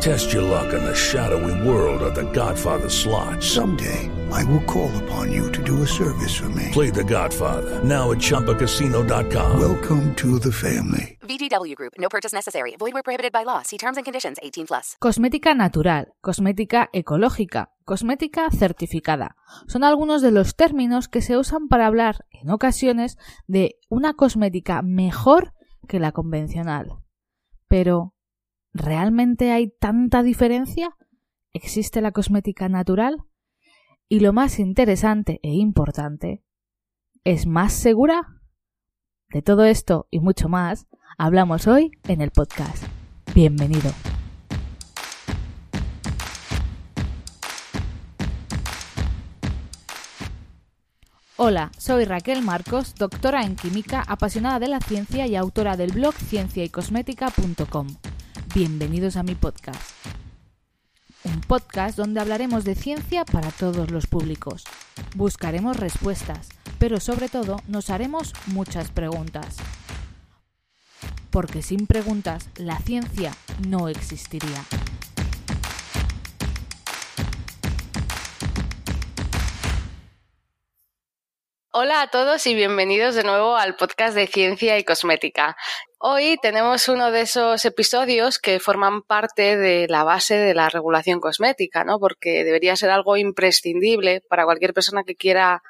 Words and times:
Test 0.00 0.32
your 0.32 0.42
luck 0.42 0.74
in 0.74 0.84
the 0.84 0.94
shadowy 0.94 1.66
world 1.66 2.02
of 2.02 2.14
The 2.14 2.30
Godfather 2.32 2.90
slot. 2.90 3.42
Someday, 3.42 4.10
I 4.30 4.44
will 4.44 4.62
call 4.64 4.90
upon 5.04 5.32
you 5.32 5.50
to 5.52 5.62
do 5.62 5.82
a 5.82 5.86
service 5.86 6.36
for 6.36 6.48
me. 6.50 6.70
Play 6.72 6.90
The 6.90 7.02
Godfather 7.02 7.82
now 7.82 8.10
at 8.12 8.18
ChumbaCasino.com. 8.18 9.58
Welcome 9.58 10.14
to 10.16 10.38
the 10.38 10.52
family. 10.52 11.18
VGW 11.22 11.74
Group. 11.74 11.94
No 11.98 12.08
purchase 12.08 12.34
necessary. 12.34 12.76
Void 12.78 12.92
where 12.92 13.02
prohibited 13.02 13.32
by 13.32 13.44
law. 13.44 13.62
See 13.62 13.78
terms 13.78 13.96
and 13.96 14.04
conditions. 14.04 14.38
18 14.42 14.66
plus. 14.66 14.96
Cosmética 15.00 15.54
natural, 15.54 16.12
cosmética 16.20 16.90
ecológica, 16.92 17.70
cosmética 17.84 18.50
certificada. 18.50 19.36
Son 19.66 19.82
algunos 19.82 20.20
de 20.20 20.30
los 20.30 20.56
términos 20.56 21.08
que 21.08 21.22
se 21.22 21.38
usan 21.38 21.68
para 21.68 21.86
hablar, 21.86 22.26
en 22.30 22.50
ocasiones, 22.50 23.16
de 23.46 23.76
una 23.88 24.12
cosmética 24.12 24.82
mejor 24.82 25.54
que 25.88 26.00
la 26.00 26.12
convencional. 26.12 26.98
Pero, 27.66 28.12
¿realmente 28.76 29.50
hay 29.52 29.70
tanta 29.70 30.22
diferencia? 30.22 30.96
¿Existe 31.52 32.00
la 32.00 32.12
cosmética 32.12 32.68
natural? 32.68 33.16
Y 34.08 34.20
lo 34.20 34.32
más 34.32 34.58
interesante 34.58 35.40
e 35.42 35.52
importante, 35.54 36.44
¿es 37.24 37.46
más 37.46 37.72
segura? 37.72 38.40
De 39.30 39.42
todo 39.42 39.64
esto 39.64 40.06
y 40.10 40.20
mucho 40.20 40.48
más 40.48 40.86
hablamos 41.18 41.66
hoy 41.66 41.90
en 42.06 42.20
el 42.20 42.30
podcast. 42.30 42.84
Bienvenido. 43.34 43.90
Hola, 51.38 51.70
soy 51.76 52.04
Raquel 52.04 52.42
Marcos, 52.42 52.94
doctora 52.94 53.42
en 53.42 53.56
química, 53.56 54.02
apasionada 54.06 54.58
de 54.58 54.68
la 54.68 54.80
ciencia 54.80 55.26
y 55.26 55.36
autora 55.36 55.76
del 55.76 55.92
blog 55.92 56.14
cienciaycosmética.com. 56.14 57.88
Bienvenidos 58.54 59.16
a 59.16 59.22
mi 59.22 59.34
podcast. 59.34 59.80
Un 61.24 61.40
podcast 61.42 61.96
donde 61.96 62.20
hablaremos 62.20 62.64
de 62.64 62.74
ciencia 62.74 63.24
para 63.24 63.50
todos 63.50 63.90
los 63.90 64.06
públicos. 64.06 64.64
Buscaremos 65.14 65.76
respuestas, 65.76 66.48
pero 66.78 67.00
sobre 67.00 67.28
todo 67.28 67.60
nos 67.68 67.90
haremos 67.90 68.32
muchas 68.46 68.90
preguntas. 68.90 69.56
Porque 71.30 71.62
sin 71.62 71.86
preguntas 71.86 72.48
la 72.56 72.78
ciencia 72.78 73.34
no 73.68 73.88
existiría. 73.88 74.64
Hola 81.78 82.00
a 82.00 82.06
todos 82.06 82.46
y 82.46 82.54
bienvenidos 82.54 83.16
de 83.16 83.22
nuevo 83.22 83.54
al 83.54 83.76
podcast 83.76 84.14
de 84.14 84.26
Ciencia 84.26 84.78
y 84.78 84.84
Cosmética. 84.84 85.58
Hoy 85.98 86.38
tenemos 86.40 86.88
uno 86.88 87.10
de 87.10 87.20
esos 87.20 87.66
episodios 87.66 88.38
que 88.38 88.60
forman 88.60 89.02
parte 89.02 89.58
de 89.58 89.86
la 89.86 90.02
base 90.02 90.36
de 90.36 90.54
la 90.54 90.70
regulación 90.70 91.20
cosmética, 91.20 91.84
¿no? 91.84 91.98
Porque 91.98 92.44
debería 92.44 92.76
ser 92.76 92.88
algo 92.88 93.18
imprescindible 93.18 94.22
para 94.26 94.46
cualquier 94.46 94.72
persona 94.72 95.04
que 95.04 95.16
quiera 95.16 95.62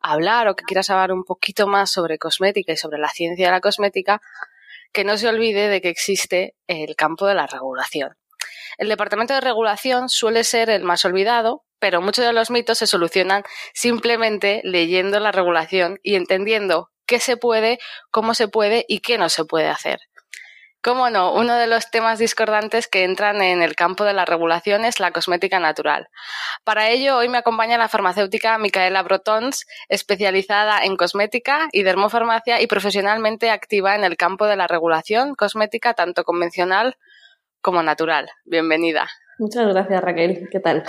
hablar 0.00 0.46
o 0.46 0.54
que 0.54 0.62
quiera 0.62 0.84
saber 0.84 1.10
un 1.10 1.24
poquito 1.24 1.66
más 1.66 1.90
sobre 1.90 2.18
cosmética 2.18 2.72
y 2.72 2.76
sobre 2.76 2.98
la 2.98 3.08
ciencia 3.08 3.46
de 3.46 3.52
la 3.52 3.60
cosmética, 3.60 4.20
que 4.92 5.02
no 5.02 5.16
se 5.16 5.26
olvide 5.26 5.66
de 5.66 5.80
que 5.80 5.88
existe 5.88 6.54
el 6.68 6.94
campo 6.94 7.26
de 7.26 7.34
la 7.34 7.48
regulación. 7.48 8.16
El 8.76 8.88
departamento 8.88 9.34
de 9.34 9.40
regulación 9.40 10.08
suele 10.08 10.44
ser 10.44 10.70
el 10.70 10.84
más 10.84 11.04
olvidado, 11.04 11.64
pero 11.78 12.00
muchos 12.00 12.24
de 12.24 12.32
los 12.32 12.50
mitos 12.50 12.78
se 12.78 12.86
solucionan 12.86 13.42
simplemente 13.74 14.60
leyendo 14.64 15.20
la 15.20 15.32
regulación 15.32 15.98
y 16.02 16.14
entendiendo 16.14 16.90
qué 17.06 17.20
se 17.20 17.36
puede, 17.36 17.78
cómo 18.10 18.34
se 18.34 18.48
puede 18.48 18.84
y 18.88 19.00
qué 19.00 19.18
no 19.18 19.28
se 19.28 19.44
puede 19.44 19.68
hacer. 19.68 20.00
Cómo 20.80 21.10
no, 21.10 21.34
uno 21.34 21.56
de 21.56 21.66
los 21.66 21.90
temas 21.90 22.20
discordantes 22.20 22.86
que 22.86 23.02
entran 23.02 23.42
en 23.42 23.62
el 23.62 23.74
campo 23.74 24.04
de 24.04 24.12
la 24.12 24.24
regulación 24.24 24.84
es 24.84 25.00
la 25.00 25.10
cosmética 25.10 25.58
natural. 25.58 26.08
Para 26.62 26.88
ello, 26.90 27.16
hoy 27.16 27.28
me 27.28 27.38
acompaña 27.38 27.76
la 27.78 27.88
farmacéutica 27.88 28.56
Micaela 28.58 29.02
Brotons, 29.02 29.66
especializada 29.88 30.84
en 30.84 30.96
cosmética 30.96 31.68
y 31.72 31.82
dermofarmacia 31.82 32.60
y 32.60 32.68
profesionalmente 32.68 33.50
activa 33.50 33.96
en 33.96 34.04
el 34.04 34.16
campo 34.16 34.46
de 34.46 34.54
la 34.54 34.68
regulación 34.68 35.34
cosmética 35.34 35.94
tanto 35.94 36.22
convencional 36.22 36.96
como 37.60 37.82
natural. 37.82 38.30
Bienvenida. 38.44 39.08
Muchas 39.38 39.66
gracias, 39.66 40.00
Raquel. 40.00 40.48
¿Qué 40.48 40.60
tal? 40.60 40.84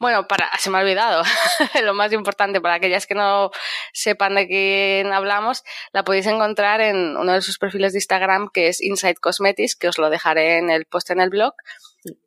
Bueno, 0.00 0.26
para, 0.26 0.50
se 0.58 0.70
me 0.70 0.78
ha 0.78 0.80
olvidado. 0.80 1.22
Lo 1.82 1.94
más 1.94 2.12
importante 2.12 2.60
para 2.60 2.74
aquellas 2.74 3.06
que 3.06 3.14
no 3.14 3.50
sepan 3.92 4.34
de 4.34 4.46
quién 4.46 5.12
hablamos, 5.12 5.62
la 5.92 6.04
podéis 6.04 6.26
encontrar 6.26 6.80
en 6.80 7.16
uno 7.16 7.32
de 7.32 7.42
sus 7.42 7.58
perfiles 7.58 7.92
de 7.92 7.98
Instagram 7.98 8.48
que 8.52 8.68
es 8.68 8.82
Inside 8.82 9.16
Cosmetics, 9.16 9.76
que 9.76 9.88
os 9.88 9.98
lo 9.98 10.10
dejaré 10.10 10.58
en 10.58 10.70
el 10.70 10.84
post 10.84 11.10
en 11.10 11.20
el 11.20 11.30
blog. 11.30 11.54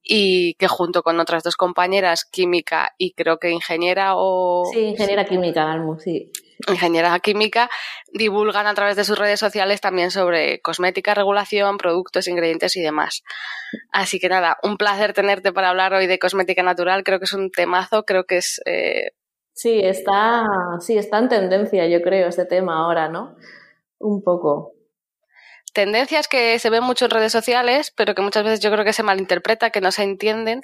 Y 0.04 0.56
que 0.56 0.68
junto 0.68 1.04
con 1.04 1.20
otras 1.22 1.44
dos 1.44 1.56
compañeras, 1.56 2.26
química 2.26 2.94
y 2.98 3.14
creo 3.14 3.38
que 3.38 3.50
ingeniera 3.50 4.16
o... 4.16 4.70
Sí, 4.74 4.80
ingeniera 4.80 5.26
química, 5.26 5.72
Almu, 5.72 5.98
sí 5.98 6.30
ingeniera 6.68 7.18
química, 7.20 7.70
divulgan 8.12 8.68
a 8.68 8.74
través 8.74 8.96
de 8.96 9.06
sus 9.06 9.18
redes 9.18 9.40
sociales 9.40 9.82
también 9.82 10.12
sobre 10.12 10.62
cosmética, 10.62 11.14
regulación, 11.14 11.78
productos, 11.78 12.28
ingredientes 12.28 12.76
y 12.76 12.82
demás. 12.82 13.24
Así 13.92 14.20
que 14.20 14.30
nada, 14.30 14.58
un 14.64 14.78
placer 14.78 15.14
tenerte 15.14 15.54
para 15.54 15.70
hablar 15.70 15.94
hoy 15.94 16.08
de 16.08 16.20
cosmética 16.20 16.64
natural. 16.64 17.04
Creo 17.04 17.20
que 17.20 17.26
es 17.26 17.34
un 17.34 17.52
temazo, 17.52 18.04
creo 18.04 18.26
que 18.26 18.38
es. 18.38 18.62
Eh... 18.66 19.12
Sí, 19.54 19.80
está, 19.84 20.46
sí, 20.80 20.98
está 20.98 21.20
en 21.20 21.30
tendencia, 21.30 21.88
yo 21.88 22.02
creo, 22.02 22.28
este 22.28 22.46
tema 22.46 22.84
ahora, 22.84 23.10
¿no? 23.10 23.36
Un 24.00 24.22
poco. 24.24 24.74
Tendencias 25.74 26.28
que 26.28 26.58
se 26.60 26.70
ven 26.70 26.84
mucho 26.84 27.06
en 27.06 27.12
redes 27.12 27.32
sociales, 27.32 27.94
pero 27.96 28.16
que 28.16 28.22
muchas 28.22 28.44
veces 28.44 28.60
yo 28.60 28.72
creo 28.72 28.84
que 28.84 28.94
se 28.94 29.04
malinterpreta, 29.04 29.70
que 29.70 29.82
no 29.82 29.92
se 29.92 30.04
entienden 30.04 30.62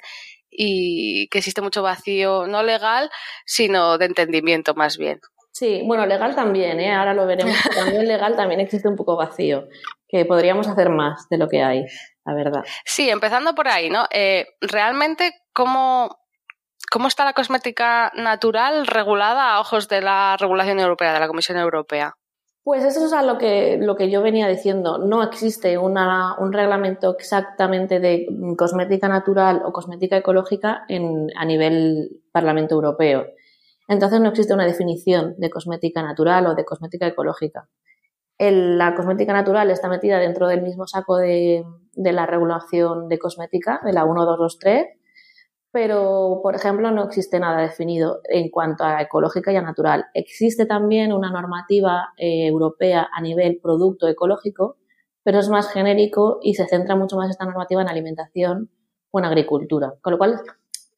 y 0.50 1.28
que 1.28 1.38
existe 1.38 1.60
mucho 1.60 1.82
vacío, 1.82 2.46
no 2.46 2.62
legal, 2.62 3.10
sino 3.44 3.98
de 3.98 4.06
entendimiento 4.06 4.74
más 4.74 4.96
bien. 4.96 5.20
Sí, 5.58 5.80
bueno, 5.86 6.04
legal 6.04 6.34
también, 6.34 6.80
¿eh? 6.80 6.92
ahora 6.92 7.14
lo 7.14 7.24
veremos. 7.24 7.56
También 7.74 8.06
legal 8.06 8.36
también 8.36 8.60
existe 8.60 8.88
un 8.88 8.94
poco 8.94 9.16
vacío, 9.16 9.68
que 10.06 10.26
podríamos 10.26 10.68
hacer 10.68 10.90
más 10.90 11.30
de 11.30 11.38
lo 11.38 11.48
que 11.48 11.62
hay, 11.62 11.86
la 12.26 12.34
verdad. 12.34 12.62
Sí, 12.84 13.08
empezando 13.08 13.54
por 13.54 13.66
ahí, 13.66 13.88
¿no? 13.88 14.04
Eh, 14.10 14.44
realmente, 14.60 15.32
¿cómo, 15.54 16.18
¿cómo 16.92 17.08
está 17.08 17.24
la 17.24 17.32
cosmética 17.32 18.12
natural 18.16 18.86
regulada 18.86 19.54
a 19.54 19.60
ojos 19.60 19.88
de 19.88 20.02
la 20.02 20.36
regulación 20.38 20.78
europea, 20.78 21.14
de 21.14 21.20
la 21.20 21.26
Comisión 21.26 21.56
Europea? 21.56 22.12
Pues 22.62 22.84
eso 22.84 23.06
es 23.06 23.14
a 23.14 23.22
lo 23.22 23.38
que, 23.38 23.78
lo 23.80 23.96
que 23.96 24.10
yo 24.10 24.20
venía 24.20 24.48
diciendo. 24.48 24.98
No 24.98 25.22
existe 25.22 25.78
una, 25.78 26.36
un 26.38 26.52
reglamento 26.52 27.16
exactamente 27.18 27.98
de 27.98 28.26
cosmética 28.58 29.08
natural 29.08 29.62
o 29.64 29.72
cosmética 29.72 30.18
ecológica 30.18 30.84
en, 30.88 31.28
a 31.34 31.46
nivel 31.46 32.10
Parlamento 32.30 32.74
Europeo. 32.74 33.24
Entonces 33.88 34.20
no 34.20 34.28
existe 34.28 34.54
una 34.54 34.66
definición 34.66 35.34
de 35.38 35.50
cosmética 35.50 36.02
natural 36.02 36.46
o 36.46 36.54
de 36.54 36.64
cosmética 36.64 37.06
ecológica. 37.06 37.68
la 38.38 38.94
cosmética 38.94 39.32
natural 39.32 39.70
está 39.70 39.88
metida 39.88 40.18
dentro 40.18 40.48
del 40.48 40.62
mismo 40.62 40.86
saco 40.86 41.16
de, 41.16 41.64
la 41.94 42.26
regulación 42.26 43.08
de 43.08 43.18
cosmética, 43.18 43.80
de 43.84 43.92
la 43.92 44.04
1223, 44.04 44.86
pero, 45.72 46.40
por 46.42 46.54
ejemplo, 46.54 46.90
no 46.90 47.04
existe 47.04 47.38
nada 47.38 47.60
definido 47.60 48.20
en 48.30 48.50
cuanto 48.50 48.84
a 48.84 49.02
ecológica 49.02 49.52
y 49.52 49.56
a 49.56 49.62
natural. 49.62 50.06
Existe 50.14 50.64
también 50.64 51.12
una 51.12 51.30
normativa 51.30 52.14
eh, 52.16 52.46
europea 52.46 53.08
a 53.12 53.20
nivel 53.20 53.60
producto 53.62 54.08
ecológico, 54.08 54.78
pero 55.22 55.38
es 55.38 55.48
más 55.50 55.70
genérico 55.70 56.38
y 56.42 56.54
se 56.54 56.66
centra 56.66 56.96
mucho 56.96 57.16
más 57.16 57.28
esta 57.30 57.44
normativa 57.44 57.82
en 57.82 57.88
alimentación 57.88 58.70
o 59.10 59.18
en 59.18 59.24
agricultura. 59.26 59.92
Con 60.00 60.12
lo 60.12 60.18
cual, 60.18 60.40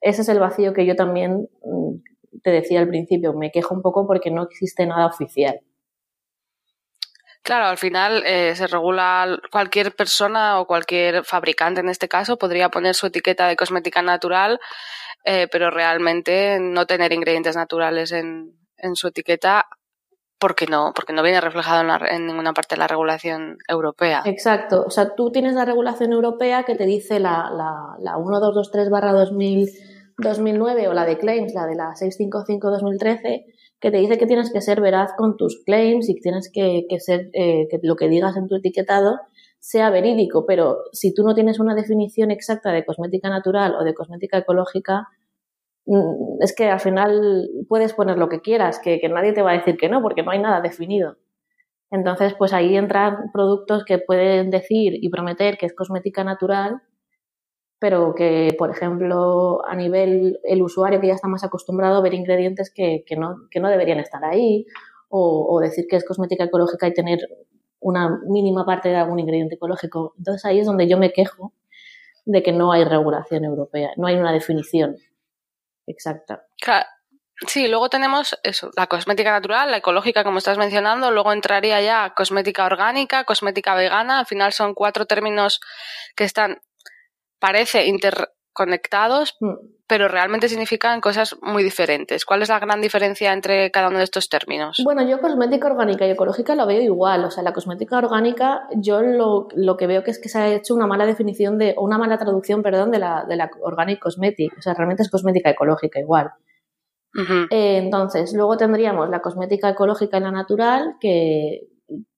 ese 0.00 0.22
es 0.22 0.28
el 0.28 0.38
vacío 0.38 0.72
que 0.72 0.86
yo 0.86 0.94
también 0.94 1.48
mm, 1.64 1.96
te 2.42 2.50
decía 2.50 2.80
al 2.80 2.88
principio, 2.88 3.32
me 3.32 3.50
quejo 3.50 3.74
un 3.74 3.82
poco 3.82 4.06
porque 4.06 4.30
no 4.30 4.42
existe 4.42 4.86
nada 4.86 5.06
oficial. 5.06 5.60
Claro, 7.42 7.66
al 7.66 7.78
final 7.78 8.22
eh, 8.26 8.54
se 8.54 8.66
regula 8.66 9.40
cualquier 9.50 9.96
persona 9.96 10.60
o 10.60 10.66
cualquier 10.66 11.24
fabricante 11.24 11.80
en 11.80 11.88
este 11.88 12.06
caso 12.06 12.36
podría 12.36 12.68
poner 12.68 12.94
su 12.94 13.06
etiqueta 13.06 13.46
de 13.46 13.56
cosmética 13.56 14.02
natural, 14.02 14.60
eh, 15.24 15.48
pero 15.50 15.70
realmente 15.70 16.58
no 16.60 16.84
tener 16.84 17.12
ingredientes 17.12 17.56
naturales 17.56 18.12
en, 18.12 18.54
su 18.94 19.08
etiqueta 19.08 19.66
porque 20.38 20.66
no, 20.66 20.92
porque 20.94 21.14
no 21.14 21.22
viene 21.22 21.40
reflejado 21.40 21.82
en, 22.06 22.26
ninguna 22.26 22.52
parte 22.52 22.74
de 22.74 22.80
la 22.80 22.86
regulación 22.86 23.56
europea. 23.66 24.22
Exacto. 24.26 24.84
O 24.86 24.90
sea, 24.90 25.14
tú 25.14 25.32
tienes 25.32 25.54
la 25.54 25.64
regulación 25.64 26.12
europea 26.12 26.64
que 26.64 26.74
te 26.74 26.84
dice 26.84 27.18
la, 27.18 27.50
la, 27.50 27.96
la 27.98 28.18
1223 28.18 28.90
2000 28.90 29.87
2009 30.18 30.88
o 30.88 30.94
la 30.94 31.06
de 31.06 31.18
Claims, 31.18 31.54
la 31.54 31.66
de 31.66 31.76
la 31.76 31.94
655-2013, 31.94 33.44
que 33.80 33.90
te 33.90 33.98
dice 33.98 34.18
que 34.18 34.26
tienes 34.26 34.52
que 34.52 34.60
ser 34.60 34.80
veraz 34.80 35.12
con 35.16 35.36
tus 35.36 35.62
claims 35.64 36.08
y 36.08 36.14
que 36.14 36.20
tienes 36.20 36.50
que, 36.52 36.84
ser, 36.98 37.30
eh, 37.32 37.68
que 37.70 37.78
lo 37.82 37.94
que 37.96 38.08
digas 38.08 38.36
en 38.36 38.48
tu 38.48 38.56
etiquetado 38.56 39.20
sea 39.60 39.90
verídico, 39.90 40.44
pero 40.46 40.78
si 40.92 41.14
tú 41.14 41.22
no 41.22 41.34
tienes 41.34 41.60
una 41.60 41.74
definición 41.74 42.30
exacta 42.30 42.72
de 42.72 42.84
cosmética 42.84 43.28
natural 43.28 43.74
o 43.76 43.84
de 43.84 43.94
cosmética 43.94 44.38
ecológica, 44.38 45.08
mm, 45.86 46.42
es 46.42 46.54
que 46.54 46.68
al 46.68 46.80
final 46.80 47.48
puedes 47.68 47.92
poner 47.94 48.18
lo 48.18 48.28
que 48.28 48.40
quieras, 48.40 48.80
que, 48.82 49.00
que 49.00 49.08
nadie 49.08 49.32
te 49.32 49.42
va 49.42 49.52
a 49.52 49.58
decir 49.58 49.76
que 49.76 49.88
no, 49.88 50.02
porque 50.02 50.22
no 50.22 50.30
hay 50.32 50.40
nada 50.40 50.60
definido. 50.60 51.16
Entonces, 51.90 52.34
pues 52.38 52.52
ahí 52.52 52.76
entran 52.76 53.30
productos 53.32 53.84
que 53.84 53.98
pueden 53.98 54.50
decir 54.50 54.92
y 54.94 55.08
prometer 55.10 55.56
que 55.56 55.66
es 55.66 55.74
cosmética 55.74 56.22
natural, 56.24 56.82
pero 57.78 58.14
que, 58.14 58.54
por 58.58 58.70
ejemplo, 58.70 59.64
a 59.66 59.74
nivel 59.76 60.40
el 60.42 60.62
usuario 60.62 61.00
que 61.00 61.08
ya 61.08 61.14
está 61.14 61.28
más 61.28 61.44
acostumbrado 61.44 61.96
a 61.96 62.00
ver 62.00 62.14
ingredientes 62.14 62.72
que, 62.74 63.04
que, 63.06 63.16
no, 63.16 63.48
que 63.50 63.60
no 63.60 63.68
deberían 63.68 64.00
estar 64.00 64.24
ahí, 64.24 64.66
o, 65.08 65.46
o, 65.48 65.60
decir 65.60 65.86
que 65.88 65.96
es 65.96 66.04
cosmética 66.04 66.44
ecológica 66.44 66.86
y 66.86 66.92
tener 66.92 67.20
una 67.80 68.20
mínima 68.28 68.66
parte 68.66 68.88
de 68.88 68.96
algún 68.96 69.20
ingrediente 69.20 69.54
ecológico. 69.54 70.14
Entonces 70.18 70.44
ahí 70.44 70.58
es 70.58 70.66
donde 70.66 70.88
yo 70.88 70.98
me 70.98 71.12
quejo 71.12 71.54
de 72.26 72.42
que 72.42 72.52
no 72.52 72.72
hay 72.72 72.84
regulación 72.84 73.44
europea, 73.44 73.90
no 73.96 74.06
hay 74.06 74.16
una 74.16 74.32
definición 74.32 74.96
exacta. 75.86 76.44
Sí, 77.46 77.68
luego 77.68 77.88
tenemos 77.88 78.36
eso, 78.42 78.70
la 78.76 78.88
cosmética 78.88 79.30
natural, 79.30 79.70
la 79.70 79.76
ecológica, 79.76 80.24
como 80.24 80.38
estás 80.38 80.58
mencionando, 80.58 81.12
luego 81.12 81.32
entraría 81.32 81.80
ya 81.80 82.12
cosmética 82.14 82.66
orgánica, 82.66 83.22
cosmética 83.24 83.76
vegana, 83.76 84.18
al 84.18 84.26
final 84.26 84.52
son 84.52 84.74
cuatro 84.74 85.06
términos 85.06 85.60
que 86.16 86.24
están, 86.24 86.60
parece, 87.38 87.86
interconectados, 87.86 89.36
mm. 89.40 89.54
pero 89.86 90.08
realmente 90.08 90.48
significan 90.48 91.00
cosas 91.00 91.36
muy 91.40 91.62
diferentes. 91.62 92.24
¿Cuál 92.24 92.42
es 92.42 92.48
la 92.48 92.58
gran 92.58 92.80
diferencia 92.80 93.32
entre 93.32 93.70
cada 93.70 93.88
uno 93.88 93.98
de 93.98 94.04
estos 94.04 94.28
términos? 94.28 94.80
Bueno, 94.84 95.08
yo 95.08 95.20
cosmética 95.20 95.68
orgánica 95.68 96.06
y 96.06 96.10
ecológica 96.10 96.54
lo 96.54 96.66
veo 96.66 96.82
igual. 96.82 97.24
O 97.24 97.30
sea, 97.30 97.42
la 97.42 97.52
cosmética 97.52 97.98
orgánica, 97.98 98.68
yo 98.76 99.02
lo, 99.02 99.48
lo 99.54 99.76
que 99.76 99.86
veo 99.86 100.02
que 100.02 100.10
es 100.10 100.18
que 100.18 100.28
se 100.28 100.38
ha 100.38 100.54
hecho 100.54 100.74
una 100.74 100.86
mala 100.86 101.06
definición 101.06 101.58
de, 101.58 101.74
o 101.76 101.84
una 101.84 101.98
mala 101.98 102.18
traducción, 102.18 102.62
perdón, 102.62 102.90
de 102.90 102.98
la, 102.98 103.24
de 103.28 103.36
la 103.36 103.50
organic 103.62 104.00
cosmetic. 104.00 104.56
O 104.58 104.62
sea, 104.62 104.74
realmente 104.74 105.02
es 105.02 105.10
cosmética 105.10 105.50
ecológica 105.50 106.00
igual. 106.00 106.32
Eh, 107.50 107.78
entonces, 107.78 108.32
luego 108.34 108.56
tendríamos 108.56 109.08
la 109.08 109.20
cosmética 109.20 109.70
ecológica 109.70 110.18
y 110.18 110.20
la 110.20 110.30
natural, 110.30 110.96
que, 111.00 111.68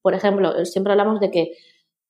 por 0.01 0.13
ejemplo, 0.13 0.65
siempre 0.65 0.93
hablamos 0.93 1.19
de 1.19 1.31
que 1.31 1.53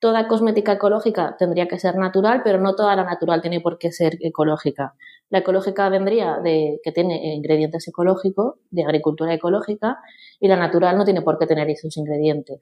toda 0.01 0.27
cosmética 0.27 0.73
ecológica 0.73 1.37
tendría 1.37 1.67
que 1.67 1.79
ser 1.79 1.95
natural, 1.95 2.41
pero 2.43 2.59
no 2.59 2.75
toda 2.75 2.95
la 2.95 3.05
natural 3.05 3.41
tiene 3.41 3.61
por 3.61 3.77
qué 3.77 3.91
ser 3.91 4.17
ecológica. 4.19 4.95
La 5.29 5.39
ecológica 5.39 5.87
vendría 5.89 6.39
de 6.43 6.81
que 6.83 6.91
tiene 6.91 7.35
ingredientes 7.35 7.87
ecológicos, 7.87 8.55
de 8.71 8.83
agricultura 8.83 9.33
ecológica, 9.33 9.99
y 10.39 10.47
la 10.47 10.57
natural 10.57 10.97
no 10.97 11.05
tiene 11.05 11.21
por 11.21 11.37
qué 11.37 11.47
tener 11.47 11.69
esos 11.69 11.95
ingredientes. 11.95 12.59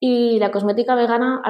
Y 0.00 0.38
la 0.38 0.50
cosmética 0.50 0.94
vegana 0.94 1.42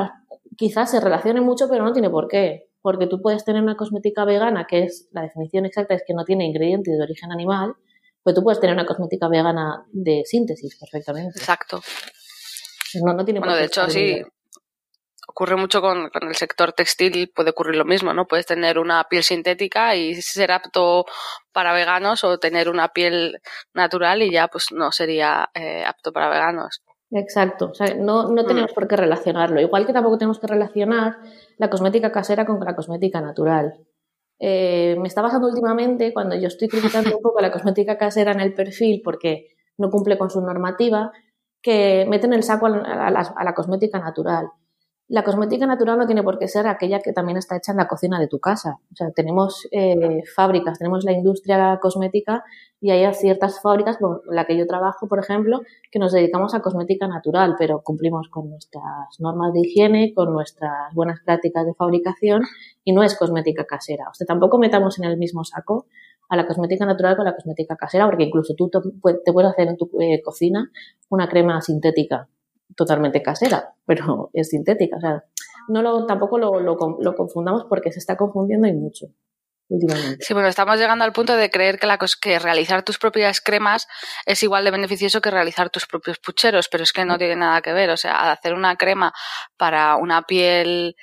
quizás 0.57 0.91
se 0.91 1.01
relacione 1.01 1.41
mucho, 1.41 1.69
pero 1.69 1.85
no 1.85 1.93
tiene 1.93 2.11
por 2.11 2.29
qué 2.29 2.67
porque 2.87 3.09
tú 3.09 3.21
puedes 3.21 3.45
tener 3.45 3.65
una 3.65 3.77
cosmética 3.77 4.25
vegana, 4.25 4.65
que 4.69 4.85
es 4.85 5.09
la 5.11 5.23
definición 5.23 5.67
exacta 5.67 5.95
es 5.95 6.05
que 6.07 6.15
no 6.15 6.25
tiene 6.25 6.45
ingredientes 6.47 6.97
de 6.97 7.03
origen 7.03 7.33
animal, 7.33 7.75
pues 8.23 8.37
tú 8.37 8.45
puedes 8.45 8.61
tener 8.61 8.75
una 8.75 8.87
cosmética 8.87 9.27
vegana 9.27 9.85
de 9.91 10.23
síntesis 10.25 10.79
perfectamente. 10.79 11.37
Exacto. 11.37 11.81
No, 13.03 13.13
no 13.13 13.25
tiene 13.25 13.41
bueno, 13.41 13.57
de 13.57 13.65
hecho, 13.65 13.91
sí. 13.91 14.23
Ocurre 15.39 15.57
mucho 15.57 15.83
con, 15.83 16.11
el 16.15 16.35
sector 16.35 16.73
textil, 16.73 17.31
puede 17.37 17.51
ocurrir 17.51 17.77
lo 17.77 17.85
mismo, 17.85 18.15
¿no? 18.15 18.27
Puedes 18.27 18.47
tener 18.47 18.79
una 18.79 19.05
piel 19.05 19.23
sintética 19.23 19.95
y 19.95 20.15
ser 20.15 20.51
apto 20.51 21.05
para 21.53 21.75
veganos 21.75 22.25
o 22.25 22.39
tener 22.39 22.71
una 22.71 22.89
piel 22.89 23.43
natural 23.75 24.23
y 24.23 24.33
ya 24.33 24.49
pues 24.49 24.69
no 24.73 24.93
sería 24.93 25.51
eh, 25.53 25.85
apto 25.85 26.11
para 26.11 26.31
veganos. 26.31 26.81
Exacto, 27.11 27.67
o 27.67 27.75
sea, 27.75 27.95
no, 27.97 28.31
no 28.31 28.45
mm. 28.45 28.47
tenemos 28.47 28.73
por 28.73 28.89
qué 28.89 28.97
relacionarlo. 28.97 29.61
Igual 29.61 29.85
que 29.85 29.93
tampoco 29.93 30.17
tenemos 30.17 30.39
que 30.39 30.47
relacionar 30.47 31.19
la 31.59 31.69
cosmética 31.69 32.11
casera 32.11 32.47
con 32.47 32.59
la 32.59 32.75
cosmética 32.75 33.21
natural. 33.21 33.75
Eh, 34.39 34.97
me 34.99 35.07
está 35.07 35.21
pasando 35.21 35.49
últimamente 35.49 36.15
cuando 36.15 36.35
yo 36.35 36.47
estoy 36.47 36.69
criticando 36.69 37.15
un 37.15 37.23
poco 37.23 37.43
la 37.43 37.53
cosmética 37.53 37.99
casera 37.99 38.33
en 38.33 38.41
el 38.41 38.55
perfil 38.55 39.03
porque 39.05 39.49
no 39.77 39.91
cumple 39.91 40.17
con 40.17 40.31
su 40.31 40.41
normativa, 40.41 41.13
que 41.61 42.07
meten 42.09 42.33
el 42.33 42.43
saco 42.43 42.69
a 42.69 43.11
la 43.11 43.55
cosmética 43.55 43.99
natural. 43.99 44.49
La 45.09 45.23
cosmética 45.23 45.67
natural 45.67 45.99
no 45.99 46.07
tiene 46.07 46.25
por 46.25 46.37
qué 46.37 46.49
ser 46.49 46.67
aquella 46.67 46.99
que 46.99 47.13
también 47.13 47.39
está 47.39 47.57
hecha 47.57 47.71
en 47.71 47.79
la 47.79 47.87
cocina 47.87 48.19
de 48.19 48.27
tu 48.27 48.41
casa. 48.41 48.81
O 48.93 48.97
sea, 48.97 49.13
tenemos 49.13 49.69
eh, 49.71 50.25
fábricas, 50.35 50.81
tenemos 50.81 51.05
la 51.05 51.13
industria 51.13 51.79
cosmética 51.81 52.43
y 52.81 52.91
hay 52.91 53.15
ciertas 53.15 53.61
fábricas, 53.61 53.99
como 53.99 54.21
la 54.29 54.47
que 54.47 54.59
yo 54.59 54.67
trabajo, 54.67 55.07
por 55.07 55.21
ejemplo, 55.21 55.61
que 55.93 56.01
nos 56.01 56.13
dedicamos 56.13 56.55
a 56.55 56.61
cosmética 56.61 57.07
natural, 57.07 57.55
pero 57.57 57.83
cumplimos 57.83 58.29
con 58.29 58.51
nuestras 58.51 58.85
normas 59.21 59.53
de 59.53 59.61
higiene, 59.61 60.13
con 60.13 60.33
nuestras 60.33 60.93
buenas 60.93 61.21
prácticas 61.25 61.65
de 61.65 61.75
fabricación 61.75 62.43
y 62.83 62.93
no 62.93 63.05
es 63.05 63.17
cosmética 63.17 63.65
casera. 63.65 64.07
O 64.11 64.15
sea, 64.15 64.27
tampoco 64.27 64.59
metamos 64.59 64.99
en 64.99 65.05
el 65.05 65.17
mismo 65.19 65.45
saco 65.45 65.87
a 66.29 66.35
la 66.35 66.49
cosmética 66.49 66.85
natural 66.85 67.15
con 67.15 67.27
la 67.27 67.37
cosmética 67.37 67.77
casera, 67.77 68.07
porque 68.07 68.25
incluso 68.25 68.55
tú 68.57 68.69
te, 68.69 68.81
puedes 69.33 69.53
hacer 69.53 69.69
en 69.69 69.77
tu 69.77 69.89
eh, 70.01 70.21
cocina 70.25 70.69
una 71.11 71.29
crema 71.29 71.61
sintética 71.61 72.29
totalmente 72.75 73.23
casera, 73.23 73.75
pero 73.85 74.31
es 74.33 74.49
sintética. 74.49 74.97
O 74.97 75.01
sea, 75.01 75.25
no 75.69 75.83
lo, 75.83 76.07
tampoco 76.07 76.39
lo, 76.39 76.61
lo, 76.61 77.15
confundamos 77.15 77.65
porque 77.69 77.93
se 77.93 77.99
está 77.99 78.17
confundiendo 78.17 78.67
y 78.67 78.73
mucho. 78.73 79.07
Últimamente. 79.69 80.25
Sí, 80.25 80.33
bueno, 80.33 80.49
estamos 80.49 80.79
llegando 80.79 81.05
al 81.05 81.13
punto 81.13 81.37
de 81.37 81.51
creer 81.51 81.81
que, 81.81 81.89
la, 81.89 81.99
que 81.99 82.39
realizar 82.39 82.85
tus 82.85 82.99
propias 82.99 83.41
cremas 83.41 83.89
es 84.25 84.41
igual 84.45 84.65
de 84.65 84.71
beneficioso 84.71 85.21
que 85.21 85.33
realizar 85.33 85.71
tus 85.71 85.87
propios 85.87 86.19
pucheros, 86.19 86.69
pero 86.69 86.85
es 86.85 86.93
que 86.93 87.05
no 87.05 87.19
tiene 87.19 87.35
nada 87.35 87.61
que 87.63 87.73
ver. 87.73 87.91
O 87.91 87.97
sea, 87.97 88.31
hacer 88.31 88.55
una 88.55 88.77
crema 88.77 89.13
para 89.57 89.97
una 89.97 90.23
piel 90.23 90.95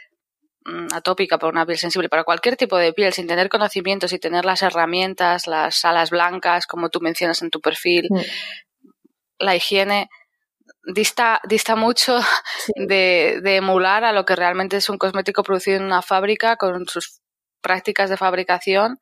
mm, 0.64 0.94
atópica, 0.94 1.38
para 1.38 1.52
una 1.52 1.66
piel 1.66 1.78
sensible, 1.78 2.08
para 2.08 2.24
cualquier 2.24 2.56
tipo 2.56 2.78
de 2.78 2.94
piel, 2.94 3.12
sin 3.12 3.28
tener 3.28 3.50
conocimientos 3.50 4.14
y 4.14 4.20
tener 4.20 4.46
las 4.46 4.62
herramientas, 4.62 5.46
las 5.46 5.84
alas 5.84 6.10
blancas, 6.10 6.66
como 6.66 6.90
tú 6.90 7.02
mencionas 7.02 7.42
en 7.42 7.50
tu 7.50 7.60
perfil, 7.60 8.08
mm. 8.10 8.20
la 9.40 9.58
higiene, 9.58 10.08
dista, 10.84 11.42
dista 11.48 11.76
mucho 11.76 12.20
de, 12.76 13.40
de, 13.44 13.56
emular 13.58 14.04
a 14.04 14.14
lo 14.14 14.26
que 14.26 14.36
realmente 14.36 14.78
es 14.78 14.90
un 14.90 14.98
cosmético 14.98 15.44
producido 15.44 15.78
en 15.78 15.84
una 15.84 16.02
fábrica 16.02 16.56
con 16.58 16.86
sus 16.88 17.22
prácticas 17.62 18.10
de 18.10 18.18
fabricación 18.18 19.00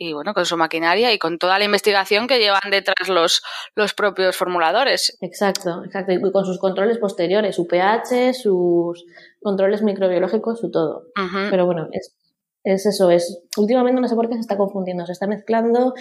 y 0.00 0.12
bueno, 0.12 0.32
con 0.32 0.46
su 0.46 0.56
maquinaria 0.56 1.12
y 1.12 1.18
con 1.18 1.38
toda 1.38 1.58
la 1.58 1.64
investigación 1.64 2.28
que 2.28 2.38
llevan 2.38 2.70
detrás 2.70 3.08
los, 3.08 3.42
los 3.74 3.94
propios 3.94 4.36
formuladores. 4.36 5.18
Exacto, 5.20 5.82
exacto. 5.84 6.12
Y 6.12 6.20
con 6.32 6.46
sus 6.46 6.58
controles 6.58 6.98
posteriores, 6.98 7.56
su 7.56 7.66
pH, 7.66 8.34
sus 8.34 9.04
controles 9.42 9.82
microbiológicos, 9.82 10.60
su 10.60 10.70
todo. 10.70 11.06
Pero 11.50 11.66
bueno, 11.66 11.88
es, 11.92 12.14
es 12.64 12.86
eso, 12.86 13.10
es 13.10 13.42
últimamente 13.56 14.00
no 14.00 14.08
sé 14.08 14.14
por 14.14 14.28
qué 14.28 14.34
se 14.34 14.40
está 14.40 14.56
confundiendo, 14.56 15.06
se 15.06 15.12
está 15.12 15.26
mezclando 15.26 15.94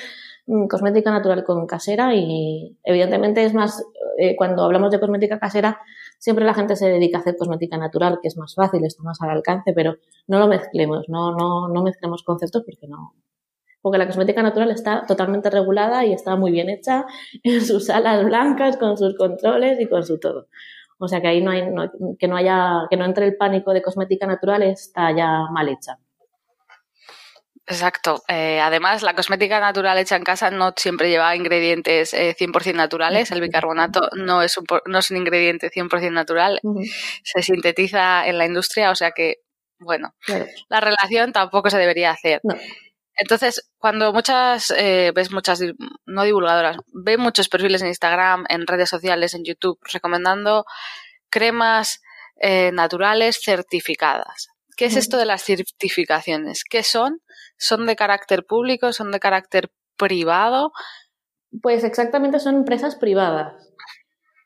mm, 0.47 0.67
cosmética 0.67 1.11
natural 1.11 1.43
con 1.43 1.65
casera 1.67 2.13
y 2.15 2.77
evidentemente 2.83 3.43
es 3.43 3.53
más 3.53 3.83
eh, 4.17 4.35
cuando 4.35 4.63
hablamos 4.63 4.91
de 4.91 4.99
cosmética 4.99 5.39
casera, 5.39 5.79
siempre 6.17 6.45
la 6.45 6.53
gente 6.53 6.75
se 6.75 6.89
dedica 6.89 7.19
a 7.19 7.21
hacer 7.21 7.35
cosmética 7.37 7.77
natural, 7.77 8.19
que 8.21 8.27
es 8.27 8.37
más 8.37 8.55
fácil, 8.55 8.83
está 8.83 9.03
más 9.03 9.21
al 9.21 9.29
alcance, 9.29 9.73
pero 9.73 9.97
no 10.27 10.39
lo 10.39 10.47
mezclemos, 10.47 11.07
no, 11.07 11.31
no, 11.31 11.67
no 11.69 11.83
mezclemos 11.83 12.23
conceptos 12.23 12.63
porque 12.65 12.87
no. 12.87 13.13
Porque 13.81 13.99
la 13.99 14.07
cosmética 14.07 14.41
natural 14.41 14.71
está 14.71 15.05
totalmente 15.05 15.49
regulada 15.49 16.03
y 16.03 16.13
está 16.13 16.35
muy 16.35 16.51
bien 16.51 16.69
hecha 16.69 17.05
en 17.43 17.61
sus 17.61 17.89
alas 17.89 18.25
blancas, 18.25 18.77
con 18.77 18.97
sus 18.97 19.15
controles 19.15 19.79
y 19.79 19.87
con 19.87 20.03
su 20.03 20.19
todo. 20.19 20.47
O 20.99 21.07
sea 21.07 21.21
que 21.21 21.27
ahí 21.27 21.43
no 21.43 21.51
hay, 21.51 21.63
que 22.17 22.27
no 22.27 22.35
haya, 22.35 22.87
que 22.89 22.97
no 22.97 23.05
entre 23.05 23.27
el 23.27 23.37
pánico 23.37 23.71
de 23.71 23.83
cosmética 23.83 24.25
natural 24.25 24.63
está 24.63 25.15
ya 25.15 25.45
mal 25.51 25.69
hecha. 25.69 25.99
Exacto. 27.69 28.23
Eh, 28.29 28.61
además, 28.61 29.03
la 29.03 29.13
cosmética 29.13 29.59
natural 29.59 29.97
hecha 29.97 30.15
en 30.15 30.23
casa 30.23 30.49
no 30.49 30.73
siempre 30.77 31.09
lleva 31.09 31.35
ingredientes 31.35 32.13
eh, 32.13 32.33
100% 32.33 32.75
naturales. 32.75 33.29
El 33.31 33.41
bicarbonato 33.41 34.09
no 34.15 34.41
es 34.41 34.57
un, 34.57 34.65
no 34.85 34.99
es 34.99 35.11
un 35.11 35.17
ingrediente 35.17 35.69
100% 35.69 36.11
natural. 36.11 36.61
Se 37.23 37.41
sintetiza 37.41 38.25
en 38.25 38.37
la 38.37 38.45
industria, 38.45 38.89
o 38.89 38.95
sea 38.95 39.11
que, 39.11 39.41
bueno, 39.79 40.15
la 40.69 40.79
relación 40.79 41.33
tampoco 41.33 41.69
se 41.69 41.77
debería 41.77 42.11
hacer. 42.11 42.39
Entonces, 43.17 43.69
cuando 43.77 44.13
muchas, 44.13 44.71
eh, 44.77 45.11
ves 45.13 45.31
muchas, 45.31 45.59
no 46.05 46.23
divulgadoras, 46.23 46.77
ven 46.93 47.19
muchos 47.19 47.49
perfiles 47.49 47.81
en 47.81 47.89
Instagram, 47.89 48.45
en 48.47 48.65
redes 48.65 48.89
sociales, 48.89 49.33
en 49.33 49.43
YouTube, 49.43 49.79
recomendando 49.91 50.65
cremas 51.29 52.01
eh, 52.39 52.71
naturales 52.71 53.41
certificadas. 53.43 54.47
¿Qué 54.77 54.85
es 54.85 54.95
esto 54.95 55.17
de 55.17 55.25
las 55.25 55.43
certificaciones? 55.43 56.63
¿Qué 56.63 56.83
son? 56.83 57.19
¿Son 57.57 57.85
de 57.85 57.95
carácter 57.95 58.45
público? 58.45 58.93
¿Son 58.93 59.11
de 59.11 59.19
carácter 59.19 59.71
privado? 59.97 60.71
Pues 61.61 61.83
exactamente 61.83 62.39
son 62.39 62.55
empresas 62.55 62.95
privadas. 62.95 63.73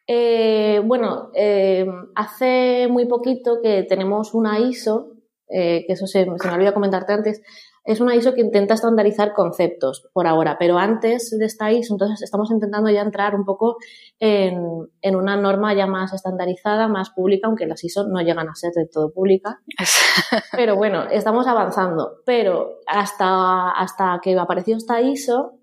Eh, 0.07 0.81
bueno, 0.83 1.29
eh, 1.35 1.85
hace 2.15 2.87
muy 2.89 3.05
poquito 3.05 3.59
que 3.61 3.83
tenemos 3.83 4.33
una 4.33 4.59
ISO, 4.59 5.13
eh, 5.47 5.85
que 5.85 5.93
eso 5.93 6.07
se, 6.07 6.25
me 6.25 6.33
olvidó 6.53 6.73
comentarte 6.73 7.13
antes, 7.13 7.41
es 7.83 7.99
una 7.99 8.15
ISO 8.15 8.33
que 8.33 8.41
intenta 8.41 8.75
estandarizar 8.75 9.33
conceptos 9.33 10.07
por 10.13 10.27
ahora, 10.27 10.57
pero 10.59 10.77
antes 10.77 11.35
de 11.37 11.45
esta 11.45 11.71
ISO, 11.71 11.95
entonces 11.95 12.21
estamos 12.21 12.51
intentando 12.51 12.89
ya 12.89 13.01
entrar 13.01 13.35
un 13.35 13.43
poco 13.43 13.77
en, 14.19 14.87
en, 15.01 15.15
una 15.15 15.35
norma 15.35 15.73
ya 15.73 15.87
más 15.87 16.13
estandarizada, 16.13 16.87
más 16.87 17.09
pública, 17.09 17.47
aunque 17.47 17.65
las 17.65 17.83
ISO 17.83 18.07
no 18.07 18.21
llegan 18.21 18.49
a 18.49 18.55
ser 18.55 18.71
de 18.73 18.85
todo 18.85 19.11
pública. 19.11 19.61
pero 20.51 20.75
bueno, 20.75 21.05
estamos 21.09 21.47
avanzando. 21.47 22.21
Pero 22.25 22.79
hasta, 22.85 23.71
hasta 23.71 24.19
que 24.21 24.37
apareció 24.37 24.77
esta 24.77 25.01
ISO, 25.01 25.53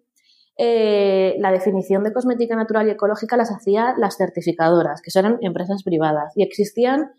eh, 0.57 1.37
la 1.39 1.53
definición 1.53 2.03
de 2.03 2.13
cosmética 2.13 2.57
natural 2.57 2.89
y 2.89 2.91
ecológica 2.91 3.37
las 3.37 3.53
hacían 3.53 3.95
las 4.01 4.17
certificadoras, 4.17 5.01
que 5.03 5.17
eran 5.17 5.39
empresas 5.41 5.85
privadas, 5.85 6.33
y 6.35 6.43
existían 6.43 7.13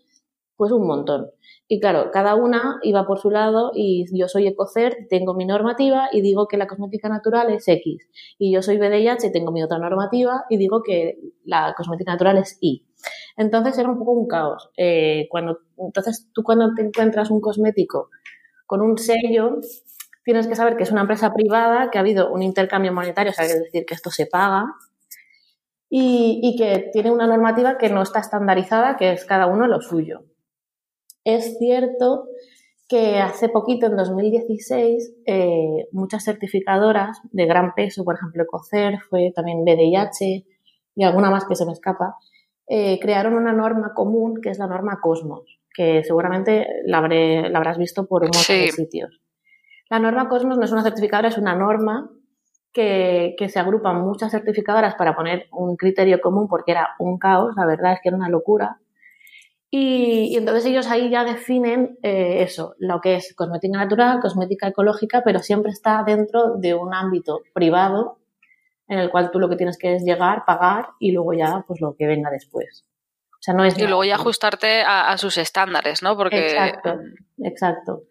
pues 0.56 0.72
un 0.72 0.86
montón. 0.86 1.30
Y 1.72 1.78
claro, 1.78 2.10
cada 2.10 2.34
una 2.34 2.80
iba 2.82 3.06
por 3.06 3.20
su 3.20 3.30
lado 3.30 3.70
y 3.72 4.04
yo 4.12 4.26
soy 4.26 4.48
Ecocer, 4.48 5.06
tengo 5.08 5.34
mi 5.34 5.46
normativa 5.46 6.08
y 6.10 6.20
digo 6.20 6.48
que 6.48 6.56
la 6.56 6.66
cosmética 6.66 7.08
natural 7.08 7.48
es 7.52 7.68
X. 7.68 8.08
Y 8.38 8.52
yo 8.52 8.60
soy 8.60 8.76
BDIH 8.76 9.28
y 9.28 9.32
tengo 9.32 9.52
mi 9.52 9.62
otra 9.62 9.78
normativa 9.78 10.46
y 10.50 10.56
digo 10.56 10.82
que 10.82 11.20
la 11.44 11.72
cosmética 11.76 12.10
natural 12.10 12.38
es 12.38 12.58
Y. 12.60 12.88
Entonces 13.36 13.78
era 13.78 13.88
un 13.88 14.00
poco 14.00 14.10
un 14.14 14.26
caos. 14.26 14.68
Eh, 14.76 15.28
entonces 15.78 16.28
tú 16.34 16.42
cuando 16.42 16.74
te 16.74 16.82
encuentras 16.82 17.30
un 17.30 17.40
cosmético 17.40 18.10
con 18.66 18.80
un 18.80 18.98
sello, 18.98 19.60
tienes 20.24 20.48
que 20.48 20.56
saber 20.56 20.76
que 20.76 20.82
es 20.82 20.90
una 20.90 21.02
empresa 21.02 21.32
privada, 21.32 21.88
que 21.92 21.98
ha 21.98 22.00
habido 22.00 22.32
un 22.32 22.42
intercambio 22.42 22.92
monetario, 22.92 23.30
o 23.30 23.34
sea, 23.34 23.44
es 23.44 23.62
decir, 23.62 23.84
que 23.86 23.94
esto 23.94 24.10
se 24.10 24.26
paga, 24.26 24.64
y 25.88 26.56
que 26.58 26.90
tiene 26.92 27.12
una 27.12 27.28
normativa 27.28 27.78
que 27.78 27.90
no 27.90 28.02
está 28.02 28.18
estandarizada, 28.18 28.96
que 28.96 29.12
es 29.12 29.24
cada 29.24 29.46
uno 29.46 29.68
lo 29.68 29.80
suyo. 29.80 30.24
Es 31.24 31.58
cierto 31.58 32.28
que 32.88 33.18
hace 33.18 33.48
poquito, 33.48 33.86
en 33.86 33.96
2016, 33.96 35.14
eh, 35.24 35.86
muchas 35.92 36.24
certificadoras 36.24 37.20
de 37.30 37.46
gran 37.46 37.72
peso, 37.74 38.04
por 38.04 38.16
ejemplo, 38.16 38.42
Ecocer, 38.42 38.98
fue 39.08 39.32
también 39.34 39.64
BDIH 39.64 40.44
y 40.96 41.04
alguna 41.04 41.30
más 41.30 41.44
que 41.44 41.54
se 41.54 41.64
me 41.64 41.72
escapa, 41.72 42.16
eh, 42.66 42.98
crearon 43.00 43.34
una 43.34 43.52
norma 43.52 43.94
común 43.94 44.40
que 44.42 44.50
es 44.50 44.58
la 44.58 44.66
norma 44.66 44.98
Cosmos, 45.00 45.60
que 45.72 46.02
seguramente 46.02 46.66
la, 46.84 46.98
habrás 46.98 47.78
visto 47.78 48.06
por 48.06 48.22
un 48.22 48.30
montón 48.34 48.56
de 48.56 48.72
sitios. 48.72 49.20
La 49.88 50.00
norma 50.00 50.28
Cosmos 50.28 50.58
no 50.58 50.64
es 50.64 50.72
una 50.72 50.82
certificadora, 50.82 51.28
es 51.28 51.38
una 51.38 51.54
norma 51.54 52.10
que, 52.72 53.36
que, 53.38 53.48
se 53.48 53.60
agrupan 53.60 54.02
muchas 54.02 54.32
certificadoras 54.32 54.96
para 54.96 55.14
poner 55.14 55.46
un 55.52 55.76
criterio 55.76 56.20
común 56.20 56.48
porque 56.48 56.72
era 56.72 56.90
un 56.98 57.18
caos, 57.18 57.54
la 57.56 57.66
verdad 57.66 57.92
es 57.92 58.00
que 58.02 58.08
era 58.08 58.16
una 58.16 58.28
locura. 58.28 58.80
Y, 59.72 60.36
entonces 60.36 60.66
ellos 60.66 60.88
ahí 60.88 61.10
ya 61.10 61.22
definen 61.22 61.96
eh, 62.02 62.42
eso, 62.42 62.74
lo 62.78 63.00
que 63.00 63.14
es 63.14 63.34
cosmética 63.34 63.78
natural, 63.78 64.18
cosmética 64.20 64.66
ecológica, 64.66 65.22
pero 65.24 65.38
siempre 65.38 65.70
está 65.70 66.02
dentro 66.04 66.56
de 66.56 66.74
un 66.74 66.92
ámbito 66.92 67.42
privado 67.54 68.18
en 68.88 68.98
el 68.98 69.10
cual 69.10 69.30
tú 69.30 69.38
lo 69.38 69.48
que 69.48 69.54
tienes 69.54 69.78
que 69.78 69.94
es 69.94 70.02
llegar, 70.02 70.44
pagar 70.44 70.88
y 70.98 71.12
luego 71.12 71.32
ya 71.34 71.64
pues 71.68 71.80
lo 71.80 71.94
que 71.94 72.08
venga 72.08 72.30
después. 72.30 72.84
O 73.32 73.42
sea, 73.42 73.54
no 73.54 73.64
es 73.64 73.78
y 73.78 73.86
luego 73.86 74.04
ya 74.04 74.16
ajustarte 74.16 74.82
a, 74.82 75.12
a, 75.12 75.16
sus 75.16 75.38
estándares, 75.38 76.02
¿no? 76.02 76.16
Porque 76.16 76.50
exacto, 76.50 76.98
exacto. 77.38 78.02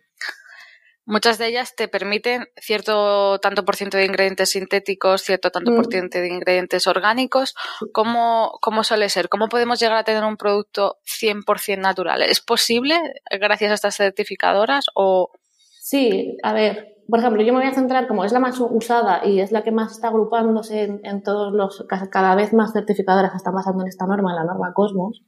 Muchas 1.09 1.39
de 1.39 1.47
ellas 1.47 1.73
te 1.75 1.87
permiten 1.87 2.45
cierto 2.55 3.39
tanto 3.39 3.65
por 3.65 3.75
ciento 3.75 3.97
de 3.97 4.05
ingredientes 4.05 4.51
sintéticos, 4.51 5.23
cierto 5.23 5.49
tanto 5.49 5.73
por 5.73 5.87
mm. 5.87 5.91
ciento 5.91 6.19
de 6.19 6.27
ingredientes 6.27 6.85
orgánicos. 6.85 7.55
¿Cómo, 7.93 8.59
¿Cómo 8.61 8.83
suele 8.83 9.09
ser? 9.09 9.27
¿Cómo 9.27 9.49
podemos 9.49 9.79
llegar 9.79 9.97
a 9.97 10.03
tener 10.03 10.23
un 10.23 10.37
producto 10.37 10.97
100% 11.07 11.79
natural? 11.79 12.21
¿Es 12.21 12.41
posible 12.41 12.95
gracias 13.39 13.71
a 13.71 13.73
estas 13.73 13.95
certificadoras 13.95 14.85
o...? 14.93 15.31
Sí, 15.79 16.37
a 16.43 16.53
ver, 16.53 16.97
por 17.09 17.17
ejemplo, 17.17 17.41
yo 17.41 17.53
me 17.53 17.61
voy 17.61 17.69
a 17.69 17.73
centrar, 17.73 18.07
como 18.07 18.23
es 18.23 18.31
la 18.31 18.39
más 18.39 18.59
usada 18.59 19.25
y 19.25 19.39
es 19.39 19.51
la 19.51 19.63
que 19.63 19.71
más 19.71 19.93
está 19.93 20.09
agrupándose 20.09 20.83
en, 20.83 21.01
en 21.03 21.23
todos 21.23 21.51
los, 21.51 21.87
cada 22.11 22.35
vez 22.35 22.53
más 22.53 22.71
certificadoras 22.71 23.33
están 23.33 23.55
basando 23.55 23.81
en 23.81 23.87
esta 23.87 24.05
norma, 24.05 24.29
en 24.29 24.35
la 24.35 24.43
norma 24.43 24.73
Cosmos, 24.75 25.23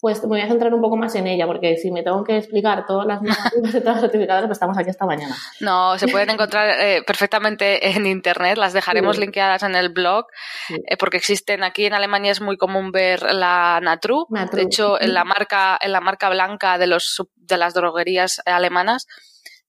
pues 0.00 0.22
me 0.22 0.28
voy 0.28 0.40
a 0.40 0.48
centrar 0.48 0.72
un 0.72 0.80
poco 0.80 0.96
más 0.96 1.14
en 1.16 1.26
ella, 1.26 1.46
porque 1.46 1.76
si 1.76 1.90
me 1.90 2.02
tengo 2.02 2.22
que 2.22 2.36
explicar 2.36 2.86
todas 2.86 3.06
las 3.06 3.20
normativas 3.22 3.72
de 3.72 3.80
todas 3.80 3.96
las 3.96 4.00
certificadas, 4.02 4.42
pues 4.46 4.56
estamos 4.56 4.78
aquí 4.78 4.90
esta 4.90 5.06
mañana. 5.06 5.34
No, 5.60 5.98
se 5.98 6.08
pueden 6.08 6.30
encontrar 6.30 6.70
eh, 6.80 7.02
perfectamente 7.06 7.88
en 7.88 8.06
internet, 8.06 8.56
las 8.58 8.72
dejaremos 8.72 9.18
linkeadas 9.18 9.62
en 9.64 9.74
el 9.74 9.88
blog, 9.88 10.26
eh, 10.70 10.96
porque 10.96 11.16
existen 11.16 11.64
aquí 11.64 11.86
en 11.86 11.94
Alemania 11.94 12.32
es 12.32 12.40
muy 12.40 12.56
común 12.56 12.92
ver 12.92 13.22
la 13.22 13.80
Natru. 13.82 14.26
De 14.52 14.62
hecho, 14.62 15.00
en 15.00 15.14
la 15.14 15.24
marca, 15.24 15.78
en 15.80 15.92
la 15.92 16.00
marca 16.00 16.28
blanca 16.28 16.78
de 16.78 16.86
los 16.86 17.22
de 17.36 17.56
las 17.56 17.74
droguerías 17.74 18.40
alemanas, 18.44 19.06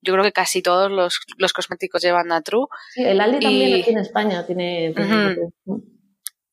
yo 0.01 0.13
creo 0.13 0.23
que 0.23 0.31
casi 0.31 0.61
todos 0.61 0.91
los, 0.91 1.19
los 1.37 1.53
cosméticos 1.53 2.01
llevan 2.01 2.27
Natru. 2.27 2.67
Sí, 2.93 3.03
el 3.03 3.19
Aldi 3.19 3.39
también 3.39 3.81
aquí 3.81 3.91
en 3.91 3.97
España 3.97 4.45
tiene. 4.45 4.93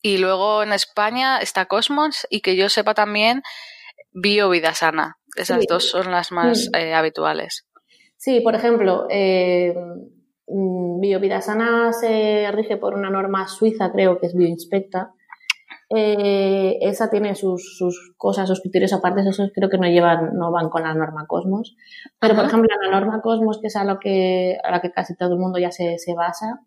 Y 0.07 0.19
luego 0.19 0.63
en 0.63 0.73
España 0.73 1.39
está 1.39 1.67
Cosmos 1.67 2.29
y 2.31 2.41
que 2.41 2.55
yo 2.55 2.69
sepa 2.69 2.95
también 2.95 3.43
Bio 4.13 4.49
Vida 4.49 4.73
Sana. 4.73 5.17
Esas 5.35 5.67
dos 5.69 5.91
son 5.91 6.13
las 6.13 6.31
más 6.31 6.71
eh, 6.79 6.95
habituales. 6.95 7.67
Sí, 8.17 8.39
por 8.39 8.55
ejemplo, 8.55 9.09
eh, 9.11 9.75
mm, 10.47 11.01
Bio 11.01 11.19
Vida 11.19 11.41
Sana 11.41 11.93
se 11.93 12.49
rige 12.53 12.77
por 12.77 12.95
una 12.95 13.11
norma 13.11 13.49
suiza, 13.49 13.91
creo 13.91 14.21
que 14.21 14.29
es 14.29 14.35
Bioinspecta. 14.37 15.11
Eh, 15.91 16.79
esa 16.83 17.11
tiene 17.11 17.35
sus, 17.35 17.77
sus, 17.77 18.15
cosas, 18.17 18.47
sus 18.49 18.61
criterios 18.61 18.93
aparte, 18.93 19.23
esos 19.23 19.51
creo 19.53 19.69
que 19.69 19.79
no 19.79 19.89
llevan, 19.89 20.35
no 20.35 20.53
van 20.53 20.69
con 20.69 20.85
la 20.85 20.95
norma 20.95 21.27
Cosmos. 21.27 21.75
Pero, 22.21 22.37
por 22.37 22.45
ejemplo, 22.45 22.69
la 22.81 22.93
norma 22.93 23.23
Cosmos, 23.23 23.59
que 23.61 23.67
es 23.67 23.75
a, 23.75 23.83
lo 23.83 23.99
que, 23.99 24.57
a 24.63 24.71
la 24.71 24.81
que 24.81 24.93
casi 24.93 25.17
todo 25.17 25.33
el 25.33 25.41
mundo 25.41 25.59
ya 25.59 25.73
se, 25.73 25.99
se 25.99 26.15
basa, 26.15 26.61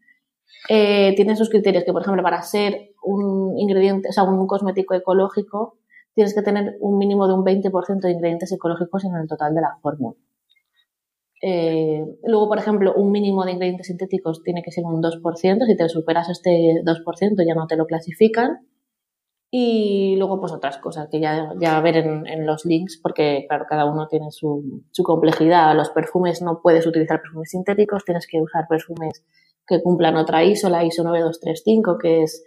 eh, 0.68 1.14
tiene 1.16 1.36
sus 1.36 1.50
criterios 1.50 1.84
que, 1.84 1.92
por 1.94 2.02
ejemplo, 2.02 2.24
para 2.24 2.42
ser 2.42 2.92
un 3.04 3.58
ingrediente, 3.58 4.10
o 4.10 4.12
sea, 4.12 4.24
un 4.24 4.46
cosmético 4.48 4.94
ecológico, 4.94 5.78
tienes 6.14 6.34
que 6.36 6.42
tener 6.42 6.76
un 6.80 6.98
mínimo 6.98 7.28
de 7.28 7.34
un 7.34 7.44
20% 7.44 8.02
de 8.02 8.12
ingredientes 8.12 8.52
ecológicos 8.52 9.06
en 9.06 9.16
el 9.16 9.28
total 9.28 9.56
de 9.56 9.62
la 9.62 9.78
fórmula. 9.82 10.16
Eh, 11.42 12.04
luego, 12.24 12.50
por 12.50 12.58
ejemplo, 12.58 12.94
un 12.96 13.12
mínimo 13.12 13.46
de 13.46 13.54
ingredientes 13.54 13.88
sintéticos 13.88 14.44
tiene 14.44 14.62
que 14.62 14.72
ser 14.72 14.84
un 14.84 15.02
2%. 15.02 15.66
Si 15.66 15.78
te 15.78 15.90
superas 15.90 16.30
este 16.30 16.84
2% 16.84 17.48
ya 17.48 17.56
no 17.56 17.68
te 17.68 17.78
lo 17.78 17.86
clasifican. 17.86 18.68
Y 19.52 20.16
luego, 20.18 20.40
pues 20.40 20.52
otras 20.52 20.78
cosas 20.78 21.08
que 21.10 21.20
ya, 21.20 21.54
ya 21.60 21.80
ver 21.82 21.98
en, 21.98 22.28
en, 22.28 22.46
los 22.46 22.66
links, 22.66 23.00
porque, 23.02 23.46
claro, 23.48 23.66
cada 23.68 23.86
uno 23.86 24.08
tiene 24.08 24.30
su, 24.30 24.84
su 24.92 25.02
complejidad. 25.02 25.76
Los 25.76 25.90
perfumes 25.90 26.44
no 26.44 26.62
puedes 26.62 26.86
utilizar 26.86 27.20
perfumes 27.22 27.50
sintéticos, 27.50 28.06
tienes 28.06 28.28
que 28.28 28.40
usar 28.40 28.68
perfumes 28.70 29.24
que 29.70 29.82
cumplan 29.82 30.18
otra 30.18 30.44
ISO, 30.44 30.70
la 30.70 30.84
ISO 30.84 31.04
9235, 31.04 31.98
que 31.98 32.24
es 32.24 32.44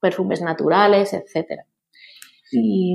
perfumes 0.00 0.42
naturales, 0.42 1.14
etc. 1.14 1.62
Y, 2.52 2.94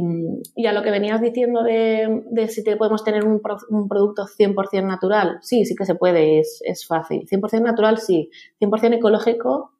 a 0.66 0.72
lo 0.72 0.82
que 0.82 0.92
venías 0.92 1.20
diciendo 1.20 1.64
de, 1.64 2.48
si 2.48 2.64
te 2.64 2.78
podemos 2.78 3.04
tener 3.04 3.26
un, 3.26 3.42
un, 3.70 3.90
producto 3.90 4.26
100% 4.26 4.86
natural, 4.86 5.40
sí, 5.42 5.66
sí 5.66 5.76
que 5.76 5.86
se 5.86 5.96
puede, 5.96 6.40
es, 6.40 6.62
es 6.64 6.88
fácil. 6.88 7.28
100% 7.28 7.62
natural, 7.62 7.98
sí. 7.98 8.30
100% 8.62 8.96
ecológico, 8.96 9.72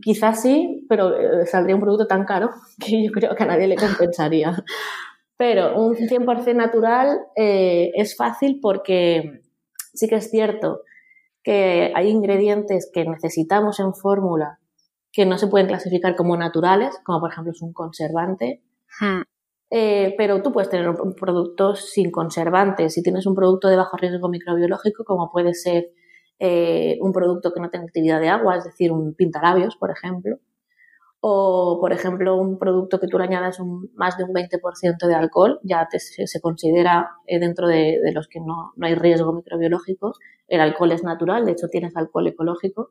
quizás 0.00 0.42
sí, 0.42 0.86
pero 0.88 1.18
eh, 1.18 1.46
saldría 1.46 1.74
un 1.74 1.80
producto 1.80 2.06
tan 2.06 2.24
caro 2.24 2.50
que 2.78 3.04
yo 3.04 3.10
creo 3.10 3.34
que 3.34 3.42
a 3.42 3.46
nadie 3.46 3.66
le 3.66 3.76
compensaría. 3.76 4.64
Pero 5.36 5.76
un 5.80 5.96
100% 5.96 6.54
natural 6.54 7.18
eh, 7.34 7.90
es 7.94 8.16
fácil 8.16 8.60
porque 8.62 9.42
sí 9.92 10.06
que 10.06 10.16
es 10.16 10.30
cierto 10.30 10.82
que 11.42 11.92
hay 11.94 12.08
ingredientes 12.08 12.90
que 12.92 13.04
necesitamos 13.04 13.80
en 13.80 13.94
fórmula 13.94 14.58
que 15.12 15.26
no 15.26 15.36
se 15.36 15.46
pueden 15.46 15.66
clasificar 15.66 16.16
como 16.16 16.36
naturales, 16.36 16.98
como 17.04 17.20
por 17.20 17.30
ejemplo 17.30 17.52
es 17.52 17.60
un 17.62 17.72
conservante. 17.72 18.62
Hmm. 18.98 19.22
Eh, 19.70 20.14
pero 20.18 20.42
tú 20.42 20.52
puedes 20.52 20.68
tener 20.68 20.88
un 20.88 21.14
producto 21.14 21.74
sin 21.74 22.10
conservantes. 22.10 22.94
Si 22.94 23.02
tienes 23.02 23.26
un 23.26 23.34
producto 23.34 23.68
de 23.68 23.76
bajo 23.76 23.96
riesgo 23.96 24.28
microbiológico, 24.28 25.04
como 25.04 25.30
puede 25.30 25.54
ser 25.54 25.90
eh, 26.38 26.98
un 27.00 27.12
producto 27.12 27.52
que 27.52 27.60
no 27.60 27.70
tenga 27.70 27.84
actividad 27.84 28.20
de 28.20 28.28
agua, 28.28 28.56
es 28.56 28.64
decir, 28.64 28.90
un 28.92 29.14
pintalabios, 29.14 29.76
por 29.76 29.90
ejemplo, 29.90 30.36
o, 31.24 31.78
por 31.80 31.92
ejemplo, 31.92 32.36
un 32.36 32.58
producto 32.58 32.98
que 32.98 33.06
tú 33.06 33.16
le 33.16 33.22
añadas 33.22 33.60
un, 33.60 33.92
más 33.94 34.18
de 34.18 34.24
un 34.24 34.32
20% 34.32 35.06
de 35.06 35.14
alcohol, 35.14 35.60
ya 35.62 35.86
se, 35.88 36.40
considera 36.40 37.10
eh, 37.28 37.38
dentro 37.38 37.68
de, 37.68 38.00
de, 38.02 38.12
los 38.12 38.26
que 38.26 38.40
no, 38.40 38.72
no 38.74 38.86
hay 38.88 38.96
riesgo 38.96 39.32
microbiológico. 39.32 40.14
El 40.48 40.60
alcohol 40.60 40.90
es 40.90 41.04
natural, 41.04 41.44
de 41.44 41.52
hecho 41.52 41.68
tienes 41.68 41.96
alcohol 41.96 42.26
ecológico. 42.26 42.90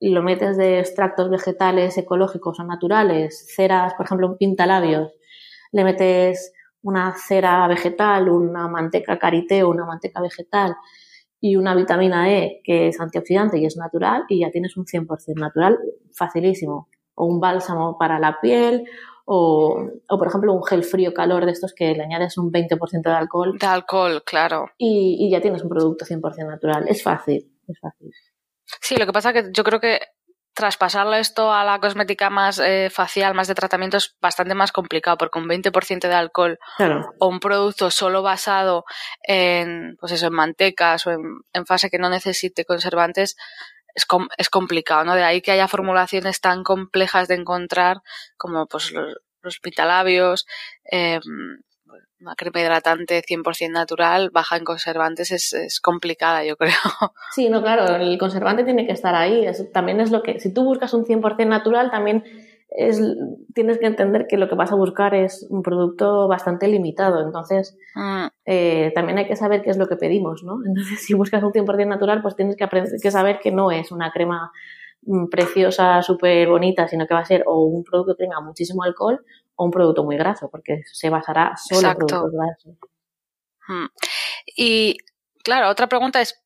Lo 0.00 0.22
metes 0.22 0.56
de 0.56 0.80
extractos 0.80 1.30
vegetales 1.30 1.96
ecológicos 1.98 2.60
o 2.60 2.64
naturales, 2.64 3.52
ceras, 3.54 3.94
por 3.94 4.06
ejemplo, 4.06 4.28
un 4.28 4.36
pintalabios, 4.36 5.12
le 5.72 5.84
metes 5.84 6.52
una 6.82 7.14
cera 7.16 7.66
vegetal, 7.66 8.28
una 8.28 8.68
manteca 8.68 9.18
karité 9.18 9.62
o 9.62 9.70
una 9.70 9.84
manteca 9.84 10.20
vegetal 10.20 10.76
y 11.40 11.56
una 11.56 11.74
vitamina 11.74 12.32
E 12.32 12.60
que 12.64 12.88
es 12.88 13.00
antioxidante 13.00 13.58
y 13.58 13.66
es 13.66 13.76
natural 13.76 14.24
y 14.28 14.40
ya 14.40 14.50
tienes 14.50 14.76
un 14.76 14.86
100% 14.86 15.34
natural 15.40 15.78
facilísimo. 16.14 16.88
O 17.14 17.24
un 17.24 17.40
bálsamo 17.40 17.96
para 17.98 18.18
la 18.18 18.40
piel 18.40 18.84
o, 19.24 19.90
o, 20.08 20.18
por 20.18 20.28
ejemplo 20.28 20.52
un 20.52 20.62
gel 20.64 20.84
frío 20.84 21.12
calor 21.12 21.46
de 21.46 21.52
estos 21.52 21.74
que 21.74 21.94
le 21.94 22.02
añades 22.02 22.38
un 22.38 22.52
20% 22.52 23.02
de 23.02 23.10
alcohol. 23.10 23.58
De 23.58 23.66
alcohol, 23.66 24.22
claro. 24.24 24.66
Y, 24.78 25.16
y 25.18 25.30
ya 25.30 25.40
tienes 25.40 25.62
un 25.62 25.68
producto 25.68 26.04
100% 26.04 26.46
natural. 26.46 26.84
Es 26.88 27.02
fácil, 27.02 27.50
es 27.66 27.80
fácil. 27.80 28.12
Sí, 28.80 28.96
lo 28.96 29.06
que 29.06 29.12
pasa 29.12 29.32
que 29.32 29.44
yo 29.52 29.64
creo 29.64 29.80
que 29.80 30.00
traspasarlo 30.54 31.14
esto 31.16 31.52
a 31.52 31.64
la 31.64 31.78
cosmética 31.80 32.30
más 32.30 32.58
eh, 32.58 32.88
facial, 32.90 33.34
más 33.34 33.46
de 33.46 33.54
tratamiento, 33.54 33.98
es 33.98 34.16
bastante 34.22 34.54
más 34.54 34.72
complicado, 34.72 35.18
porque 35.18 35.38
un 35.38 35.46
20% 35.48 36.08
de 36.08 36.14
alcohol 36.14 36.58
Claro. 36.78 37.12
o 37.18 37.28
un 37.28 37.40
producto 37.40 37.90
solo 37.90 38.22
basado 38.22 38.84
en, 39.22 39.96
pues 40.00 40.12
eso, 40.12 40.28
en 40.28 40.32
mantecas 40.32 41.06
o 41.06 41.10
en, 41.10 41.20
en 41.52 41.66
fase 41.66 41.90
que 41.90 41.98
no 41.98 42.08
necesite 42.08 42.64
conservantes, 42.64 43.36
es, 43.94 44.06
com- 44.06 44.28
es 44.38 44.48
complicado, 44.48 45.04
¿no? 45.04 45.14
De 45.14 45.24
ahí 45.24 45.42
que 45.42 45.52
haya 45.52 45.68
formulaciones 45.68 46.40
tan 46.40 46.62
complejas 46.64 47.28
de 47.28 47.34
encontrar 47.34 47.98
como 48.38 48.66
pues 48.66 48.92
los, 48.92 49.14
los 49.42 49.58
pitalabios, 49.60 50.46
eh, 50.90 51.20
una 52.26 52.34
crema 52.36 52.60
hidratante 52.60 53.22
100% 53.26 53.70
natural, 53.72 54.30
baja 54.30 54.56
en 54.56 54.64
conservantes, 54.64 55.30
es, 55.30 55.52
es 55.52 55.80
complicada, 55.80 56.44
yo 56.44 56.56
creo. 56.56 56.72
Sí, 57.34 57.48
no, 57.50 57.62
claro, 57.62 57.96
el 57.96 58.18
conservante 58.18 58.64
tiene 58.64 58.86
que 58.86 58.92
estar 58.92 59.14
ahí. 59.14 59.44
Es- 59.44 59.70
también 59.72 60.00
es 60.00 60.10
lo 60.10 60.22
que, 60.22 60.40
si 60.40 60.52
tú 60.54 60.64
buscas 60.64 60.94
un 60.94 61.04
100% 61.04 61.48
natural, 61.48 61.90
también 61.90 62.24
es, 62.70 63.00
tienes 63.54 63.78
que 63.78 63.86
entender 63.86 64.26
que 64.28 64.36
lo 64.36 64.48
que 64.48 64.54
vas 64.54 64.72
a 64.72 64.74
buscar 64.74 65.14
es 65.14 65.46
un 65.50 65.62
producto 65.62 66.28
bastante 66.28 66.66
limitado. 66.68 67.22
Entonces, 67.24 67.76
Mm, 67.94 68.26
eh, 68.44 68.92
también 68.94 69.18
hay 69.18 69.26
que 69.26 69.36
saber 69.36 69.62
qué 69.62 69.70
es 69.70 69.78
lo 69.78 69.86
que 69.88 69.96
pedimos, 69.96 70.42
¿no? 70.44 70.58
Entonces, 70.66 71.00
si 71.04 71.14
buscas 71.14 71.42
un 71.42 71.52
100% 71.52 71.88
natural, 71.88 72.22
pues 72.22 72.36
tienes 72.36 72.56
que, 72.56 72.64
aprender, 72.64 72.92
que 73.02 73.10
saber 73.10 73.38
que 73.40 73.50
no 73.52 73.70
es 73.70 73.90
una 73.92 74.10
crema 74.12 74.50
mm, 75.02 75.28
preciosa, 75.28 76.02
súper 76.02 76.48
bonita, 76.48 76.88
sino 76.88 77.06
que 77.06 77.14
va 77.14 77.20
a 77.20 77.24
ser 77.24 77.42
o 77.46 77.64
un 77.64 77.84
producto 77.84 78.14
que 78.14 78.24
tenga 78.24 78.40
muchísimo 78.40 78.82
alcohol 78.82 79.24
o 79.56 79.64
un 79.64 79.70
producto 79.70 80.04
muy 80.04 80.16
graso, 80.16 80.48
porque 80.50 80.82
se 80.92 81.10
basará 81.10 81.54
solo 81.56 81.88
en 81.88 81.96
productos 81.96 82.32
grasos. 82.32 82.74
mm. 83.68 83.86
Y 84.56 84.96
claro, 85.42 85.68
otra 85.68 85.88
pregunta 85.88 86.20
es, 86.20 86.42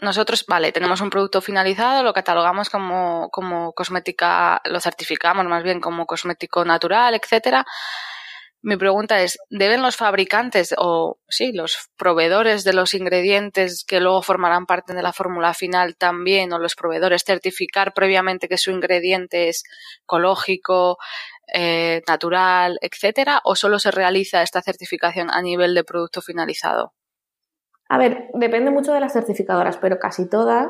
nosotros, 0.00 0.44
vale, 0.46 0.72
tenemos 0.72 1.00
un 1.00 1.10
producto 1.10 1.40
finalizado, 1.40 2.02
lo 2.02 2.12
catalogamos 2.12 2.68
como, 2.68 3.30
como 3.30 3.72
cosmética, 3.72 4.60
lo 4.64 4.80
certificamos 4.80 5.46
más 5.46 5.62
bien 5.62 5.80
como 5.80 6.06
cosmético 6.06 6.64
natural, 6.64 7.14
etcétera. 7.14 7.64
Mi 8.62 8.76
pregunta 8.76 9.22
es, 9.22 9.38
¿deben 9.48 9.80
los 9.80 9.96
fabricantes 9.96 10.74
o 10.76 11.18
sí, 11.28 11.52
los 11.52 11.88
proveedores 11.96 12.64
de 12.64 12.72
los 12.72 12.94
ingredientes 12.94 13.84
que 13.86 14.00
luego 14.00 14.22
formarán 14.22 14.66
parte 14.66 14.92
de 14.92 15.02
la 15.02 15.12
fórmula 15.12 15.54
final 15.54 15.96
también 15.96 16.52
o 16.52 16.58
los 16.58 16.74
proveedores 16.74 17.22
certificar 17.24 17.94
previamente 17.94 18.48
que 18.48 18.58
su 18.58 18.72
ingrediente 18.72 19.48
es 19.48 19.62
ecológico, 20.02 20.98
eh, 21.52 22.02
natural, 22.08 22.78
etcétera, 22.80 23.40
o 23.44 23.54
solo 23.54 23.78
se 23.78 23.90
realiza 23.90 24.42
esta 24.42 24.62
certificación 24.62 25.30
a 25.30 25.42
nivel 25.42 25.74
de 25.74 25.84
producto 25.84 26.22
finalizado? 26.22 26.92
A 27.88 27.98
ver, 27.98 28.28
depende 28.34 28.70
mucho 28.70 28.92
de 28.92 29.00
las 29.00 29.12
certificadoras, 29.12 29.76
pero 29.76 29.98
casi 29.98 30.28
todas 30.28 30.68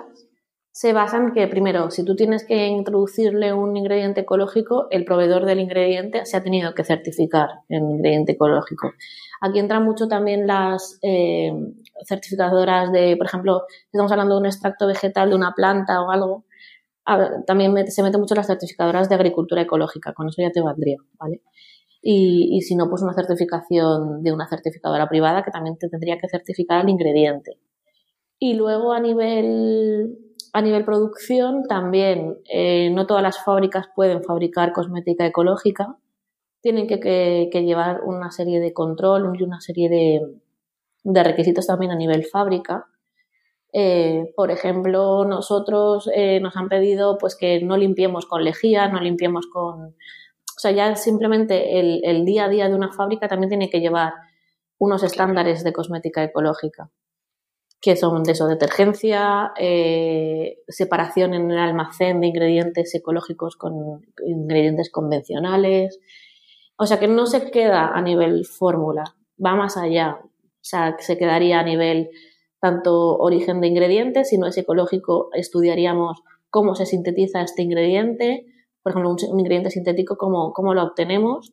se 0.76 0.92
basan 0.92 1.32
que, 1.32 1.48
primero, 1.48 1.90
si 1.90 2.04
tú 2.04 2.14
tienes 2.14 2.44
que 2.44 2.66
introducirle 2.66 3.54
un 3.54 3.74
ingrediente 3.78 4.20
ecológico, 4.20 4.88
el 4.90 5.06
proveedor 5.06 5.46
del 5.46 5.60
ingrediente 5.60 6.26
se 6.26 6.36
ha 6.36 6.42
tenido 6.42 6.74
que 6.74 6.84
certificar 6.84 7.48
el 7.70 7.80
ingrediente 7.80 8.32
ecológico. 8.32 8.92
Aquí 9.40 9.58
entran 9.58 9.84
mucho 9.84 10.06
también 10.06 10.46
las 10.46 10.98
eh, 11.00 11.50
certificadoras 12.06 12.92
de, 12.92 13.16
por 13.16 13.26
ejemplo, 13.26 13.62
si 13.68 13.86
estamos 13.94 14.12
hablando 14.12 14.34
de 14.34 14.40
un 14.40 14.46
extracto 14.46 14.86
vegetal 14.86 15.30
de 15.30 15.36
una 15.36 15.54
planta 15.54 16.02
o 16.02 16.10
algo, 16.10 16.44
también 17.46 17.74
se 17.90 18.02
meten 18.02 18.20
mucho 18.20 18.34
las 18.34 18.46
certificadoras 18.48 19.08
de 19.08 19.14
agricultura 19.14 19.62
ecológica, 19.62 20.12
con 20.14 20.28
eso 20.28 20.42
ya 20.42 20.50
te 20.52 20.60
valdría, 20.62 20.98
¿vale? 21.18 21.42
Y, 22.02 22.56
y 22.56 22.62
si 22.62 22.76
no, 22.76 22.88
pues 22.90 23.02
una 23.02 23.14
certificación 23.14 24.22
de 24.22 24.32
una 24.32 24.48
certificadora 24.48 25.08
privada 25.08 25.42
que 25.44 25.50
también 25.50 25.76
te 25.78 25.88
tendría 25.88 26.18
que 26.18 26.28
certificar 26.28 26.82
el 26.84 26.90
ingrediente. 26.90 27.58
Y 28.38 28.54
luego 28.54 28.92
a 28.92 29.00
nivel, 29.00 30.18
a 30.52 30.62
nivel 30.62 30.84
producción 30.84 31.64
también, 31.68 32.38
eh, 32.52 32.90
no 32.90 33.06
todas 33.06 33.22
las 33.22 33.42
fábricas 33.44 33.86
pueden 33.94 34.22
fabricar 34.24 34.72
cosmética 34.72 35.26
ecológica, 35.26 35.96
tienen 36.62 36.86
que, 36.88 37.00
que- 37.00 37.48
que 37.52 37.64
llevar 37.64 38.02
una 38.04 38.30
serie 38.30 38.60
de 38.60 38.72
control 38.72 39.36
y 39.38 39.42
una 39.44 39.60
serie 39.60 39.88
de, 39.88 40.20
de 41.04 41.24
requisitos 41.24 41.66
también 41.66 41.92
a 41.92 41.96
nivel 41.96 42.24
fábrica. 42.26 42.86
Eh, 43.78 44.32
por 44.34 44.50
ejemplo, 44.50 45.26
nosotros 45.26 46.08
eh, 46.14 46.40
nos 46.40 46.56
han 46.56 46.70
pedido 46.70 47.18
pues 47.18 47.36
que 47.36 47.60
no 47.60 47.76
limpiemos 47.76 48.24
con 48.24 48.42
lejía, 48.42 48.88
no 48.88 49.00
limpiemos 49.00 49.46
con... 49.52 49.88
O 49.88 50.58
sea, 50.58 50.70
ya 50.70 50.96
simplemente 50.96 51.78
el, 51.78 52.00
el 52.02 52.24
día 52.24 52.46
a 52.46 52.48
día 52.48 52.70
de 52.70 52.74
una 52.74 52.90
fábrica 52.90 53.28
también 53.28 53.50
tiene 53.50 53.68
que 53.68 53.80
llevar 53.80 54.14
unos 54.78 55.02
estándares 55.02 55.62
de 55.62 55.74
cosmética 55.74 56.24
ecológica, 56.24 56.90
que 57.82 57.96
son 57.96 58.22
de 58.22 58.32
eso, 58.32 58.46
detergencia, 58.46 59.52
eh, 59.58 60.56
separación 60.68 61.34
en 61.34 61.50
el 61.50 61.58
almacén 61.58 62.22
de 62.22 62.28
ingredientes 62.28 62.94
ecológicos 62.94 63.56
con 63.56 64.06
ingredientes 64.24 64.90
convencionales. 64.90 66.00
O 66.78 66.86
sea, 66.86 66.98
que 66.98 67.08
no 67.08 67.26
se 67.26 67.50
queda 67.50 67.88
a 67.88 68.00
nivel 68.00 68.46
fórmula, 68.46 69.04
va 69.44 69.54
más 69.54 69.76
allá. 69.76 70.18
O 70.22 70.68
sea, 70.68 70.96
que 70.96 71.02
se 71.02 71.18
quedaría 71.18 71.60
a 71.60 71.62
nivel 71.62 72.08
tanto 72.60 73.16
origen 73.16 73.60
de 73.60 73.68
ingredientes, 73.68 74.28
si 74.28 74.38
no 74.38 74.46
es 74.46 74.56
ecológico, 74.56 75.28
estudiaríamos 75.34 76.22
cómo 76.50 76.74
se 76.74 76.86
sintetiza 76.86 77.42
este 77.42 77.62
ingrediente, 77.62 78.46
por 78.82 78.92
ejemplo, 78.92 79.10
un, 79.10 79.38
ingrediente 79.40 79.70
sintético, 79.70 80.16
cómo, 80.16 80.52
cómo 80.52 80.74
lo 80.74 80.82
obtenemos, 80.82 81.52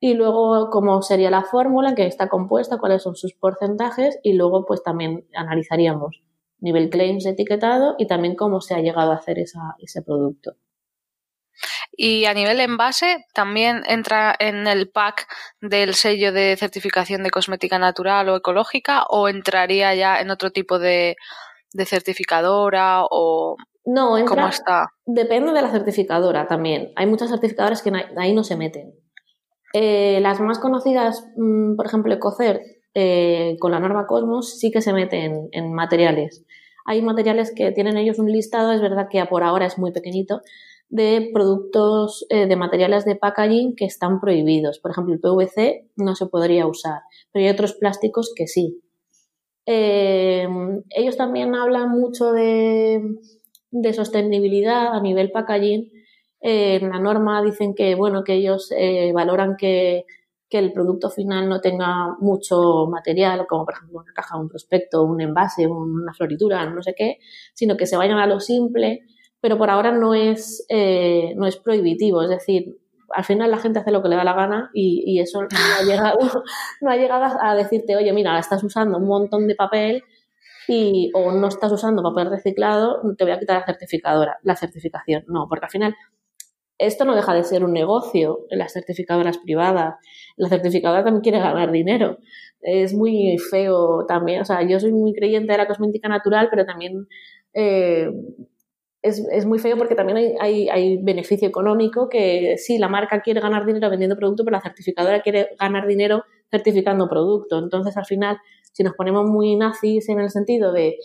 y 0.00 0.14
luego 0.14 0.68
cómo 0.70 1.02
sería 1.02 1.30
la 1.30 1.42
fórmula, 1.42 1.94
qué 1.94 2.06
está 2.06 2.28
compuesta, 2.28 2.78
cuáles 2.78 3.02
son 3.02 3.16
sus 3.16 3.34
porcentajes, 3.34 4.18
y 4.22 4.34
luego 4.34 4.64
pues 4.66 4.82
también 4.82 5.26
analizaríamos 5.34 6.22
nivel 6.58 6.90
claims 6.90 7.26
etiquetado 7.26 7.94
y 7.98 8.06
también 8.06 8.34
cómo 8.34 8.60
se 8.60 8.74
ha 8.74 8.80
llegado 8.80 9.12
a 9.12 9.16
hacer 9.16 9.38
ese 9.38 10.02
producto. 10.02 10.56
Y 11.92 12.24
a 12.26 12.34
nivel 12.34 12.60
envase, 12.60 13.24
también 13.34 13.82
entra 13.86 14.34
en 14.38 14.66
el 14.66 14.88
pack 14.90 15.26
del 15.60 15.94
sello 15.94 16.32
de 16.32 16.56
certificación 16.56 17.22
de 17.22 17.30
cosmética 17.30 17.78
natural 17.78 18.28
o 18.28 18.36
ecológica, 18.36 19.04
o 19.08 19.28
entraría 19.28 19.94
ya 19.94 20.20
en 20.20 20.30
otro 20.30 20.50
tipo 20.50 20.78
de, 20.78 21.16
de 21.72 21.84
certificadora 21.84 23.04
o 23.04 23.56
No, 23.84 24.18
entra, 24.18 24.34
cómo 24.34 24.48
está. 24.48 24.90
Depende 25.04 25.52
de 25.52 25.62
la 25.62 25.70
certificadora 25.70 26.46
también. 26.46 26.92
Hay 26.96 27.06
muchas 27.06 27.30
certificadoras 27.30 27.82
que 27.82 27.92
ahí 28.16 28.34
no 28.34 28.44
se 28.44 28.56
meten. 28.56 28.94
Eh, 29.72 30.20
las 30.20 30.40
más 30.40 30.58
conocidas, 30.58 31.26
mm, 31.36 31.76
por 31.76 31.86
ejemplo, 31.86 32.14
Ecocert, 32.14 32.62
eh, 32.94 33.56
con 33.60 33.72
la 33.72 33.80
norma 33.80 34.06
Cosmos, 34.06 34.58
sí 34.58 34.70
que 34.70 34.80
se 34.80 34.92
meten 34.92 35.48
en 35.52 35.74
materiales. 35.74 36.44
Hay 36.86 37.02
materiales 37.02 37.52
que 37.54 37.72
tienen 37.72 37.98
ellos 37.98 38.18
un 38.18 38.30
listado, 38.30 38.72
es 38.72 38.80
verdad 38.80 39.08
que 39.10 39.22
por 39.26 39.42
ahora 39.42 39.66
es 39.66 39.76
muy 39.76 39.92
pequeñito, 39.92 40.40
de 40.88 41.30
productos, 41.32 42.26
eh, 42.30 42.46
de 42.46 42.56
materiales 42.56 43.04
de 43.04 43.16
packaging 43.16 43.74
que 43.76 43.84
están 43.84 44.20
prohibidos. 44.20 44.78
Por 44.78 44.90
ejemplo, 44.90 45.14
el 45.14 45.20
PVC 45.20 45.90
no 45.96 46.14
se 46.14 46.26
podría 46.26 46.66
usar, 46.66 47.00
pero 47.32 47.44
hay 47.44 47.50
otros 47.50 47.74
plásticos 47.74 48.32
que 48.34 48.46
sí. 48.46 48.82
Eh, 49.66 50.46
ellos 50.90 51.16
también 51.16 51.54
hablan 51.54 51.90
mucho 51.90 52.32
de, 52.32 53.02
de 53.70 53.92
sostenibilidad 53.92 54.94
a 54.94 55.00
nivel 55.00 55.32
packaging. 55.32 55.90
Eh, 56.40 56.76
en 56.80 56.90
la 56.90 57.00
norma 57.00 57.42
dicen 57.42 57.74
que, 57.74 57.94
bueno, 57.94 58.22
que 58.22 58.34
ellos 58.34 58.70
valoran 59.12 59.56
que 59.56 60.04
que 60.48 60.58
el 60.58 60.72
producto 60.72 61.10
final 61.10 61.48
no 61.48 61.60
tenga 61.60 62.16
mucho 62.20 62.86
material, 62.86 63.46
como 63.48 63.64
por 63.64 63.74
ejemplo 63.74 63.98
una 64.00 64.12
caja, 64.12 64.38
un 64.38 64.48
prospecto, 64.48 65.02
un 65.02 65.20
envase, 65.20 65.66
una 65.66 66.12
floritura, 66.14 66.68
no 66.70 66.82
sé 66.82 66.94
qué, 66.96 67.18
sino 67.54 67.76
que 67.76 67.86
se 67.86 67.96
vayan 67.96 68.18
a 68.18 68.26
lo 68.26 68.38
simple, 68.38 69.00
pero 69.46 69.58
por 69.58 69.70
ahora 69.70 69.92
no 69.92 70.12
es, 70.12 70.66
eh, 70.68 71.32
no 71.36 71.46
es 71.46 71.56
prohibitivo, 71.56 72.20
es 72.20 72.28
decir, 72.28 72.80
al 73.10 73.22
final 73.22 73.48
la 73.48 73.58
gente 73.58 73.78
hace 73.78 73.92
lo 73.92 74.02
que 74.02 74.08
le 74.08 74.16
da 74.16 74.24
la 74.24 74.32
gana 74.32 74.70
y, 74.74 75.20
eso 75.20 75.40
no 75.42 75.48
ha, 75.48 75.84
llegado, 75.86 76.18
no 76.80 76.90
ha 76.90 76.96
llegado 76.96 77.38
a 77.40 77.54
decirte, 77.54 77.94
oye, 77.94 78.12
mira, 78.12 78.36
estás 78.40 78.64
usando 78.64 78.98
un 78.98 79.06
montón 79.06 79.46
de 79.46 79.54
papel 79.54 80.02
y, 80.66 81.12
o 81.14 81.30
no 81.30 81.46
estás 81.46 81.70
usando 81.70 82.02
papel 82.02 82.28
reciclado, 82.28 83.00
te 83.16 83.22
voy 83.22 83.34
a 83.34 83.38
quitar 83.38 83.60
la 83.60 83.66
certificadora, 83.66 84.36
la 84.42 84.56
certificación. 84.56 85.22
No, 85.28 85.46
porque 85.48 85.66
al 85.66 85.70
final 85.70 85.94
esto 86.76 87.04
no 87.04 87.14
deja 87.14 87.32
de 87.32 87.44
ser 87.44 87.62
un 87.62 87.72
negocio 87.72 88.46
en 88.50 88.58
las 88.58 88.72
certificadoras 88.72 89.38
privadas. 89.38 89.94
La 90.36 90.48
certificadora 90.48 91.04
también 91.04 91.22
quiere 91.22 91.38
ganar 91.38 91.70
dinero. 91.70 92.18
Es 92.62 92.94
muy 92.94 93.38
feo 93.38 94.06
también. 94.08 94.40
O 94.40 94.44
sea, 94.44 94.66
yo 94.66 94.80
soy 94.80 94.90
muy 94.90 95.12
creyente 95.12 95.52
de 95.52 95.58
la 95.58 95.68
cosmética 95.68 96.08
natural, 96.08 96.48
pero 96.50 96.66
también 96.66 97.06
eh, 97.54 98.10
es, 99.06 99.46
muy 99.46 99.58
feo 99.58 99.76
porque 99.76 99.94
también 99.94 100.36
hay, 100.40 100.68
hay, 100.68 100.96
beneficio 101.02 101.48
económico 101.48 102.08
que 102.08 102.56
sí, 102.58 102.78
la 102.78 102.88
marca 102.88 103.20
quiere 103.20 103.40
ganar 103.40 103.64
dinero 103.66 103.90
vendiendo 103.90 104.16
producto, 104.16 104.44
pero 104.44 104.56
la 104.56 104.62
certificadora 104.62 105.22
quiere 105.22 105.50
ganar 105.58 105.86
dinero 105.86 106.24
certificando 106.50 107.08
producto. 107.08 107.58
Entonces, 107.58 107.96
al 107.96 108.04
final, 108.04 108.38
si 108.72 108.82
nos 108.82 108.94
ponemos 108.94 109.24
muy 109.24 109.56
nazis 109.56 110.08
en 110.08 110.20
el 110.20 110.30
sentido 110.30 110.72
de 110.72 110.96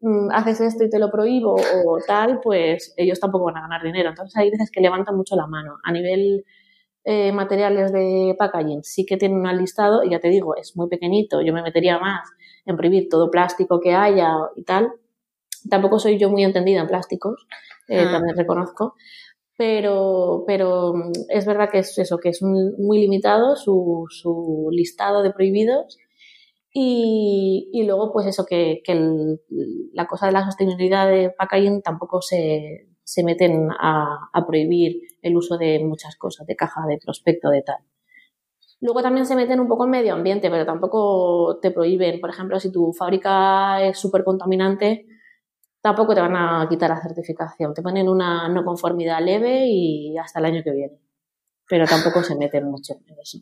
mm, 0.00 0.30
haces 0.32 0.60
esto 0.60 0.84
y 0.84 0.90
te 0.90 0.98
lo 0.98 1.10
prohíbo 1.10 1.54
o 1.54 1.98
tal, 2.06 2.40
pues 2.42 2.94
ellos 2.96 3.20
tampoco 3.20 3.46
van 3.46 3.58
a 3.58 3.62
ganar 3.62 3.82
dinero. 3.82 4.10
Entonces, 4.10 4.36
hay 4.36 4.50
veces 4.50 4.70
que 4.70 4.80
levantan 4.80 5.16
mucho 5.16 5.36
la 5.36 5.46
mano. 5.46 5.76
A 5.84 5.92
nivel 5.92 6.44
eh, 7.04 7.32
materiales 7.32 7.92
de 7.92 8.34
packaging 8.38 8.84
sí 8.84 9.06
que 9.06 9.16
tienen 9.16 9.38
un 9.38 9.56
listado 9.56 10.04
y 10.04 10.10
ya 10.10 10.20
te 10.20 10.28
digo, 10.28 10.54
es 10.56 10.76
muy 10.76 10.88
pequeñito. 10.88 11.40
Yo 11.42 11.52
me 11.52 11.62
metería 11.62 11.98
más 11.98 12.28
en 12.66 12.76
prohibir 12.76 13.08
todo 13.08 13.30
plástico 13.30 13.80
que 13.80 13.94
haya 13.94 14.34
y 14.54 14.64
tal, 14.64 14.92
Tampoco 15.68 15.98
soy 15.98 16.18
yo 16.18 16.30
muy 16.30 16.44
entendida 16.44 16.80
en 16.80 16.86
plásticos, 16.86 17.46
eh, 17.88 18.04
ah. 18.06 18.12
también 18.12 18.36
reconozco, 18.36 18.94
pero, 19.56 20.44
pero 20.46 20.94
mm, 20.94 21.12
es 21.28 21.44
verdad 21.44 21.70
que 21.70 21.80
es 21.80 21.98
eso, 21.98 22.18
que 22.18 22.30
es 22.30 22.40
muy 22.42 22.98
limitado 22.98 23.56
su, 23.56 24.06
su 24.08 24.68
listado 24.70 25.22
de 25.22 25.32
prohibidos. 25.32 25.98
Y, 26.72 27.68
y, 27.72 27.82
luego, 27.82 28.12
pues 28.12 28.26
eso, 28.26 28.46
que, 28.46 28.80
que 28.84 28.94
la 29.92 30.06
cosa 30.06 30.26
de 30.26 30.32
la 30.32 30.44
sostenibilidad 30.44 31.08
de 31.08 31.30
packaging 31.30 31.82
tampoco 31.82 32.22
se, 32.22 32.86
se 33.02 33.24
meten 33.24 33.68
a, 33.72 34.30
a, 34.32 34.46
prohibir 34.46 35.00
el 35.20 35.36
uso 35.36 35.58
de 35.58 35.80
muchas 35.84 36.16
cosas, 36.16 36.46
de 36.46 36.54
caja, 36.54 36.82
de 36.88 36.98
prospecto, 36.98 37.50
de 37.50 37.62
tal. 37.62 37.78
Luego 38.80 39.02
también 39.02 39.26
se 39.26 39.36
meten 39.36 39.60
un 39.60 39.68
poco 39.68 39.84
en 39.84 39.90
medio 39.90 40.14
ambiente, 40.14 40.48
pero 40.48 40.64
tampoco 40.64 41.58
te 41.60 41.70
prohíben. 41.70 42.20
Por 42.20 42.30
ejemplo, 42.30 42.58
si 42.60 42.72
tu 42.72 42.92
fábrica 42.92 43.82
es 43.82 43.98
súper 43.98 44.24
contaminante, 44.24 45.06
tampoco 45.80 46.14
te 46.14 46.20
van 46.20 46.36
a 46.36 46.66
quitar 46.68 46.90
la 46.90 47.00
certificación. 47.00 47.74
Te 47.74 47.82
ponen 47.82 48.08
una 48.08 48.48
no 48.48 48.64
conformidad 48.64 49.20
leve 49.20 49.64
y 49.66 50.16
hasta 50.18 50.38
el 50.38 50.46
año 50.46 50.62
que 50.62 50.72
viene. 50.72 50.98
Pero 51.68 51.86
tampoco 51.86 52.22
se 52.22 52.36
meten 52.36 52.70
mucho 52.70 52.94
en 53.06 53.18
eso. 53.18 53.38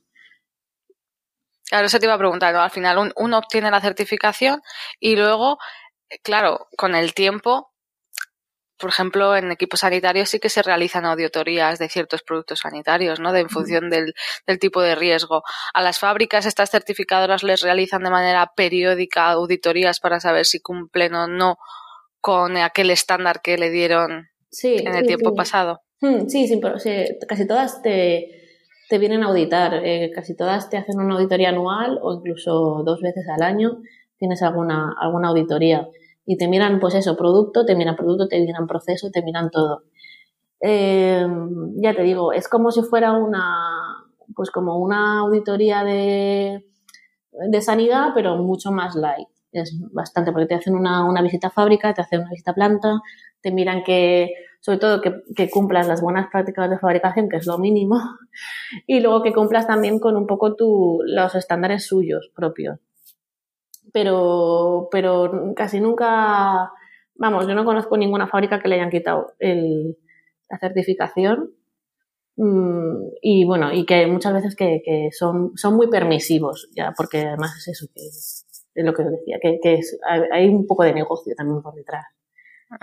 Claro, 1.69 1.87
eso 1.87 1.99
te 1.99 2.07
iba 2.07 2.15
a 2.15 2.19
preguntar, 2.19 2.55
Al 2.57 2.71
final 2.71 3.13
uno 3.17 3.39
obtiene 3.39 3.71
la 3.71 3.81
certificación 3.81 4.63
y 5.01 5.17
luego, 5.17 5.59
claro, 6.23 6.67
con 6.79 6.95
el 6.95 7.13
tiempo, 7.13 7.73
por 8.79 8.89
ejemplo, 8.91 9.37
en 9.37 9.51
equipos 9.53 9.81
sanitarios 9.81 10.31
sí 10.31 10.41
que 10.41 10.49
se 10.49 10.63
realizan 10.63 11.05
auditorías 11.05 11.79
de 11.79 11.89
ciertos 11.91 12.23
productos 12.23 12.61
sanitarios, 12.61 13.21
¿no? 13.21 13.33
De, 13.33 13.41
en 13.41 13.51
función 13.51 13.91
del, 13.91 14.15
del 14.47 14.59
tipo 14.59 14.81
de 14.81 14.95
riesgo. 14.95 15.43
A 15.75 15.83
las 15.83 15.99
fábricas 15.99 16.47
estas 16.47 16.71
certificadoras 16.71 17.43
les 17.43 17.61
realizan 17.61 18.03
de 18.03 18.11
manera 18.11 18.53
periódica 18.57 19.29
auditorías 19.29 20.01
para 20.01 20.21
saber 20.21 20.47
si 20.47 20.61
cumplen 20.61 21.15
o 21.15 21.27
no 21.27 21.59
con 22.21 22.57
aquel 22.57 22.91
estándar 22.91 23.41
que 23.43 23.59
le 23.59 23.71
dieron 23.71 24.29
en 24.63 24.95
el 24.95 25.07
tiempo 25.07 25.35
pasado. 25.35 25.81
Hmm, 26.01 26.29
sí, 26.29 26.47
sí, 26.47 26.61
casi 27.27 27.47
todas 27.47 27.83
te, 27.83 28.29
te 28.89 28.99
vienen 28.99 29.23
a 29.23 29.27
auditar, 29.27 29.75
eh, 29.85 30.11
casi 30.15 30.37
todas 30.37 30.71
te 30.71 30.77
hacen 30.77 31.01
una 31.01 31.15
auditoría 31.15 31.51
anual 31.51 31.99
o 32.03 32.15
incluso 32.15 32.83
dos 32.85 33.01
veces 33.01 33.25
al 33.29 33.43
año 33.43 33.83
tienes 34.17 34.43
alguna, 34.43 34.95
alguna 35.01 35.29
auditoría 35.29 35.89
y 36.25 36.37
te 36.37 36.49
miran, 36.49 36.79
pues 36.81 36.95
eso, 36.95 37.17
producto, 37.17 37.65
te 37.65 37.75
miran 37.75 37.97
producto, 37.97 38.29
te 38.29 38.41
miran 38.41 38.67
proceso, 38.67 39.11
te 39.11 39.23
miran 39.23 39.51
todo. 39.51 39.85
Em, 40.61 41.81
ya 41.81 41.95
te 41.95 42.03
digo, 42.03 42.33
es 42.33 42.49
como 42.49 42.71
si 42.71 42.83
fuera 42.83 43.13
una, 43.13 44.05
pues 44.35 44.51
como 44.51 44.79
una 44.79 45.21
auditoría 45.21 45.85
de, 45.85 46.67
de 47.33 47.61
sanidad, 47.63 48.11
pero 48.15 48.37
mucho 48.37 48.73
más 48.73 48.95
light 48.95 49.29
es 49.53 49.75
bastante, 49.93 50.33
porque 50.33 50.47
te 50.47 50.55
hacen 50.55 50.75
una, 50.75 51.05
una 51.05 51.23
visita 51.23 51.49
a 51.49 51.51
fábrica, 51.51 51.95
te 51.95 52.03
hacen 52.03 52.21
una 52.21 52.31
visita 52.31 52.51
a 52.53 52.55
planta, 52.55 53.01
te 53.41 53.53
miran 53.53 53.83
que, 53.85 54.33
sobre 54.61 54.79
todo, 54.79 55.01
que, 55.01 55.23
que, 55.35 55.51
cumplas 55.51 55.89
las 55.89 56.01
buenas 56.01 56.29
prácticas 56.31 56.69
de 56.71 56.79
fabricación, 56.79 57.29
que 57.29 57.37
es 57.37 57.47
lo 57.47 57.59
mínimo, 57.59 57.97
y 58.87 59.01
luego 59.01 59.23
que 59.23 59.33
cumplas 59.33 59.67
también 59.67 59.99
con 59.99 60.17
un 60.17 60.27
poco 60.27 60.55
tu, 60.55 61.01
los 61.05 61.35
estándares 61.35 61.87
suyos 61.87 62.31
propios. 62.35 62.79
Pero, 63.93 64.89
pero 64.91 65.55
casi 65.57 65.81
nunca, 65.81 66.71
vamos, 67.15 67.47
yo 67.47 67.55
no 67.55 67.65
conozco 67.65 67.97
ninguna 67.97 68.29
fábrica 68.29 68.61
que 68.61 68.69
le 68.69 68.75
hayan 68.77 68.91
quitado 68.91 69.33
el, 69.39 69.97
la 70.49 70.59
certificación. 70.59 71.53
Mm, 72.37 73.09
y 73.21 73.45
bueno, 73.45 73.73
y 73.73 73.85
que 73.85 74.07
muchas 74.07 74.33
veces 74.33 74.55
que, 74.55 74.81
que 74.85 75.09
son, 75.11 75.53
son 75.57 75.75
muy 75.75 75.89
permisivos, 75.89 76.69
ya, 76.77 76.93
porque 76.97 77.23
además 77.23 77.57
es 77.57 77.69
eso, 77.69 77.87
que 77.95 78.03
es 78.79 78.85
lo 78.85 78.95
que 78.95 79.03
os 79.03 79.11
decía, 79.11 79.39
que, 79.43 79.59
que 79.61 79.75
es, 79.75 79.99
hay 80.33 80.49
un 80.49 80.67
poco 80.67 80.85
de 80.85 80.93
negocio 80.93 81.35
también 81.37 81.61
por 81.63 81.75
detrás. 81.75 82.07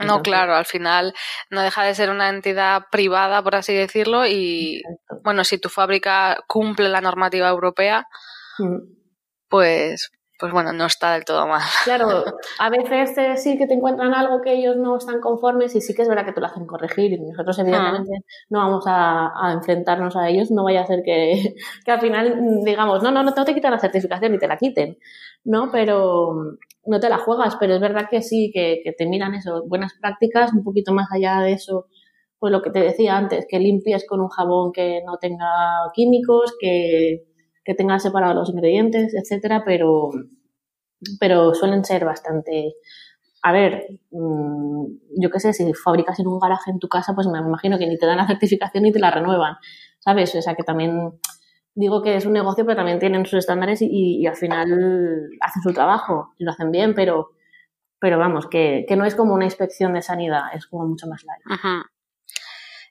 no, 0.05 0.21
claro, 0.21 0.55
al 0.55 0.65
final 0.65 1.13
no 1.49 1.61
deja 1.61 1.83
de 1.83 1.95
ser 1.95 2.09
una 2.09 2.29
entidad 2.29 2.83
privada, 2.91 3.41
por 3.41 3.55
así 3.55 3.73
decirlo, 3.73 4.25
y 4.25 4.83
bueno, 5.23 5.43
si 5.43 5.57
tu 5.57 5.69
fábrica 5.69 6.43
cumple 6.47 6.89
la 6.89 7.01
normativa 7.01 7.47
europea, 7.47 8.07
mm. 8.57 8.77
pues, 9.47 10.11
pues 10.39 10.51
bueno, 10.51 10.73
no 10.73 10.85
está 10.85 11.13
del 11.13 11.25
todo 11.25 11.47
mal. 11.47 11.61
Claro, 11.85 12.23
a 12.59 12.69
veces 12.69 13.17
eh, 13.17 13.37
sí 13.37 13.57
que 13.57 13.67
te 13.67 13.73
encuentran 13.73 14.13
algo 14.13 14.41
que 14.41 14.53
ellos 14.53 14.75
no 14.75 14.97
están 14.97 15.21
conformes 15.21 15.75
y 15.75 15.81
sí 15.81 15.93
que 15.93 16.01
es 16.01 16.07
verdad 16.07 16.25
que 16.25 16.33
te 16.33 16.41
lo 16.41 16.47
hacen 16.47 16.65
corregir 16.65 17.13
y 17.13 17.19
nosotros 17.19 17.57
evidentemente 17.59 18.11
ah. 18.17 18.25
no 18.49 18.59
vamos 18.59 18.83
a, 18.87 19.53
enfrentarnos 19.53 20.15
a 20.15 20.29
ellos, 20.29 20.51
no 20.51 20.63
vaya 20.63 20.81
a 20.81 20.87
ser 20.87 21.01
que, 21.03 21.55
que 21.85 21.91
al 21.91 22.01
final 22.01 22.63
digamos, 22.63 23.03
no, 23.03 23.11
no, 23.11 23.23
no 23.23 23.33
te 23.33 23.53
quitan 23.53 23.71
la 23.71 23.79
certificación 23.79 24.33
y 24.33 24.39
te 24.39 24.47
la 24.47 24.57
quiten. 24.57 24.97
¿no? 25.45 25.69
Pero 25.71 26.57
no 26.85 26.99
te 26.99 27.09
la 27.09 27.19
juegas, 27.19 27.55
pero 27.59 27.75
es 27.75 27.81
verdad 27.81 28.07
que 28.09 28.21
sí, 28.21 28.51
que, 28.53 28.81
te 28.97 29.05
miran 29.05 29.35
eso, 29.35 29.63
buenas 29.67 29.93
prácticas, 30.01 30.51
un 30.53 30.63
poquito 30.63 30.91
más 30.91 31.07
allá 31.11 31.39
de 31.41 31.53
eso, 31.53 31.87
pues 32.39 32.51
lo 32.51 32.61
que 32.61 32.71
te 32.71 32.79
decía 32.79 33.17
antes, 33.17 33.45
que 33.47 33.59
limpies 33.59 34.05
con 34.07 34.19
un 34.21 34.29
jabón 34.29 34.71
que 34.73 35.01
no 35.05 35.17
tenga 35.17 35.47
químicos, 35.93 36.55
que, 36.59 37.23
que 37.65 37.73
tenga 37.73 37.99
separados 37.99 38.35
los 38.35 38.49
ingredientes, 38.49 39.13
etcétera, 39.15 39.63
pero, 39.65 40.11
pero 41.19 41.53
suelen 41.55 41.83
ser 41.83 42.05
bastante. 42.05 42.75
A 43.41 43.51
ver, 43.51 43.99
mm, 44.11 44.85
yo 45.19 45.29
qué 45.31 45.39
sé, 45.39 45.51
si 45.53 45.73
fabricas 45.73 46.19
en 46.19 46.27
un 46.27 46.39
garaje 46.39 46.71
en 46.71 46.79
tu 46.79 46.87
casa, 46.87 47.13
pues 47.13 47.27
me 47.27 47.39
imagino 47.39 47.77
que 47.77 47.87
ni 47.87 47.97
te 47.97 48.05
dan 48.05 48.17
la 48.17 48.27
certificación 48.27 48.83
ni 48.83 48.91
te 48.91 48.99
la 48.99 49.11
renuevan, 49.11 49.55
¿sabes? 49.99 50.33
O 50.35 50.41
sea 50.41 50.55
que 50.55 50.63
también 50.63 51.11
digo 51.73 52.01
que 52.01 52.15
es 52.15 52.25
un 52.25 52.33
negocio, 52.33 52.65
pero 52.65 52.77
también 52.77 52.99
tienen 52.99 53.25
sus 53.25 53.39
estándares 53.39 53.81
y, 53.81 54.25
al 54.27 54.35
final 54.35 55.29
hacen 55.41 55.61
su 55.61 55.73
trabajo 55.73 56.33
y 56.37 56.45
lo 56.45 56.51
hacen 56.51 56.71
bien, 56.71 56.93
pero, 56.95 57.31
pero 57.99 58.17
vamos, 58.19 58.47
que, 58.47 58.85
no 58.95 59.05
es 59.05 59.15
como 59.15 59.33
una 59.33 59.45
inspección 59.45 59.93
de 59.93 60.01
sanidad, 60.01 60.43
es 60.53 60.67
como 60.67 60.87
mucho 60.87 61.07
más 61.07 61.23
largo. 61.23 61.85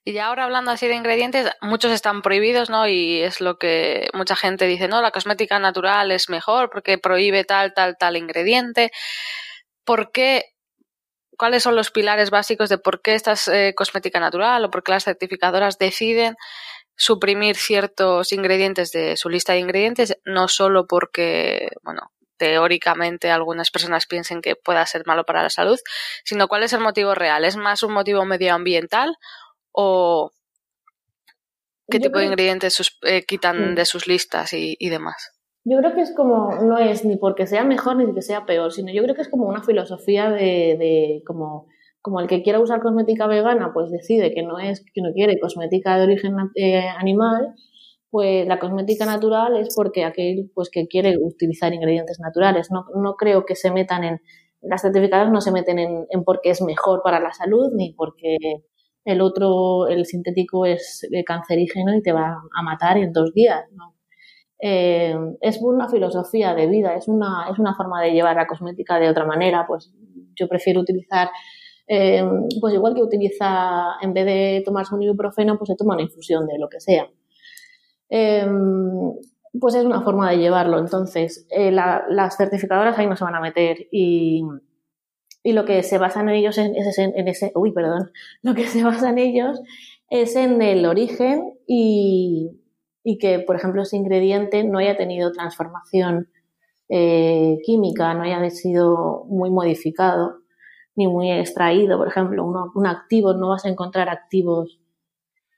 Y 0.07 0.19
ahora 0.19 0.45
hablando 0.45 0.71
así 0.71 0.87
de 0.87 0.95
ingredientes, 0.95 1.51
muchos 1.63 1.91
están 1.91 2.21
prohibidos, 2.21 2.69
¿no? 2.69 2.87
Y 2.87 3.23
es 3.23 3.41
lo 3.41 3.57
que 3.59 4.09
mucha 4.13 4.37
gente 4.37 4.67
dice, 4.67 4.87
no, 4.87 5.01
la 5.01 5.13
cosmética 5.13 5.59
natural 5.59 6.11
es 6.11 6.29
mejor 6.29 6.69
porque 6.71 6.99
prohíbe 6.99 7.45
tal, 7.45 7.73
tal, 7.73 7.97
tal 7.97 8.19
ingrediente. 8.19 8.91
¿Por 9.85 10.13
qué? 10.13 10.53
¿Cuáles 11.39 11.63
son 11.63 11.75
los 11.75 11.91
pilares 11.91 12.31
básicos 12.31 12.69
de 12.69 12.79
por 12.79 13.01
qué 13.01 13.15
esta 13.15 13.33
es 13.33 13.49
eh, 13.49 13.73
cosmética 13.75 14.21
natural 14.21 14.65
o 14.65 14.71
por 14.71 14.83
qué 14.83 14.93
las 14.93 15.05
certificadoras 15.05 15.79
deciden 15.79 16.37
suprimir 16.97 17.57
ciertos 17.57 18.33
ingredientes 18.33 18.93
de 18.93 19.17
su 19.17 19.31
lista 19.31 19.55
de 19.55 19.61
ingredientes, 19.61 20.19
no 20.25 20.49
solo 20.49 20.87
porque, 20.87 21.71
bueno, 21.83 22.13
teóricamente 22.37 23.31
algunas 23.31 23.71
personas 23.71 24.07
piensen 24.07 24.43
que 24.43 24.55
pueda 24.55 24.85
ser 24.87 25.05
malo 25.07 25.25
para 25.25 25.43
la 25.43 25.51
salud, 25.51 25.79
sino 26.25 26.47
cuál 26.47 26.63
es 26.63 26.73
el 26.73 26.81
motivo 26.81 27.15
real. 27.15 27.45
¿Es 27.45 27.57
más 27.57 27.83
un 27.83 27.93
motivo 27.95 28.25
medioambiental 28.25 29.17
o 29.75 30.31
qué 31.91 32.01
tipo 32.01 32.19
de 32.19 32.27
ingredientes 32.27 32.81
eh, 33.03 33.25
quitan 33.27 33.75
de 33.75 33.85
sus 33.85 34.07
listas 34.07 34.53
y, 34.53 34.77
y, 34.79 34.89
demás? 34.89 35.33
Yo 35.65 35.79
creo 35.79 35.95
que 35.95 36.03
es 36.03 36.15
como, 36.15 36.55
no 36.63 36.79
es 36.79 37.05
ni 37.05 37.17
porque 37.17 37.47
sea 37.47 37.65
mejor 37.65 37.97
ni 37.97 38.07
porque 38.07 38.23
sea 38.23 38.47
peor, 38.47 38.73
sino 38.73 38.93
yo 38.93 39.03
creo 39.03 39.15
que 39.15 39.23
es 39.23 39.29
como 39.29 39.47
una 39.47 39.63
filosofía 39.63 40.31
de, 40.31 40.77
de 40.79 41.23
como 41.27 41.67
como 42.05 42.21
el 42.21 42.27
que 42.29 42.43
quiera 42.43 42.61
usar 42.61 42.83
cosmética 42.83 43.27
vegana, 43.27 43.71
pues 43.73 43.91
decide 43.91 44.35
que 44.35 44.43
no 44.43 44.59
es, 44.59 44.85
que 44.93 45.01
no 45.01 45.11
quiere 45.15 45.41
cosmética 45.41 45.97
de 45.97 46.03
origen 46.03 46.35
eh, 46.55 46.87
animal, 46.99 47.55
pues 48.11 48.47
la 48.47 48.59
cosmética 48.59 49.07
natural 49.07 49.57
es 49.57 49.75
porque 49.75 50.05
aquel 50.05 50.51
pues 50.55 50.69
que 50.71 50.87
quiere 50.87 51.17
utilizar 51.19 51.73
ingredientes 51.73 52.21
naturales. 52.21 52.71
No, 52.71 52.85
no 52.95 53.15
creo 53.15 53.47
que 53.47 53.57
se 53.57 53.71
metan 53.71 54.05
en, 54.05 54.21
las 54.61 54.83
certificadas 54.83 55.33
no 55.33 55.41
se 55.41 55.51
meten 55.51 55.79
en, 55.79 56.05
en 56.11 56.25
porque 56.25 56.51
es 56.51 56.61
mejor 56.61 57.01
para 57.03 57.21
la 57.21 57.33
salud 57.33 57.71
ni 57.75 57.95
porque 57.95 58.37
el 59.05 59.21
otro, 59.21 59.87
el 59.89 60.07
sintético 60.07 60.65
es 60.67 61.07
cancerígeno 61.27 61.95
y 61.95 62.03
te 62.03 62.13
va 62.13 62.43
a 62.53 62.63
matar 62.63 62.97
en 62.99 63.13
dos 63.13 63.33
días. 63.33 63.65
Eh, 64.67 65.15
es 65.43 65.59
una 65.61 65.89
filosofía 65.89 66.55
de 66.55 66.67
vida, 66.67 66.95
es 66.95 67.07
una, 67.07 67.49
es 67.51 67.59
una 67.59 67.75
forma 67.75 68.01
de 68.01 68.13
llevar 68.13 68.37
la 68.37 68.47
cosmética 68.47 68.99
de 68.99 69.11
otra 69.11 69.27
manera. 69.27 69.67
Pues 69.67 69.93
yo 70.35 70.49
prefiero 70.49 70.81
utilizar, 70.81 71.29
eh, 71.87 72.25
pues 72.61 72.73
igual 72.73 72.95
que 72.95 73.03
utiliza, 73.03 73.97
en 74.01 74.15
vez 74.15 74.25
de 74.25 74.63
tomarse 74.65 74.95
un 74.95 75.03
ibuprofeno, 75.03 75.59
pues 75.59 75.69
se 75.69 75.77
toma 75.77 75.95
una 75.95 76.05
infusión 76.05 76.47
de 76.47 76.59
lo 76.59 76.69
que 76.71 76.81
sea. 76.81 77.07
Eh, 78.09 78.47
pues 79.61 79.75
es 79.75 79.85
una 79.85 80.01
forma 80.01 80.31
de 80.31 80.39
llevarlo. 80.39 80.79
Entonces, 80.79 81.47
las 81.71 82.37
certificadoras 82.37 82.99
ahí 82.99 83.07
no 83.07 83.17
se 83.17 83.25
van 83.25 83.35
a 83.35 83.41
meter 83.41 83.87
y, 83.93 84.43
y 85.45 85.53
lo 85.53 85.67
que 85.67 85.83
se 85.83 85.99
basa 85.99 86.23
en 86.23 86.31
ellos 86.31 86.57
es 86.59 86.99
en, 86.99 87.29
ese, 87.29 87.53
uy, 87.55 87.71
perdón, 87.71 88.11
lo 88.43 88.55
que 88.55 88.67
se 88.67 88.83
basa 88.83 89.11
en 89.11 89.19
ellos 89.19 89.61
es 90.09 90.35
en 90.37 90.61
el 90.63 90.87
origen 90.87 91.59
y, 91.67 92.63
y 93.05 93.19
que, 93.19 93.41
por 93.41 93.55
ejemplo, 93.55 93.83
ese 93.83 93.97
ingrediente 93.97 94.65
no 94.65 94.79
haya 94.79 94.97
tenido 94.97 95.33
transformación 95.33 96.31
eh, 96.89 97.59
química, 97.63 98.15
no 98.15 98.23
haya 98.23 98.49
sido 98.51 99.25
muy 99.29 99.51
modificado 99.51 100.39
ni 100.97 101.09
muy 101.09 101.31
extraído. 101.31 101.99
Por 101.99 102.09
ejemplo, 102.09 102.45
un 102.75 102.87
activo, 102.87 103.35
no 103.35 103.51
vas 103.51 103.67
a 103.67 103.69
encontrar 103.69 104.09
activos, 104.09 104.81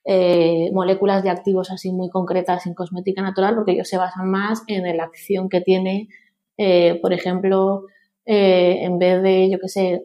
eh, 0.05 0.71
moléculas 0.73 1.23
de 1.23 1.31
activos 1.31 1.71
así 1.71 1.93
muy 1.93 2.11
concretas 2.11 2.67
en 2.67 2.75
cosmética 2.75 3.23
natural 3.23 3.55
porque 3.55 3.73
ellos 3.73 3.89
se 3.89 3.99
basan 3.99 4.31
más 4.31 4.65
en 4.67 4.97
la 4.97 5.05
acción 5.05 5.49
que 5.49 5.61
tiene, 5.61 6.09
eh, 6.59 6.99
por 7.01 7.13
ejemplo, 7.13 7.85
en 8.27 8.99
vez 8.99 9.23
de, 9.23 9.49
yo 9.51 9.59
qué 9.59 9.69
sé, 9.69 10.05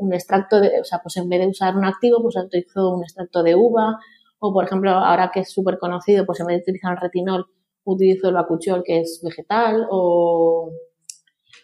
un 0.00 0.12
extracto 0.12 0.60
de, 0.60 0.80
o 0.80 0.84
sea, 0.84 1.00
pues 1.02 1.16
en 1.16 1.28
vez 1.28 1.40
de 1.40 1.48
usar 1.48 1.76
un 1.76 1.84
activo, 1.84 2.22
pues 2.22 2.36
utilizó 2.36 2.90
un 2.90 3.02
extracto 3.02 3.42
de 3.42 3.54
uva 3.54 3.98
o, 4.46 4.52
por 4.52 4.64
ejemplo, 4.64 4.90
ahora 4.90 5.30
que 5.32 5.40
es 5.40 5.50
súper 5.50 5.78
conocido, 5.78 6.26
pues 6.26 6.38
en 6.40 6.46
vez 6.46 6.56
de 6.58 6.62
utilizar 6.64 6.92
el 6.92 7.00
retinol, 7.00 7.46
utilizo 7.84 8.28
el 8.28 8.34
bacuchiol, 8.34 8.82
que 8.84 9.00
es 9.00 9.22
vegetal. 9.24 9.86
O, 9.90 10.70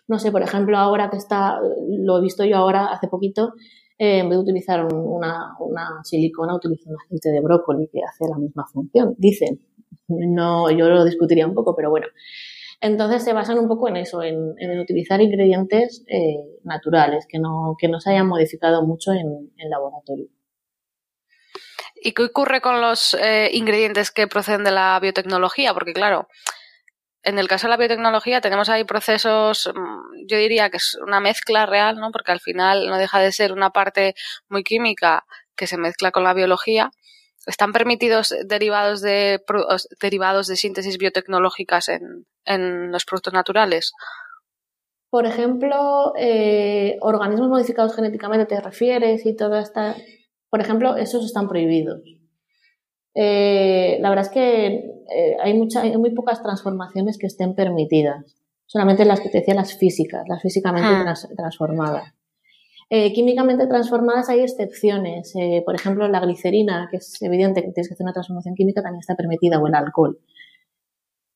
no 0.09 0.19
sé, 0.19 0.33
por 0.33 0.43
ejemplo, 0.43 0.79
ahora 0.79 1.11
que 1.11 1.19
está, 1.19 1.61
lo 1.89 2.19
he 2.19 2.23
visto 2.23 2.43
yo 2.45 2.57
ahora 2.57 2.87
hace 2.87 3.09
poquito, 3.09 3.53
eh, 3.99 4.21
en 4.21 4.31
vez 4.31 4.39
de 4.39 4.43
utilizar 4.43 4.87
una, 4.87 5.57
una 5.61 6.03
silicona, 6.05 6.55
utilizo 6.55 6.89
un 6.89 6.97
aceite 6.97 7.31
de 7.31 7.41
brócoli 7.43 7.87
que 7.89 8.01
hace 8.03 8.25
la 8.31 8.39
misma 8.39 8.65
función, 8.67 9.15
dicen. 9.19 9.61
No, 10.09 10.71
yo 10.71 10.89
lo 10.89 11.05
discutiría 11.05 11.47
un 11.47 11.55
poco, 11.55 11.77
pero 11.77 11.91
bueno. 11.91 12.07
Entonces 12.81 13.23
se 13.25 13.33
basan 13.33 13.59
un 13.59 13.69
poco 13.69 13.89
en 13.89 13.97
eso, 13.97 14.23
en, 14.23 14.55
en 14.59 14.81
utilizar 14.81 15.21
ingredientes 15.21 16.03
eh, 16.09 16.37
naturales, 16.65 17.27
que 17.29 17.39
no, 17.39 17.77
que 17.79 17.89
no 17.89 18.01
se 18.01 18.11
hayan 18.11 18.27
modificado 18.27 18.83
mucho 18.87 19.13
en, 19.13 19.53
en 19.59 19.71
laboratorio. 19.71 20.29
¿Y 22.03 22.13
qué 22.13 22.25
ocurre 22.25 22.63
con 22.63 22.81
los 22.81 23.15
eh, 23.15 23.51
ingredientes 23.53 24.11
que 24.11 24.27
proceden 24.27 24.65
de 24.65 24.71
la 24.71 24.99
biotecnología? 25.01 25.75
Porque 25.75 25.93
claro, 25.93 26.29
en 27.23 27.39
el 27.39 27.49
caso 27.49 27.67
de 27.67 27.73
la 27.73 27.77
biotecnología 27.77 28.41
tenemos 28.41 28.71
ahí 28.71 28.85
procesos, 28.85 29.71
mm, 29.75 30.27
yo 30.27 30.39
diría 30.39 30.71
que 30.71 30.79
es 30.79 30.97
una 31.07 31.21
mezcla 31.21 31.67
real, 31.67 31.97
¿no? 31.97 32.11
Porque 32.13 32.33
al 32.33 32.41
final 32.41 32.87
no 32.89 32.97
deja 32.97 33.21
de 33.21 33.33
ser 33.33 33.53
una 33.53 33.71
parte 33.71 34.15
muy 34.49 34.65
química 34.65 35.27
que 35.55 35.67
se 35.67 35.77
mezcla 35.77 36.11
con 36.11 36.25
la 36.25 36.33
biología. 36.33 36.91
¿Están 37.47 37.73
permitidos 37.73 38.35
derivados 38.45 39.01
de, 39.01 39.43
derivados 40.01 40.47
de 40.47 40.57
síntesis 40.57 40.99
biotecnológicas 40.99 41.89
en, 41.89 42.27
en 42.45 42.93
los 42.93 43.05
productos 43.05 43.33
naturales? 43.33 43.93
Por 45.09 45.27
ejemplo, 45.27 46.13
eh, 46.17 46.99
organismos 47.01 47.49
modificados 47.49 47.97
genéticamente 47.97 48.47
te 48.47 48.61
refieres 48.61 49.27
y 49.27 49.35
toda 49.35 49.61
esta 49.61 49.97
por 50.51 50.61
ejemplo, 50.61 50.97
esos 50.97 51.25
están 51.25 51.49
prohibidos. 51.49 52.03
Eh, 53.15 53.99
la 54.01 54.09
verdad 54.11 54.27
es 54.27 54.33
que 54.33 54.67
eh, 54.67 55.37
hay, 55.41 55.55
mucha, 55.55 55.83
hay 55.83 55.97
muy 55.97 56.13
pocas 56.13 56.43
transformaciones 56.43 57.19
que 57.19 57.29
estén 57.29 57.55
permitidas. 57.55 58.37
Solamente 58.67 59.05
las 59.05 59.21
que 59.21 59.31
te 59.31 59.39
decía 59.39 59.55
las 59.55 59.77
físicas, 59.77 60.25
las 60.29 60.43
físicamente 60.43 60.89
ah. 60.89 61.15
transformadas. 61.37 62.13
Eh, 62.91 63.13
químicamente 63.13 63.67
transformadas 63.67 64.29
hay 64.29 64.41
excepciones. 64.41 65.33
por 65.65 65.75
ejemplo, 65.75 66.09
la 66.09 66.21
glicerina, 66.21 66.89
que 66.91 66.99
es 66.99 67.23
evidente 67.23 67.63
que 67.63 67.71
tienes 67.73 67.89
que 67.89 67.95
hacer 67.95 68.05
una 68.05 68.13
transformación 68.13 68.55
química, 68.55 68.83
también 68.83 69.01
está 69.01 69.15
permitida, 69.15 69.59
o 69.61 69.67
el 69.67 69.75
alcohol. 69.75 70.19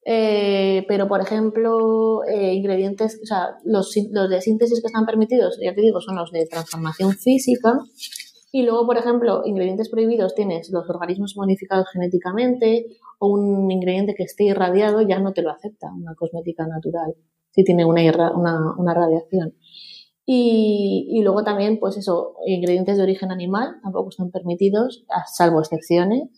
pero, 0.05 1.09
por 1.09 1.21
ejemplo, 1.21 2.23
ingredientes, 2.29 3.21
o 3.23 3.27
sea, 3.27 3.57
los, 3.65 3.95
los 4.11 4.29
de 4.29 4.41
síntesis 4.41 4.81
que 4.81 4.89
están 4.89 5.07
permitidos, 5.07 5.59
ya 5.63 5.75
te 5.75 5.81
digo, 5.81 6.01
son 6.01 6.17
los 6.17 6.31
de 6.33 6.47
transformación 6.47 7.13
física, 7.13 7.79
y 8.55 8.63
luego, 8.63 8.87
por 8.87 8.97
ejemplo, 8.97 9.43
ingredientes 9.45 9.89
prohibidos 9.89 10.37
tienes 10.37 10.71
los 10.71 10.89
organismos 10.89 11.37
modificados 11.37 11.89
genéticamente 11.93 12.87
o 13.19 13.27
un 13.27 13.69
ingrediente 13.69 14.15
que 14.15 14.23
esté 14.23 14.45
irradiado 14.45 15.03
ya 15.03 15.19
no 15.19 15.33
te 15.33 15.43
lo 15.43 15.51
acepta 15.51 15.93
una 15.93 16.15
cosmética 16.15 16.65
natural 16.65 17.17
si 17.51 17.65
tiene 17.65 17.85
una, 17.85 18.01
una, 18.77 18.95
radiación. 18.95 19.55
Y, 20.27 21.07
y, 21.11 21.23
luego 21.23 21.45
también, 21.45 21.79
pues 21.79 21.97
eso, 21.99 22.37
ingredientes 22.47 22.97
de 22.97 23.03
origen 23.03 23.31
animal 23.31 23.77
tampoco 23.83 24.09
están 24.09 24.31
permitidos, 24.31 25.05
salvo 25.33 25.61
excepciones. 25.61 26.29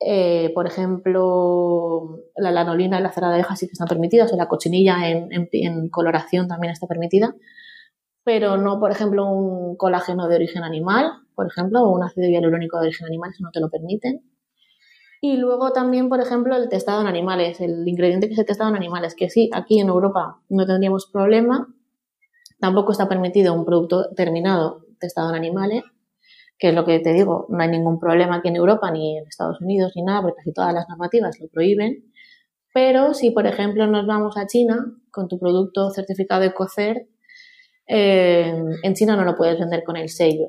Eh, 0.00 0.52
por 0.54 0.66
ejemplo, 0.66 2.20
la 2.36 2.50
lanolina 2.50 3.00
y 3.00 3.02
la 3.02 3.10
cera 3.10 3.28
de 3.28 3.34
abeja 3.36 3.56
sí 3.56 3.66
que 3.66 3.72
están 3.72 3.88
permitidas, 3.88 4.32
o 4.32 4.36
la 4.36 4.48
cochinilla 4.48 5.08
en, 5.08 5.28
en 5.30 5.88
coloración 5.88 6.46
también 6.46 6.72
está 6.72 6.86
permitida 6.86 7.34
pero 8.28 8.58
no, 8.58 8.78
por 8.78 8.90
ejemplo, 8.90 9.24
un 9.24 9.74
colágeno 9.78 10.28
de 10.28 10.34
origen 10.34 10.62
animal, 10.62 11.12
por 11.34 11.46
ejemplo, 11.46 11.80
o 11.80 11.96
un 11.96 12.02
ácido 12.02 12.28
hialurónico 12.28 12.78
de 12.78 12.88
origen 12.88 13.06
animal, 13.06 13.30
eso 13.30 13.42
no 13.42 13.50
te 13.50 13.58
lo 13.58 13.70
permiten. 13.70 14.20
Y 15.22 15.38
luego 15.38 15.72
también, 15.72 16.10
por 16.10 16.20
ejemplo, 16.20 16.54
el 16.54 16.68
testado 16.68 17.00
en 17.00 17.06
animales, 17.06 17.58
el 17.62 17.88
ingrediente 17.88 18.28
que 18.28 18.34
se 18.34 18.44
testado 18.44 18.68
en 18.68 18.76
animales, 18.76 19.14
que 19.14 19.30
sí, 19.30 19.48
aquí 19.54 19.80
en 19.80 19.88
Europa 19.88 20.42
no 20.50 20.66
tendríamos 20.66 21.08
problema, 21.10 21.74
tampoco 22.60 22.92
está 22.92 23.08
permitido 23.08 23.54
un 23.54 23.64
producto 23.64 24.10
terminado 24.14 24.84
testado 24.98 25.30
en 25.30 25.36
animales, 25.36 25.82
que 26.58 26.68
es 26.68 26.74
lo 26.74 26.84
que 26.84 26.98
te 26.98 27.12
digo, 27.12 27.46
no 27.48 27.62
hay 27.62 27.68
ningún 27.68 28.00
problema 28.00 28.36
aquí 28.36 28.48
en 28.48 28.56
Europa, 28.56 28.90
ni 28.90 29.18
en 29.18 29.26
Estados 29.26 29.60
Unidos, 29.60 29.92
ni 29.94 30.02
nada, 30.02 30.22
porque 30.22 30.36
casi 30.38 30.52
todas 30.52 30.74
las 30.74 30.88
normativas 30.88 31.38
lo 31.40 31.48
prohíben. 31.48 32.12
Pero 32.74 33.14
si, 33.14 33.30
por 33.30 33.46
ejemplo, 33.46 33.86
nos 33.86 34.06
vamos 34.06 34.36
a 34.36 34.46
China 34.46 34.92
con 35.10 35.28
tu 35.28 35.38
producto 35.38 35.90
certificado 35.90 36.42
de 36.42 36.52
COCER, 36.52 37.08
eh, 37.86 38.54
en 38.82 38.94
China 38.94 39.16
no 39.16 39.24
lo 39.24 39.36
puedes 39.36 39.58
vender 39.58 39.82
con 39.84 39.96
el 39.96 40.08
sello, 40.08 40.48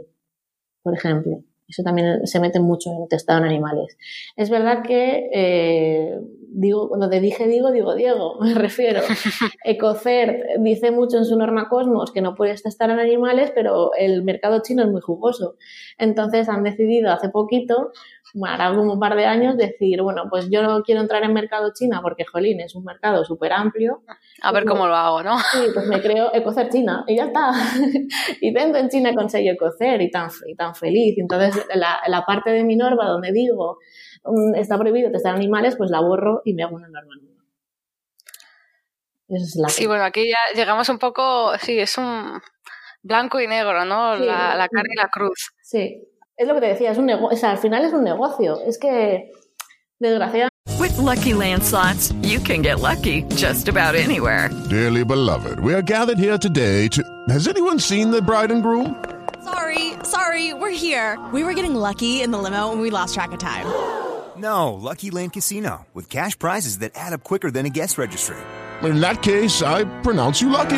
por 0.83 0.95
ejemplo. 0.95 1.43
Eso 1.69 1.83
también 1.83 2.25
se 2.25 2.39
mete 2.39 2.59
mucho 2.59 2.89
en 2.89 3.07
testado 3.07 3.39
en 3.39 3.45
animales. 3.45 3.95
Es 4.35 4.49
verdad 4.49 4.81
que, 4.81 5.29
eh, 5.31 6.19
digo, 6.51 6.89
cuando 6.89 7.09
te 7.09 7.21
dije 7.21 7.47
digo, 7.47 7.71
digo 7.71 7.93
Diego, 7.93 8.37
me 8.41 8.55
refiero. 8.55 9.01
Ecocert 9.63 10.35
dice 10.59 10.89
mucho 10.91 11.17
en 11.17 11.25
su 11.25 11.37
norma 11.37 11.69
Cosmos 11.69 12.11
que 12.11 12.21
no 12.21 12.33
puedes 12.33 12.63
testar 12.63 12.89
en 12.89 12.99
animales, 12.99 13.51
pero 13.53 13.91
el 13.93 14.23
mercado 14.23 14.61
chino 14.63 14.83
es 14.83 14.89
muy 14.89 15.01
jugoso. 15.01 15.57
Entonces 15.99 16.49
han 16.49 16.63
decidido 16.63 17.11
hace 17.11 17.29
poquito 17.29 17.91
como 18.33 18.93
un 18.93 18.99
par 18.99 19.15
de 19.15 19.25
años, 19.25 19.57
decir, 19.57 20.01
bueno, 20.01 20.23
pues 20.29 20.49
yo 20.49 20.61
no 20.61 20.83
quiero 20.83 21.01
entrar 21.01 21.23
en 21.23 21.33
mercado 21.33 21.71
China 21.73 21.99
porque, 22.01 22.25
jolín, 22.25 22.59
es 22.59 22.75
un 22.75 22.83
mercado 22.83 23.23
súper 23.25 23.53
amplio. 23.53 24.03
A 24.41 24.51
ver 24.51 24.65
cómo 24.65 24.87
lo 24.87 24.95
hago, 24.95 25.23
¿no? 25.23 25.37
Sí, 25.39 25.59
pues 25.73 25.87
me 25.87 26.01
creo 26.01 26.33
Ecocer 26.33 26.69
China 26.69 27.03
y 27.07 27.17
ya 27.17 27.25
está. 27.25 27.51
y 28.41 28.53
vendo 28.53 28.77
en 28.77 28.89
China 28.89 29.13
con 29.15 29.29
sello 29.29 29.53
Ecocer 29.53 30.01
y 30.01 30.11
tan, 30.11 30.29
y 30.47 30.55
tan 30.55 30.75
feliz. 30.75 31.15
Entonces, 31.17 31.65
la, 31.73 31.99
la 32.07 32.25
parte 32.25 32.51
de 32.51 32.63
mi 32.63 32.75
norma 32.75 33.07
donde 33.07 33.31
digo 33.31 33.77
mm, 34.23 34.55
está 34.55 34.77
prohibido 34.77 35.11
testar 35.11 35.35
animales, 35.35 35.75
pues 35.77 35.89
la 35.89 36.01
borro 36.01 36.41
y 36.45 36.53
me 36.53 36.63
hago 36.63 36.75
una 36.75 36.87
norma 36.87 37.13
nueva. 37.21 37.43
es 39.29 39.55
la 39.55 39.69
sí, 39.69 39.87
bueno, 39.87 40.03
aquí 40.03 40.29
ya 40.29 40.55
llegamos 40.55 40.89
un 40.89 40.99
poco, 40.99 41.57
sí, 41.57 41.79
es 41.79 41.97
un 41.97 42.39
blanco 43.01 43.39
y 43.39 43.47
negro, 43.47 43.85
¿no? 43.85 44.15
la, 44.15 44.55
la 44.55 44.67
carne 44.67 44.89
y 44.93 44.97
la 44.97 45.09
cruz. 45.09 45.51
Sí, 45.61 46.03
es 46.39 46.47
lo 46.47 46.53
que 46.53 46.61
te 46.61 46.67
decía, 46.67 46.91
es 46.91 46.97
un 46.97 47.05
negocio, 47.05 47.35
o 47.35 47.39
sea, 47.39 47.51
al 47.51 47.57
final 47.57 47.83
es 47.83 47.91
un 47.91 48.03
negocio. 48.03 48.61
Es 48.65 48.77
que, 48.77 49.29
desgraciadamente. 49.99 50.49
With 50.79 50.97
lucky 50.97 51.33
landslots, 51.33 52.13
you 52.23 52.39
can 52.39 52.61
get 52.61 52.79
lucky 52.79 53.23
just 53.35 53.67
about 53.67 53.95
anywhere. 53.95 54.49
Dearly 54.69 55.03
beloved, 55.03 55.59
we 55.59 55.73
are 55.73 55.81
gathered 55.81 56.17
here 56.17 56.37
today 56.37 56.87
to. 56.89 57.03
Has 57.27 57.47
anyone 57.47 57.77
seen 57.77 58.09
the 58.09 58.21
bride 58.21 58.51
and 58.51 58.63
groom? 58.63 58.95
Sorry, 59.43 59.93
sorry, 60.03 60.53
we're 60.53 60.69
here. 60.69 61.17
We 61.33 61.43
were 61.43 61.53
getting 61.53 61.75
lucky 61.75 62.21
in 62.21 62.31
the 62.31 62.37
limo 62.37 62.71
and 62.71 62.79
we 62.79 62.89
lost 62.89 63.15
track 63.15 63.33
of 63.33 63.39
time. 63.39 63.65
No, 64.37 64.73
Lucky 64.73 65.09
Land 65.11 65.33
Casino, 65.33 65.85
with 65.93 66.09
cash 66.09 66.39
prizes 66.39 66.79
that 66.79 66.93
add 66.95 67.11
up 67.11 67.23
quicker 67.23 67.51
than 67.51 67.65
a 67.65 67.69
guest 67.69 67.97
registry. 67.97 68.37
In 68.81 69.01
that 69.01 69.21
case, 69.21 69.61
I 69.61 69.83
pronounce 70.01 70.39
you 70.39 70.49
lucky. 70.49 70.77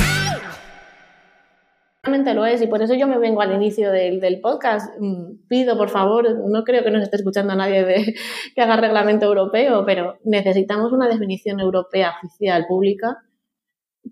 Realmente 2.03 2.33
lo 2.33 2.47
es 2.47 2.59
y 2.63 2.67
por 2.67 2.81
eso 2.81 2.95
yo 2.95 3.07
me 3.07 3.19
vengo 3.19 3.41
al 3.41 3.53
inicio 3.53 3.91
del, 3.91 4.19
del, 4.19 4.41
podcast. 4.41 4.91
Mm, 4.99 5.47
pido, 5.47 5.77
por 5.77 5.89
favor, 5.89 6.27
no 6.49 6.63
creo 6.63 6.83
que 6.83 6.89
nos 6.89 7.03
esté 7.03 7.17
escuchando 7.17 7.55
nadie 7.55 7.85
de, 7.85 8.15
que 8.55 8.61
haga 8.61 8.77
reglamento 8.77 9.27
europeo, 9.27 9.85
pero 9.85 10.17
necesitamos 10.23 10.91
una 10.93 11.07
definición 11.07 11.59
europea 11.59 12.13
oficial, 12.17 12.65
pública, 12.67 13.17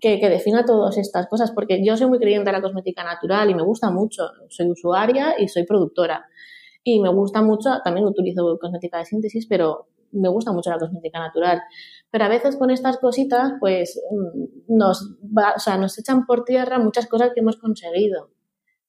que, 0.00 0.20
que, 0.20 0.28
defina 0.28 0.64
todas 0.64 0.98
estas 0.98 1.26
cosas, 1.26 1.50
porque 1.50 1.84
yo 1.84 1.96
soy 1.96 2.08
muy 2.08 2.20
creyente 2.20 2.50
de 2.50 2.52
la 2.52 2.62
cosmética 2.62 3.02
natural 3.02 3.50
y 3.50 3.54
me 3.54 3.64
gusta 3.64 3.90
mucho. 3.90 4.22
Soy 4.48 4.70
usuaria 4.70 5.34
y 5.36 5.48
soy 5.48 5.64
productora. 5.66 6.26
Y 6.84 7.00
me 7.00 7.08
gusta 7.10 7.42
mucho, 7.42 7.70
también 7.82 8.06
utilizo 8.06 8.56
cosmética 8.60 8.98
de 8.98 9.04
síntesis, 9.04 9.46
pero 9.48 9.88
me 10.12 10.28
gusta 10.28 10.52
mucho 10.52 10.70
la 10.70 10.78
cosmética 10.78 11.18
natural. 11.18 11.60
Pero 12.10 12.24
a 12.24 12.28
veces 12.28 12.56
con 12.56 12.70
estas 12.70 12.98
cositas, 12.98 13.52
pues 13.60 14.00
mm, 14.10 14.76
nos, 14.76 15.16
va, 15.26 15.54
o 15.56 15.58
sea, 15.58 15.76
nos 15.78 15.98
echan 15.98 16.26
por 16.26 16.44
tierra 16.44 16.78
muchas 16.78 17.06
cosas 17.06 17.30
que 17.34 17.40
hemos 17.40 17.56
conseguido, 17.56 18.30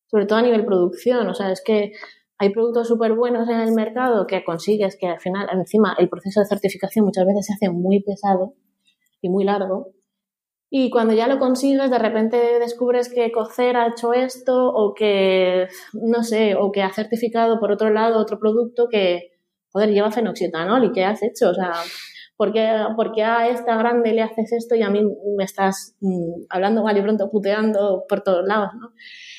sobre 0.08 0.26
todo 0.26 0.40
a 0.40 0.44
nivel 0.44 0.66
producción. 0.66 1.28
O 1.28 1.34
sea, 1.34 1.52
es 1.52 1.62
que 1.64 1.92
hay 2.38 2.50
productos 2.50 2.88
súper 2.88 3.14
buenos 3.14 3.48
en 3.50 3.60
el 3.60 3.72
mercado 3.74 4.26
que 4.26 4.44
consigues 4.44 4.98
que 5.00 5.08
al 5.08 5.20
final, 5.20 5.48
encima, 5.54 5.96
el 6.00 6.10
proceso 6.10 6.40
de 6.40 6.48
certificación 6.48 7.06
muchas 7.06 7.28
veces 7.28 7.46
se 7.46 7.54
hace 7.54 7.70
muy 7.70 8.02
pesado 8.02 8.56
y 9.22 9.30
muy 9.30 9.44
largo. 9.44 9.92
Y 10.74 10.90
cuando 10.90 11.14
ya 11.14 11.28
lo 11.28 11.38
consigues, 11.38 11.92
de 11.92 12.00
repente 12.00 12.38
descubres 12.58 13.14
que 13.14 13.32
Cocer 13.32 13.76
ha 13.76 13.90
hecho 13.90 14.14
esto 14.14 14.70
o 14.70 14.94
que, 14.94 15.68
no 15.94 16.24
sé, 16.24 16.56
o 16.56 16.72
que 16.72 16.82
ha 16.82 16.94
certificado 16.94 17.60
por 17.60 17.72
otro 17.74 17.90
lado 17.90 18.18
otro 18.18 18.40
producto 18.40 18.88
que, 18.90 19.34
joder, 19.72 19.92
lleva 19.92 20.12
fenoxietanol 20.12 20.86
y 20.86 20.92
¿qué 20.94 21.04
has 21.04 21.22
hecho? 21.22 21.50
O 21.50 21.54
sea, 21.54 21.74
¿por 22.96 23.12
qué, 23.14 23.22
a 23.22 23.48
esta 23.50 23.78
grande 23.78 24.14
le 24.14 24.24
haces 24.24 24.52
esto 24.52 24.74
y 24.74 24.82
a 24.82 24.90
mí 24.90 25.00
me 25.38 25.44
estás 25.44 25.96
mmm, 26.00 26.46
hablando 26.50 26.82
mal 26.82 26.98
y 26.98 27.02
pronto 27.04 27.30
puteando 27.30 28.06
por 28.10 28.22
todos 28.22 28.48
lados, 28.48 28.72
¿no? 28.80 28.94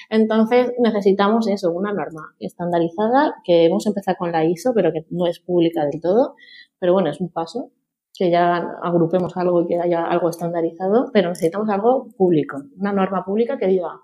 Entonces 0.09 0.73
necesitamos 0.79 1.49
eso, 1.49 1.73
una 1.73 1.93
norma 1.93 2.37
estandarizada 2.39 3.35
que 3.45 3.65
hemos 3.65 3.89
empezado 3.89 4.19
con 4.19 4.31
la 4.31 4.45
ISO, 4.45 4.73
pero 4.73 4.93
que 4.93 5.05
no 5.11 5.27
es 5.27 5.41
pública 5.41 5.85
del 5.85 6.01
todo, 6.01 6.37
pero 6.79 6.93
bueno, 6.93 7.11
es 7.11 7.21
un 7.21 7.31
paso 7.31 7.73
que 8.15 8.31
ya 8.31 8.59
agrupemos 8.85 9.37
algo 9.37 9.63
y 9.63 9.67
que 9.67 9.81
haya 9.81 10.05
algo 10.05 10.29
estandarizado, 10.29 11.11
pero 11.13 11.31
necesitamos 11.31 11.69
algo 11.71 12.07
público, 12.17 12.63
una 12.79 12.93
norma 12.93 13.25
pública 13.25 13.59
que 13.59 13.67
diga 13.67 13.99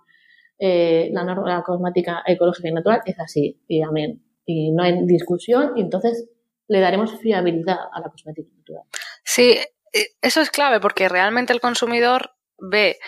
eh, 0.58 1.10
la 1.12 1.22
norma 1.22 1.48
la 1.48 1.62
cosmética 1.62 2.24
ecológica 2.26 2.68
y 2.68 2.72
natural 2.72 3.02
es 3.06 3.20
así 3.20 3.60
y 3.68 3.80
amén 3.82 4.24
y 4.44 4.72
no 4.72 4.82
hay 4.82 5.06
discusión 5.06 5.74
y 5.76 5.82
entonces 5.82 6.28
le 6.68 6.80
daremos 6.80 7.18
fiabilidad 7.20 7.78
a 7.92 8.00
la 8.00 8.10
cosmética 8.10 8.50
natural. 8.56 8.84
Sí, 9.24 9.58
eh, 9.92 10.06
eso 10.22 10.40
es 10.40 10.50
clave 10.50 10.80
porque 10.80 11.08
realmente 11.08 11.52
el 11.52 11.60
consumidor 11.60 12.32
ve 12.58 12.98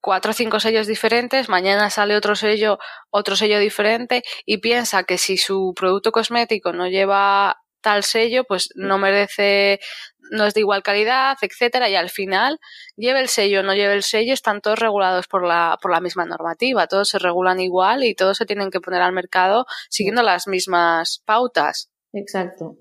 cuatro 0.00 0.30
o 0.30 0.34
cinco 0.34 0.60
sellos 0.60 0.86
diferentes, 0.86 1.48
mañana 1.48 1.90
sale 1.90 2.16
otro 2.16 2.36
sello, 2.36 2.78
otro 3.10 3.36
sello 3.36 3.58
diferente 3.58 4.22
y 4.46 4.58
piensa 4.58 5.04
que 5.04 5.18
si 5.18 5.36
su 5.36 5.72
producto 5.74 6.12
cosmético 6.12 6.72
no 6.72 6.88
lleva 6.88 7.60
tal 7.80 8.04
sello, 8.04 8.44
pues 8.44 8.70
no 8.74 8.98
merece 8.98 9.80
no 10.30 10.44
es 10.44 10.54
de 10.54 10.60
igual 10.60 10.82
calidad, 10.82 11.36
etcétera, 11.40 11.88
y 11.88 11.94
al 11.94 12.10
final, 12.10 12.58
lleve 12.96 13.20
el 13.20 13.28
sello 13.28 13.60
o 13.60 13.62
no 13.62 13.74
lleve 13.74 13.94
el 13.94 14.02
sello, 14.02 14.34
están 14.34 14.60
todos 14.60 14.78
regulados 14.78 15.26
por 15.26 15.46
la, 15.46 15.78
por 15.80 15.90
la 15.90 16.00
misma 16.00 16.26
normativa, 16.26 16.86
todos 16.86 17.08
se 17.08 17.18
regulan 17.18 17.60
igual 17.60 18.04
y 18.04 18.14
todos 18.14 18.36
se 18.36 18.46
tienen 18.46 18.70
que 18.70 18.80
poner 18.80 19.00
al 19.00 19.12
mercado 19.12 19.66
siguiendo 19.88 20.22
las 20.22 20.46
mismas 20.46 21.22
pautas. 21.24 21.90
Exacto. 22.12 22.76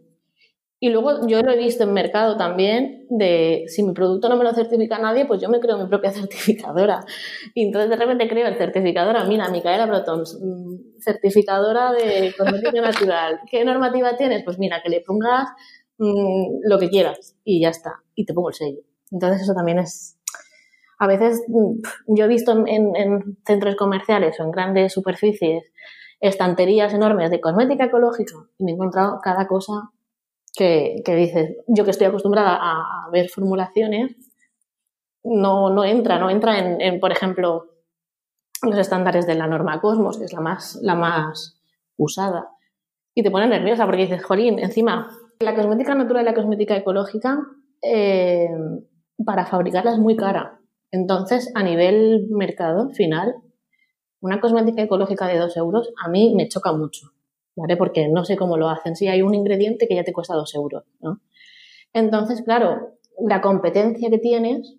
Y 0.80 0.90
luego 0.90 1.28
yo 1.28 1.42
lo 1.42 1.52
he 1.52 1.58
visto 1.58 1.86
en 1.86 1.94
mercado 1.94 2.38
también 2.38 3.08
de 3.10 3.64
si 3.68 3.82
mi 3.82 3.94
producto 3.94 4.30
no 4.30 4.38
me 4.38 4.44
lo 4.44 4.54
certifica 4.54 5.00
nadie, 5.00 5.26
pues 5.26 5.42
yo 5.42 5.50
me 5.50 5.60
creo 5.60 5.78
mi 5.78 5.88
propia 5.88 6.12
certificadora. 6.14 7.04
Y 7.54 7.66
entonces 7.66 7.90
de 7.90 7.96
repente 7.96 8.28
creo 8.28 8.48
el 8.48 8.58
certificadora, 8.58 9.24
mira, 9.24 9.50
Micaela 9.50 9.88
Brotons, 9.88 10.40
mm, 10.42 11.00
certificadora 11.00 11.92
de 11.94 12.34
cosmética 12.38 12.82
natural. 12.82 13.40
¿Qué 13.50 13.66
normativa 13.66 14.16
tienes? 14.16 14.44
Pues 14.44 14.60
mira, 14.60 14.82
que 14.84 14.90
le 14.90 15.02
pongas 15.02 15.50
Mm, 16.00 16.60
lo 16.64 16.78
que 16.78 16.90
quieras 16.90 17.36
y 17.44 17.60
ya 17.60 17.70
está, 17.70 18.04
y 18.14 18.26
te 18.26 18.34
pongo 18.34 18.50
el 18.50 18.56
sello. 18.56 18.82
Entonces 19.12 19.42
eso 19.42 19.54
también 19.56 19.80
es, 19.80 20.20
a 21.00 21.08
veces 21.08 21.42
mm, 21.48 22.16
yo 22.16 22.26
he 22.26 22.28
visto 22.28 22.52
en, 22.68 23.38
centros 23.46 23.76
comerciales 23.76 24.40
o 24.40 24.44
en 24.44 24.52
grandes 24.52 24.94
superficies 24.94 25.72
estanterías 26.20 26.94
enormes 26.94 27.32
de 27.32 27.42
cosmética 27.42 27.86
ecológica 27.86 28.36
y 28.60 28.64
me 28.64 28.72
he 28.72 28.74
encontrado 28.76 29.20
cada 29.24 29.48
cosa 29.48 29.92
que, 30.58 31.04
dices, 31.06 31.58
yo 31.68 31.84
que 31.84 31.92
estoy 31.92 32.08
acostumbrada 32.08 32.58
a, 32.60 33.10
ver 33.12 33.30
formulaciones, 33.30 34.16
no, 35.24 35.70
no 35.70 35.86
entra, 35.86 36.20
no 36.20 36.30
entra 36.30 36.60
en, 36.60 36.82
en, 36.82 37.00
por 37.00 37.12
ejemplo, 37.12 37.66
los 38.62 38.78
estándares 38.78 39.28
de 39.28 39.36
la 39.36 39.48
norma 39.48 39.80
Cosmos, 39.80 40.18
que 40.18 40.26
es 40.26 40.34
la 40.34 40.42
más, 40.42 40.80
la 40.82 40.96
más 40.96 41.62
usada. 41.96 42.50
Y 43.14 43.24
te 43.24 43.32
pone 43.32 43.48
nerviosa 43.48 43.86
porque 43.86 44.04
dices, 44.04 44.24
jolín, 44.24 44.60
encima 44.60 45.10
la 45.40 45.56
cosmética 45.56 45.94
natural 45.94 46.24
y 46.24 46.26
la 46.26 46.34
cosmética 46.34 46.76
ecológica, 46.76 47.40
eh, 47.82 48.50
para 49.24 49.46
fabricarla 49.46 49.92
es 49.92 50.00
muy 50.00 50.16
cara. 50.16 50.60
Entonces, 50.92 51.52
a 51.54 51.64
nivel 51.64 52.28
mercado 52.30 52.90
final, 52.90 53.36
una 54.20 54.40
cosmética 54.40 54.82
ecológica 54.82 55.28
de 55.28 55.38
2 55.38 55.58
euros 55.58 55.94
a 56.04 56.10
mí 56.10 56.34
me 56.36 56.48
choca 56.48 56.74
mucho, 56.74 57.12
¿vale? 57.58 57.76
Porque 57.76 58.08
no 58.08 58.24
sé 58.24 58.38
cómo 58.38 58.56
lo 58.56 58.70
hacen. 58.70 58.96
Si 58.96 59.08
hay 59.08 59.22
un 59.22 59.34
ingrediente 59.34 59.88
que 59.88 59.96
ya 59.96 60.04
te 60.04 60.14
cuesta 60.14 60.36
2 60.36 60.56
euros, 60.56 60.84
¿no? 61.02 61.20
Entonces, 61.92 62.44
claro, 62.44 62.94
la 63.20 63.42
competencia 63.42 64.10
que 64.10 64.20
tienes, 64.20 64.76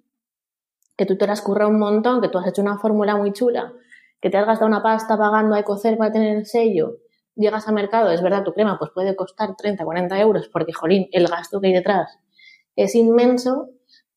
que 0.96 1.04
tú 1.04 1.18
te 1.18 1.26
las 1.26 1.42
curra 1.42 1.66
un 1.66 1.78
montón, 1.78 2.20
que 2.20 2.28
tú 2.28 2.38
has 2.38 2.46
hecho 2.46 2.62
una 2.62 2.78
fórmula 2.78 3.16
muy 3.16 3.32
chula, 3.32 3.72
que 4.20 4.30
te 4.30 4.38
has 4.38 4.46
gastado 4.46 4.68
una 4.68 4.82
pasta 4.82 5.18
pagando 5.18 5.54
a 5.54 5.60
Ecocer 5.60 5.98
para 5.98 6.12
tener 6.12 6.36
el 6.36 6.46
sello, 6.46 6.98
llegas 7.34 7.68
al 7.68 7.74
mercado, 7.74 8.10
es 8.10 8.22
verdad, 8.22 8.44
tu 8.44 8.52
crema 8.52 8.78
pues 8.78 8.90
puede 8.92 9.14
costar 9.14 9.54
30, 9.56 9.84
40 9.84 10.20
euros 10.20 10.48
porque, 10.48 10.72
jolín, 10.72 11.08
el 11.12 11.26
gasto 11.26 11.60
que 11.60 11.68
hay 11.68 11.72
detrás 11.72 12.18
es 12.76 12.94
inmenso, 12.94 13.70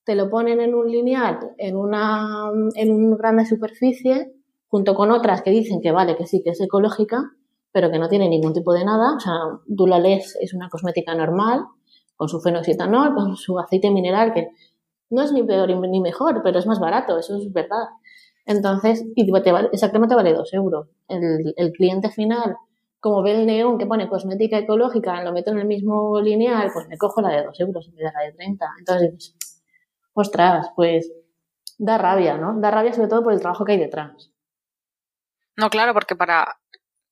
te 0.03 0.15
lo 0.15 0.29
ponen 0.29 0.59
en 0.61 0.75
un 0.75 0.91
lineal, 0.91 1.39
en 1.57 1.75
una, 1.75 2.51
en 2.75 2.91
una 2.91 3.17
grande 3.17 3.45
superficie, 3.45 4.33
junto 4.67 4.95
con 4.95 5.11
otras 5.11 5.41
que 5.41 5.51
dicen 5.51 5.81
que 5.81 5.91
vale, 5.91 6.15
que 6.15 6.27
sí, 6.27 6.41
que 6.43 6.51
es 6.51 6.61
ecológica, 6.61 7.31
pero 7.71 7.89
que 7.91 7.99
no 7.99 8.09
tiene 8.09 8.29
ningún 8.29 8.53
tipo 8.53 8.73
de 8.73 8.85
nada. 8.85 9.15
O 9.15 9.19
sea, 9.19 9.33
tú 9.75 9.87
la 9.87 9.99
lees, 9.99 10.37
es 10.41 10.53
una 10.53 10.69
cosmética 10.69 11.15
normal, 11.15 11.65
con 12.15 12.29
su 12.29 12.39
fenoxitanol, 12.41 13.13
con 13.15 13.35
su 13.35 13.59
aceite 13.59 13.89
mineral, 13.91 14.33
que 14.33 14.49
no 15.09 15.21
es 15.21 15.31
ni 15.31 15.43
peor 15.43 15.69
ni 15.69 16.01
mejor, 16.01 16.41
pero 16.43 16.59
es 16.59 16.67
más 16.67 16.79
barato, 16.79 17.17
eso 17.17 17.37
es 17.37 17.51
verdad. 17.51 17.87
Entonces, 18.45 19.05
y 19.15 19.25
te 19.25 19.51
vale, 19.51 19.69
esa 19.71 19.89
crema 19.89 20.07
te 20.07 20.15
vale 20.15 20.33
2 20.33 20.53
euros. 20.53 20.87
El, 21.07 21.53
el 21.57 21.71
cliente 21.71 22.09
final 22.09 22.55
como 23.01 23.23
ve 23.23 23.31
el 23.31 23.47
neón 23.47 23.79
que 23.79 23.87
pone 23.87 24.07
cosmética 24.07 24.59
ecológica, 24.59 25.23
lo 25.23 25.33
meto 25.33 25.51
en 25.51 25.57
el 25.57 25.65
mismo 25.65 26.21
lineal, 26.21 26.69
pues 26.71 26.87
me 26.87 26.99
cojo 26.99 27.19
la 27.21 27.29
de 27.29 27.43
2 27.45 27.59
euros 27.59 27.87
en 27.87 27.95
vez 27.95 28.05
de 28.05 28.11
la 28.13 28.25
de 28.25 28.31
30. 28.33 28.65
Entonces, 28.77 29.35
ostras, 30.13 30.67
pues 30.75 31.11
da 31.79 31.97
rabia, 31.97 32.37
¿no? 32.37 32.59
Da 32.61 32.69
rabia 32.69 32.93
sobre 32.93 33.09
todo 33.09 33.23
por 33.23 33.33
el 33.33 33.39
trabajo 33.39 33.65
que 33.65 33.71
hay 33.71 33.79
detrás. 33.79 34.31
No, 35.57 35.71
claro, 35.71 35.95
porque 35.95 36.15
para 36.15 36.60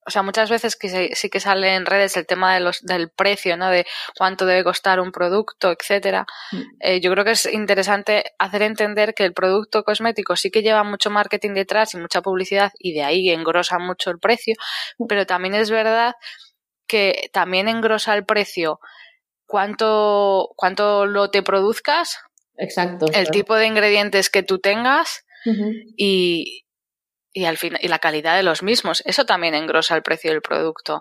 o 0.09 0.11
sea, 0.11 0.23
muchas 0.23 0.49
veces 0.49 0.75
que 0.75 1.11
sí 1.13 1.29
que 1.29 1.39
sale 1.39 1.75
en 1.75 1.85
redes 1.85 2.17
el 2.17 2.25
tema 2.25 2.55
de 2.55 2.61
los, 2.61 2.81
del 2.81 3.11
precio, 3.11 3.57
¿no? 3.57 3.69
De 3.69 3.85
cuánto 4.17 4.47
debe 4.47 4.63
costar 4.63 4.99
un 4.99 5.11
producto, 5.11 5.71
etcétera. 5.71 6.25
Mm. 6.51 6.61
Eh, 6.79 6.99
yo 6.99 7.11
creo 7.11 7.23
que 7.23 7.31
es 7.31 7.45
interesante 7.45 8.23
hacer 8.39 8.63
entender 8.63 9.13
que 9.13 9.23
el 9.23 9.33
producto 9.33 9.83
cosmético 9.83 10.35
sí 10.35 10.49
que 10.49 10.63
lleva 10.63 10.83
mucho 10.83 11.11
marketing 11.11 11.53
detrás 11.53 11.93
y 11.93 11.97
mucha 11.97 12.23
publicidad 12.23 12.71
y 12.79 12.93
de 12.93 13.03
ahí 13.03 13.29
engrosa 13.29 13.77
mucho 13.77 14.09
el 14.09 14.17
precio, 14.17 14.55
mm. 14.97 15.05
pero 15.05 15.27
también 15.27 15.53
es 15.53 15.69
verdad 15.69 16.15
que 16.87 17.29
también 17.31 17.67
engrosa 17.67 18.15
el 18.15 18.25
precio 18.25 18.79
cuánto, 19.45 20.49
cuánto 20.55 21.05
lo 21.05 21.29
te 21.29 21.43
produzcas, 21.43 22.17
Exacto. 22.57 23.05
el 23.13 23.29
tipo 23.29 23.53
de 23.53 23.67
ingredientes 23.67 24.31
que 24.31 24.41
tú 24.41 24.57
tengas 24.57 25.23
y, 25.95 26.65
y 27.33 27.45
al 27.45 27.57
final 27.57 27.79
y 27.81 27.87
la 27.87 27.99
calidad 27.99 28.35
de 28.35 28.43
los 28.43 28.63
mismos. 28.63 29.01
Eso 29.05 29.25
también 29.25 29.55
engrosa 29.55 29.95
el 29.95 30.03
precio 30.03 30.31
del 30.31 30.41
producto. 30.41 30.99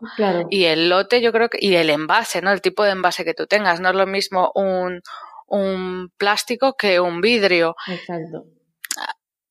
Y 0.50 0.64
el 0.64 0.88
lote 0.88 1.20
yo 1.20 1.32
creo 1.32 1.48
que 1.48 1.58
y 1.60 1.74
el 1.76 1.90
envase 1.90 2.42
no 2.42 2.52
el 2.52 2.60
tipo 2.60 2.84
de 2.84 2.90
envase 2.90 3.24
que 3.24 3.34
tú 3.34 3.46
tengas. 3.46 3.80
No 3.80 3.90
es 3.90 3.94
lo 3.94 4.06
mismo 4.06 4.52
un, 4.54 5.00
un 5.46 6.10
plástico 6.16 6.74
que 6.76 7.00
un 7.00 7.20
vidrio. 7.20 7.74
Exacto. 7.88 8.44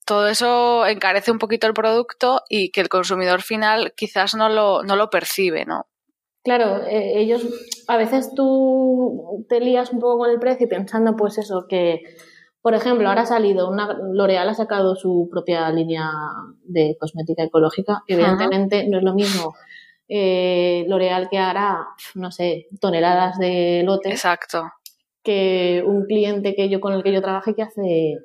Todo 0.05 0.29
eso 0.29 0.85
encarece 0.85 1.31
un 1.31 1.39
poquito 1.39 1.67
el 1.67 1.73
producto 1.73 2.41
y 2.47 2.71
que 2.71 2.79
el 2.79 2.87
consumidor 2.87 3.41
final 3.41 3.93
quizás 3.97 4.35
no 4.35 4.47
lo, 4.47 4.83
no 4.83 4.95
lo 4.95 5.09
percibe, 5.09 5.65
¿no? 5.65 5.87
Claro, 6.43 6.81
eh, 6.85 7.19
ellos, 7.19 7.45
a 7.89 7.97
veces 7.97 8.31
tú 8.33 9.45
te 9.49 9.59
lías 9.59 9.91
un 9.91 9.99
poco 9.99 10.19
con 10.19 10.29
el 10.29 10.39
precio 10.39 10.69
pensando 10.69 11.17
pues 11.17 11.37
eso, 11.37 11.65
que 11.67 12.03
por 12.61 12.73
ejemplo, 12.73 13.07
ahora 13.07 13.21
ha 13.21 13.25
salido, 13.25 13.69
una 13.69 13.93
L'Oreal 13.93 14.49
ha 14.49 14.53
sacado 14.53 14.95
su 14.95 15.29
propia 15.31 15.69
línea 15.71 16.09
de 16.63 16.97
cosmética 16.99 17.43
ecológica. 17.43 18.03
Evidentemente 18.07 18.87
no 18.87 18.97
es 18.97 19.03
lo 19.03 19.13
mismo 19.13 19.55
eh, 20.09 20.85
L'Oreal 20.87 21.29
que 21.29 21.37
hará, 21.37 21.87
no 22.15 22.31
sé, 22.31 22.67
toneladas 22.79 23.37
de 23.37 23.83
lote. 23.85 24.09
Exacto. 24.09 24.71
Que 25.23 25.83
un 25.85 26.05
cliente 26.05 26.55
que 26.55 26.69
yo 26.69 26.79
con 26.79 26.93
el 26.93 27.03
que 27.03 27.13
yo 27.13 27.21
trabajé 27.21 27.53
que 27.53 27.63
hace, 27.63 28.17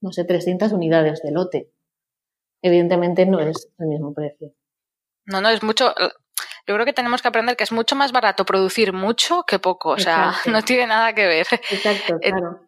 no 0.00 0.12
sé, 0.12 0.24
300 0.24 0.72
unidades 0.72 1.22
de 1.22 1.32
lote. 1.32 1.70
Evidentemente 2.62 3.26
no 3.26 3.40
es 3.40 3.68
el 3.78 3.86
mismo 3.86 4.12
precio. 4.12 4.52
No, 5.24 5.40
no, 5.40 5.48
es 5.48 5.62
mucho. 5.62 5.94
Yo 6.66 6.74
creo 6.74 6.84
que 6.84 6.92
tenemos 6.92 7.22
que 7.22 7.28
aprender 7.28 7.56
que 7.56 7.64
es 7.64 7.72
mucho 7.72 7.96
más 7.96 8.12
barato 8.12 8.44
producir 8.44 8.92
mucho 8.92 9.44
que 9.46 9.58
poco. 9.58 9.90
O 9.90 9.98
sea, 9.98 10.32
no 10.46 10.62
tiene 10.62 10.86
nada 10.86 11.14
que 11.14 11.26
ver. 11.26 11.46
Exacto, 11.70 12.18
Eh, 12.22 12.30
claro. 12.30 12.60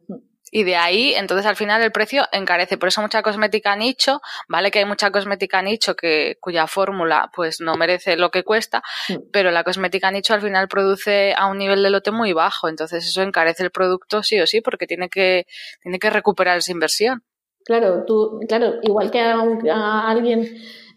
Y 0.54 0.64
de 0.64 0.76
ahí, 0.76 1.14
entonces 1.14 1.46
al 1.46 1.56
final 1.56 1.80
el 1.82 1.92
precio 1.92 2.24
encarece. 2.30 2.76
Por 2.76 2.88
eso 2.88 3.00
mucha 3.00 3.22
cosmética 3.22 3.74
nicho, 3.74 4.20
vale 4.48 4.70
que 4.70 4.80
hay 4.80 4.84
mucha 4.84 5.10
cosmética 5.10 5.62
nicho 5.62 5.96
que, 5.96 6.36
cuya 6.40 6.66
fórmula 6.66 7.30
pues 7.34 7.60
no 7.62 7.74
merece 7.76 8.16
lo 8.18 8.30
que 8.30 8.44
cuesta, 8.44 8.82
pero 9.32 9.50
la 9.50 9.64
cosmética 9.64 10.10
nicho 10.10 10.34
al 10.34 10.42
final 10.42 10.68
produce 10.68 11.32
a 11.34 11.46
un 11.46 11.56
nivel 11.56 11.82
de 11.82 11.88
lote 11.88 12.10
muy 12.10 12.34
bajo. 12.34 12.68
Entonces 12.68 13.06
eso 13.06 13.22
encarece 13.22 13.62
el 13.62 13.70
producto 13.70 14.22
sí 14.22 14.38
o 14.40 14.46
sí, 14.46 14.60
porque 14.60 14.86
tiene 14.86 15.08
que, 15.08 15.46
tiene 15.82 15.98
que 15.98 16.10
recuperar 16.10 16.58
esa 16.58 16.70
inversión. 16.72 17.22
Claro, 17.64 18.04
tú, 18.06 18.38
claro, 18.46 18.74
igual 18.82 19.10
que 19.10 19.20
a, 19.22 19.40
un- 19.40 19.66
a 19.70 20.10
alguien 20.10 20.46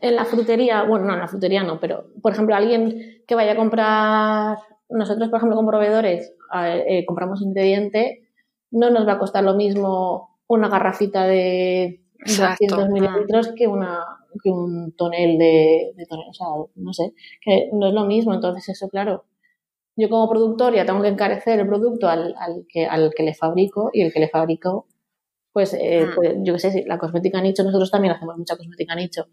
en 0.01 0.16
la 0.18 0.26
frutería, 0.26 0.84
bueno, 0.84 1.06
no, 1.06 1.14
en 1.14 1.20
la 1.22 1.28
frutería 1.30 1.64
no, 1.64 1.80
pero 1.80 2.08
por 2.22 2.34
ejemplo, 2.34 2.56
alguien 2.56 3.24
que 3.26 3.36
vaya 3.36 3.53
a 3.53 3.56
comprar, 3.56 4.58
nosotros 4.89 5.30
por 5.30 5.38
ejemplo 5.38 5.56
con 5.56 5.66
proveedores 5.66 6.34
eh, 6.53 7.06
compramos 7.08 7.41
ingrediente, 7.41 8.25
no 8.72 8.89
nos 8.89 9.07
va 9.07 9.13
a 9.13 9.20
costar 9.20 9.43
lo 9.43 9.53
mismo 9.55 10.38
una 10.47 10.70
garrafita 10.70 11.26
de 11.26 12.01
Exacto. 12.20 12.66
200 12.70 12.89
mililitros 12.89 13.51
que, 13.55 13.68
una, 13.68 13.99
que 14.43 14.49
un 14.49 14.93
tonel 14.95 15.38
de, 15.38 15.93
de 15.95 16.05
tonel, 16.05 16.28
o 16.30 16.34
sea, 16.34 16.47
no 16.76 16.93
sé, 16.93 17.13
que 17.41 17.70
no 17.74 17.88
es 17.88 17.93
lo 17.93 18.05
mismo, 18.05 18.34
entonces 18.34 18.68
eso, 18.70 18.89
claro. 18.89 19.26
Yo 19.97 20.09
como 20.09 20.30
productor 20.30 20.76
ya 20.76 20.86
tengo 20.86 21.01
que 21.01 21.07
encarecer 21.09 21.59
el 21.59 21.68
producto 21.68 22.09
al, 22.09 22.36
al 22.38 22.66
que, 22.70 22.86
al 22.86 23.11
que 23.16 23.24
le 23.24 23.34
fabrico 23.34 23.91
y 23.93 24.01
el 24.01 24.11
que 24.13 24.20
le 24.20 24.30
fabrico 24.30 24.88
pues, 25.53 25.74
eh, 25.74 26.05
Mm. 26.07 26.16
pues, 26.16 26.36
yo 26.43 26.53
qué 26.53 26.59
sé, 26.59 26.72
si 26.72 26.84
la 26.84 26.97
cosmética 26.97 27.41
nicho, 27.41 27.63
nosotros 27.63 27.89
también 27.89 28.13
hacemos 28.13 28.38
mucha 28.38 28.57
cosmética 28.57 28.93
nicho. 28.95 29.28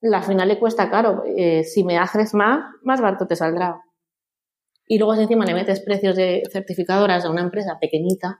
La 0.00 0.22
final 0.22 0.48
le 0.48 0.58
cuesta 0.58 0.90
caro. 0.90 1.24
eh, 1.26 1.64
si 1.64 1.84
me 1.84 1.98
haces 1.98 2.34
más, 2.34 2.64
más 2.82 3.00
barato 3.00 3.26
te 3.26 3.36
saldrá. 3.36 3.80
Y 4.86 4.98
luego 4.98 5.14
si 5.14 5.22
encima 5.22 5.44
le 5.44 5.54
metes 5.54 5.80
precios 5.80 6.16
de 6.16 6.42
certificadoras 6.52 7.24
a 7.24 7.30
una 7.30 7.42
empresa 7.42 7.78
pequeñita, 7.80 8.38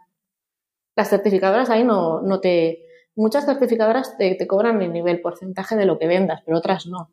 las 0.97 1.09
certificadoras 1.09 1.70
ahí 1.70 1.84
no, 1.84 2.20
no 2.20 2.40
te... 2.40 2.84
Muchas 3.14 3.45
certificadoras 3.45 4.16
te, 4.16 4.34
te 4.34 4.47
cobran 4.47 4.80
el 4.80 4.93
nivel 4.93 5.20
porcentaje 5.20 5.76
de 5.76 5.86
lo 5.86 5.99
que 5.99 6.07
vendas, 6.07 6.43
pero 6.45 6.59
otras 6.59 6.86
no. 6.86 7.11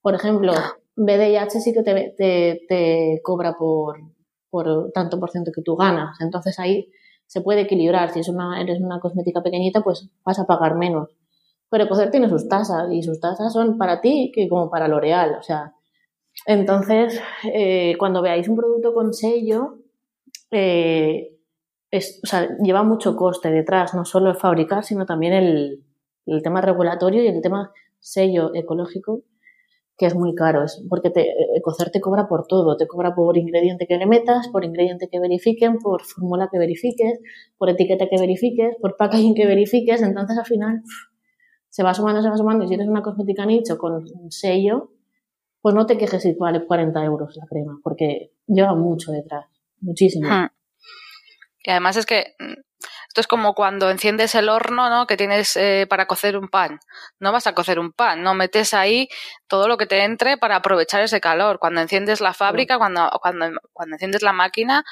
Por 0.00 0.14
ejemplo, 0.14 0.52
BDIH 0.94 1.60
sí 1.60 1.72
que 1.72 1.82
te, 1.82 2.14
te, 2.16 2.62
te 2.68 3.20
cobra 3.22 3.54
por, 3.58 3.98
por 4.50 4.90
tanto 4.92 5.18
por 5.18 5.30
ciento 5.30 5.50
que 5.54 5.62
tú 5.62 5.76
ganas. 5.76 6.20
Entonces 6.20 6.58
ahí 6.58 6.90
se 7.26 7.40
puede 7.40 7.62
equilibrar. 7.62 8.12
Si 8.12 8.20
es 8.20 8.28
una, 8.28 8.60
eres 8.60 8.80
una 8.80 9.00
cosmética 9.00 9.42
pequeñita, 9.42 9.82
pues 9.82 10.08
vas 10.24 10.38
a 10.38 10.46
pagar 10.46 10.76
menos. 10.76 11.10
Pero 11.68 11.84
Ecocer 11.84 12.10
tiene 12.10 12.28
sus 12.28 12.48
tasas 12.48 12.92
y 12.92 13.02
sus 13.02 13.20
tasas 13.20 13.52
son 13.52 13.76
para 13.78 14.00
ti 14.00 14.30
que 14.34 14.48
como 14.48 14.70
para 14.70 14.88
L'Oreal. 14.88 15.36
O 15.38 15.42
sea, 15.42 15.74
entonces, 16.46 17.20
eh, 17.52 17.96
cuando 17.98 18.22
veáis 18.22 18.48
un 18.48 18.56
producto 18.56 18.94
con 18.94 19.12
sello, 19.12 19.78
eh, 20.52 21.36
lleva 22.62 22.84
mucho 22.84 23.16
coste 23.16 23.50
detrás, 23.50 23.94
no 23.94 24.04
solo 24.04 24.30
el 24.30 24.36
fabricar, 24.36 24.84
sino 24.84 25.06
también 25.06 25.32
el, 25.32 25.82
tema 26.42 26.60
regulatorio 26.60 27.22
y 27.22 27.26
el 27.26 27.40
tema 27.42 27.72
sello 27.98 28.54
ecológico, 28.54 29.22
que 29.98 30.06
es 30.06 30.14
muy 30.14 30.34
caro, 30.34 30.62
es 30.62 30.84
porque 30.88 31.10
te, 31.10 31.34
Ecocer 31.56 31.90
te 31.90 32.00
cobra 32.00 32.28
por 32.28 32.46
todo, 32.46 32.76
te 32.76 32.86
cobra 32.86 33.14
por 33.14 33.36
ingrediente 33.36 33.86
que 33.88 33.96
le 33.96 34.06
metas, 34.06 34.46
por 34.48 34.64
ingrediente 34.64 35.08
que 35.10 35.18
verifiquen, 35.18 35.78
por 35.78 36.02
fórmula 36.04 36.48
que 36.52 36.58
verifiques, 36.58 37.18
por 37.58 37.70
etiqueta 37.70 38.06
que 38.08 38.20
verifiques, 38.20 38.76
por 38.80 38.96
packaging 38.96 39.34
que 39.34 39.46
verifiques, 39.46 40.02
entonces 40.02 40.38
al 40.38 40.44
final 40.44 40.82
se 41.70 41.82
va 41.82 41.92
sumando, 41.92 42.22
se 42.22 42.28
va 42.28 42.36
sumando, 42.36 42.64
y 42.64 42.68
si 42.68 42.74
eres 42.74 42.88
una 42.88 43.02
cosmética 43.02 43.46
nicho 43.46 43.78
con 43.78 44.04
sello, 44.30 44.90
pues 45.66 45.74
no 45.74 45.84
te 45.84 45.98
quejes 45.98 46.22
si 46.22 46.32
vale 46.34 46.64
40 46.64 47.02
euros 47.02 47.34
la 47.34 47.44
crema, 47.44 47.80
porque 47.82 48.30
lleva 48.46 48.76
mucho 48.76 49.10
detrás, 49.10 49.46
muchísimo. 49.80 50.28
Hmm. 50.28 50.46
Y 51.58 51.70
además 51.72 51.96
es 51.96 52.06
que 52.06 52.36
mm, 52.38 52.52
esto 53.08 53.20
es 53.20 53.26
como 53.26 53.52
cuando 53.52 53.90
enciendes 53.90 54.36
el 54.36 54.48
horno, 54.48 54.88
¿no? 54.88 55.08
Que 55.08 55.16
tienes 55.16 55.56
eh, 55.56 55.88
para 55.90 56.06
cocer 56.06 56.36
un 56.38 56.46
pan. 56.50 56.78
No 57.18 57.32
vas 57.32 57.48
a 57.48 57.52
cocer 57.52 57.80
un 57.80 57.90
pan, 57.90 58.22
no 58.22 58.32
metes 58.32 58.74
ahí 58.74 59.08
todo 59.48 59.66
lo 59.66 59.76
que 59.76 59.86
te 59.86 60.04
entre 60.04 60.36
para 60.36 60.54
aprovechar 60.54 61.02
ese 61.02 61.20
calor. 61.20 61.58
Cuando 61.58 61.80
enciendes 61.80 62.20
la 62.20 62.32
fábrica, 62.32 62.78
cuando, 62.78 63.10
cuando, 63.20 63.46
cuando 63.72 63.96
enciendes 63.96 64.22
la 64.22 64.32
máquina, 64.32 64.84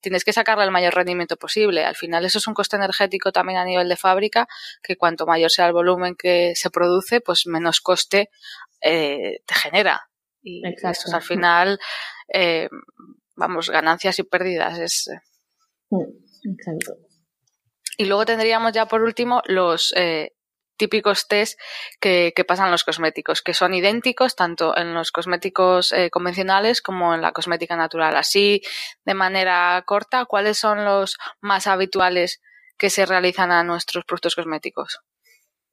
tienes 0.00 0.24
que 0.24 0.32
sacarle 0.32 0.64
el 0.64 0.70
mayor 0.70 0.94
rendimiento 0.94 1.36
posible. 1.36 1.84
Al 1.84 1.94
final 1.94 2.24
eso 2.24 2.38
es 2.38 2.46
un 2.46 2.54
coste 2.54 2.76
energético 2.76 3.32
también 3.32 3.58
a 3.58 3.66
nivel 3.66 3.86
de 3.86 3.98
fábrica, 3.98 4.48
que 4.82 4.96
cuanto 4.96 5.26
mayor 5.26 5.50
sea 5.50 5.66
el 5.66 5.74
volumen 5.74 6.16
que 6.16 6.54
se 6.54 6.70
produce, 6.70 7.20
pues 7.20 7.46
menos 7.46 7.82
coste 7.82 8.30
eh, 8.80 9.42
te 9.44 9.54
genera. 9.54 10.08
Y 10.42 10.66
Exacto. 10.66 10.98
eso 10.98 11.08
es 11.08 11.14
al 11.14 11.22
final, 11.22 11.78
eh, 12.32 12.68
vamos, 13.36 13.70
ganancias 13.70 14.18
y 14.18 14.24
pérdidas. 14.24 14.78
Es, 14.78 15.10
Mm, 15.90 16.04
Exacto. 16.54 16.94
y 17.98 18.06
luego 18.06 18.24
tendríamos 18.24 18.72
ya 18.72 18.86
por 18.86 19.02
último 19.02 19.42
los 19.44 19.92
eh, 19.94 20.32
típicos 20.78 21.28
test 21.28 21.60
que, 22.00 22.32
que 22.34 22.44
pasan 22.44 22.70
los 22.70 22.82
cosméticos, 22.82 23.42
que 23.42 23.52
son 23.52 23.74
idénticos 23.74 24.34
tanto 24.34 24.76
en 24.76 24.94
los 24.94 25.12
cosméticos 25.12 25.92
eh, 25.92 26.08
convencionales 26.10 26.80
como 26.80 27.14
en 27.14 27.20
la 27.20 27.32
cosmética 27.32 27.76
natural. 27.76 28.16
Así, 28.16 28.62
de 29.04 29.14
manera 29.14 29.82
corta, 29.86 30.24
¿cuáles 30.24 30.58
son 30.58 30.84
los 30.84 31.18
más 31.40 31.66
habituales 31.66 32.40
que 32.78 32.90
se 32.90 33.04
realizan 33.06 33.52
a 33.52 33.62
nuestros 33.62 34.04
productos 34.04 34.34
cosméticos? 34.34 35.00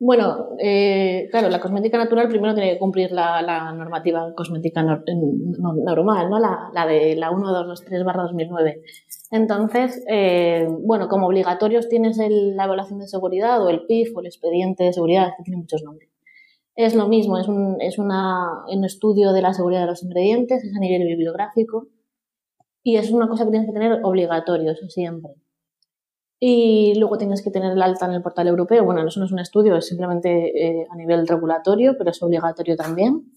Bueno, 0.01 0.51
eh, 0.59 1.27
claro, 1.29 1.49
la 1.49 1.59
cosmética 1.59 1.97
natural 1.97 2.29
primero 2.29 2.53
tiene 2.55 2.71
que 2.71 2.79
cumplir 2.79 3.11
la, 3.11 3.73
normativa 3.73 4.33
cosmética 4.33 4.81
no- 4.81 5.03
normal, 5.83 6.29
¿no? 6.29 6.39
La, 6.39 6.69
la 6.73 6.85
de 6.87 7.17
la 7.17 7.29
1223 7.31 8.05
barra 8.05 8.23
2009. 8.23 8.81
Entonces, 9.31 10.01
eh, 10.09 10.67
bueno, 10.83 11.09
como 11.09 11.27
obligatorios 11.27 11.89
tienes 11.89 12.17
el- 12.19 12.55
la 12.55 12.63
evaluación 12.65 12.99
de 12.99 13.07
seguridad 13.07 13.61
o 13.61 13.69
el 13.69 13.85
PIF 13.87 14.15
o 14.15 14.21
el 14.21 14.27
expediente 14.27 14.85
de 14.85 14.93
seguridad, 14.93 15.33
que 15.37 15.43
tiene 15.43 15.57
muchos 15.61 15.83
nombres. 15.83 16.09
Es 16.75 16.95
lo 16.95 17.07
mismo, 17.09 17.37
es 17.37 17.47
un, 17.49 17.77
es 17.81 17.99
una, 17.99 18.63
un 18.73 18.85
estudio 18.85 19.33
de 19.33 19.41
la 19.41 19.53
seguridad 19.53 19.81
de 19.81 19.87
los 19.87 20.03
ingredientes, 20.03 20.63
es 20.63 20.75
a 20.75 20.79
nivel 20.79 21.05
bibliográfico 21.07 21.87
y 22.83 22.97
es 22.97 23.11
una 23.11 23.27
cosa 23.29 23.45
que 23.45 23.51
tienes 23.51 23.67
que 23.69 23.73
tener 23.73 23.99
obligatorio, 24.03 24.71
eso 24.71 24.87
siempre. 24.89 25.33
Y 26.39 26.93
luego 26.97 27.17
tienes 27.17 27.43
que 27.43 27.51
tener 27.51 27.73
el 27.73 27.81
alta 27.81 28.05
en 28.05 28.13
el 28.13 28.21
portal 28.21 28.47
europeo. 28.47 28.85
Bueno, 28.85 29.05
eso 29.05 29.19
no 29.19 29.25
es 29.25 29.31
un 29.31 29.39
estudio, 29.39 29.75
es 29.75 29.87
simplemente 29.87 30.29
eh, 30.55 30.87
a 30.89 30.95
nivel 30.95 31.27
regulatorio, 31.27 31.95
pero 31.97 32.11
es 32.11 32.23
obligatorio 32.23 32.77
también, 32.77 33.33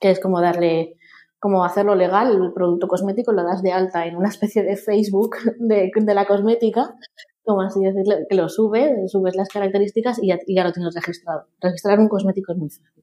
que 0.00 0.12
es 0.12 0.20
como 0.20 0.40
darle, 0.40 0.96
como 1.40 1.64
hacerlo 1.64 1.96
legal, 1.96 2.30
el 2.30 2.52
producto 2.52 2.86
cosmético 2.86 3.32
lo 3.32 3.42
das 3.42 3.62
de 3.62 3.72
alta 3.72 4.06
en 4.06 4.16
una 4.16 4.28
especie 4.28 4.62
de 4.62 4.76
Facebook 4.76 5.36
de, 5.58 6.14
la 6.14 6.26
cosmética, 6.26 6.94
como 7.42 7.62
así 7.62 7.80
decirlo, 7.80 8.14
que 8.28 8.36
lo 8.36 8.48
subes, 8.48 9.10
subes 9.10 9.34
las 9.34 9.48
características 9.48 10.22
y 10.22 10.28
ya, 10.28 10.38
y 10.46 10.54
ya 10.54 10.62
lo 10.62 10.72
tienes 10.72 10.94
registrado. 10.94 11.46
Registrar 11.60 11.98
un 11.98 12.08
cosmético 12.08 12.52
es 12.52 12.58
muy 12.58 12.70
fácil. 12.70 13.02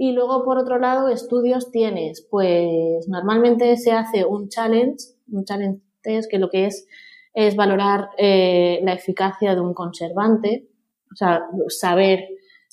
Y 0.00 0.12
luego, 0.12 0.44
por 0.44 0.58
otro 0.58 0.78
lado, 0.78 1.08
estudios 1.08 1.72
tienes, 1.72 2.24
pues 2.30 3.08
normalmente 3.08 3.76
se 3.76 3.90
hace 3.90 4.24
un 4.24 4.48
challenge, 4.48 4.98
un 5.28 5.44
challenge 5.44 5.80
test, 6.02 6.30
que 6.30 6.38
lo 6.38 6.50
que 6.50 6.66
es 6.66 6.86
es 7.34 7.56
valorar 7.56 8.10
eh, 8.18 8.80
la 8.82 8.94
eficacia 8.94 9.54
de 9.54 9.60
un 9.60 9.74
conservante, 9.74 10.68
o 11.12 11.16
sea, 11.16 11.42
saber 11.68 12.26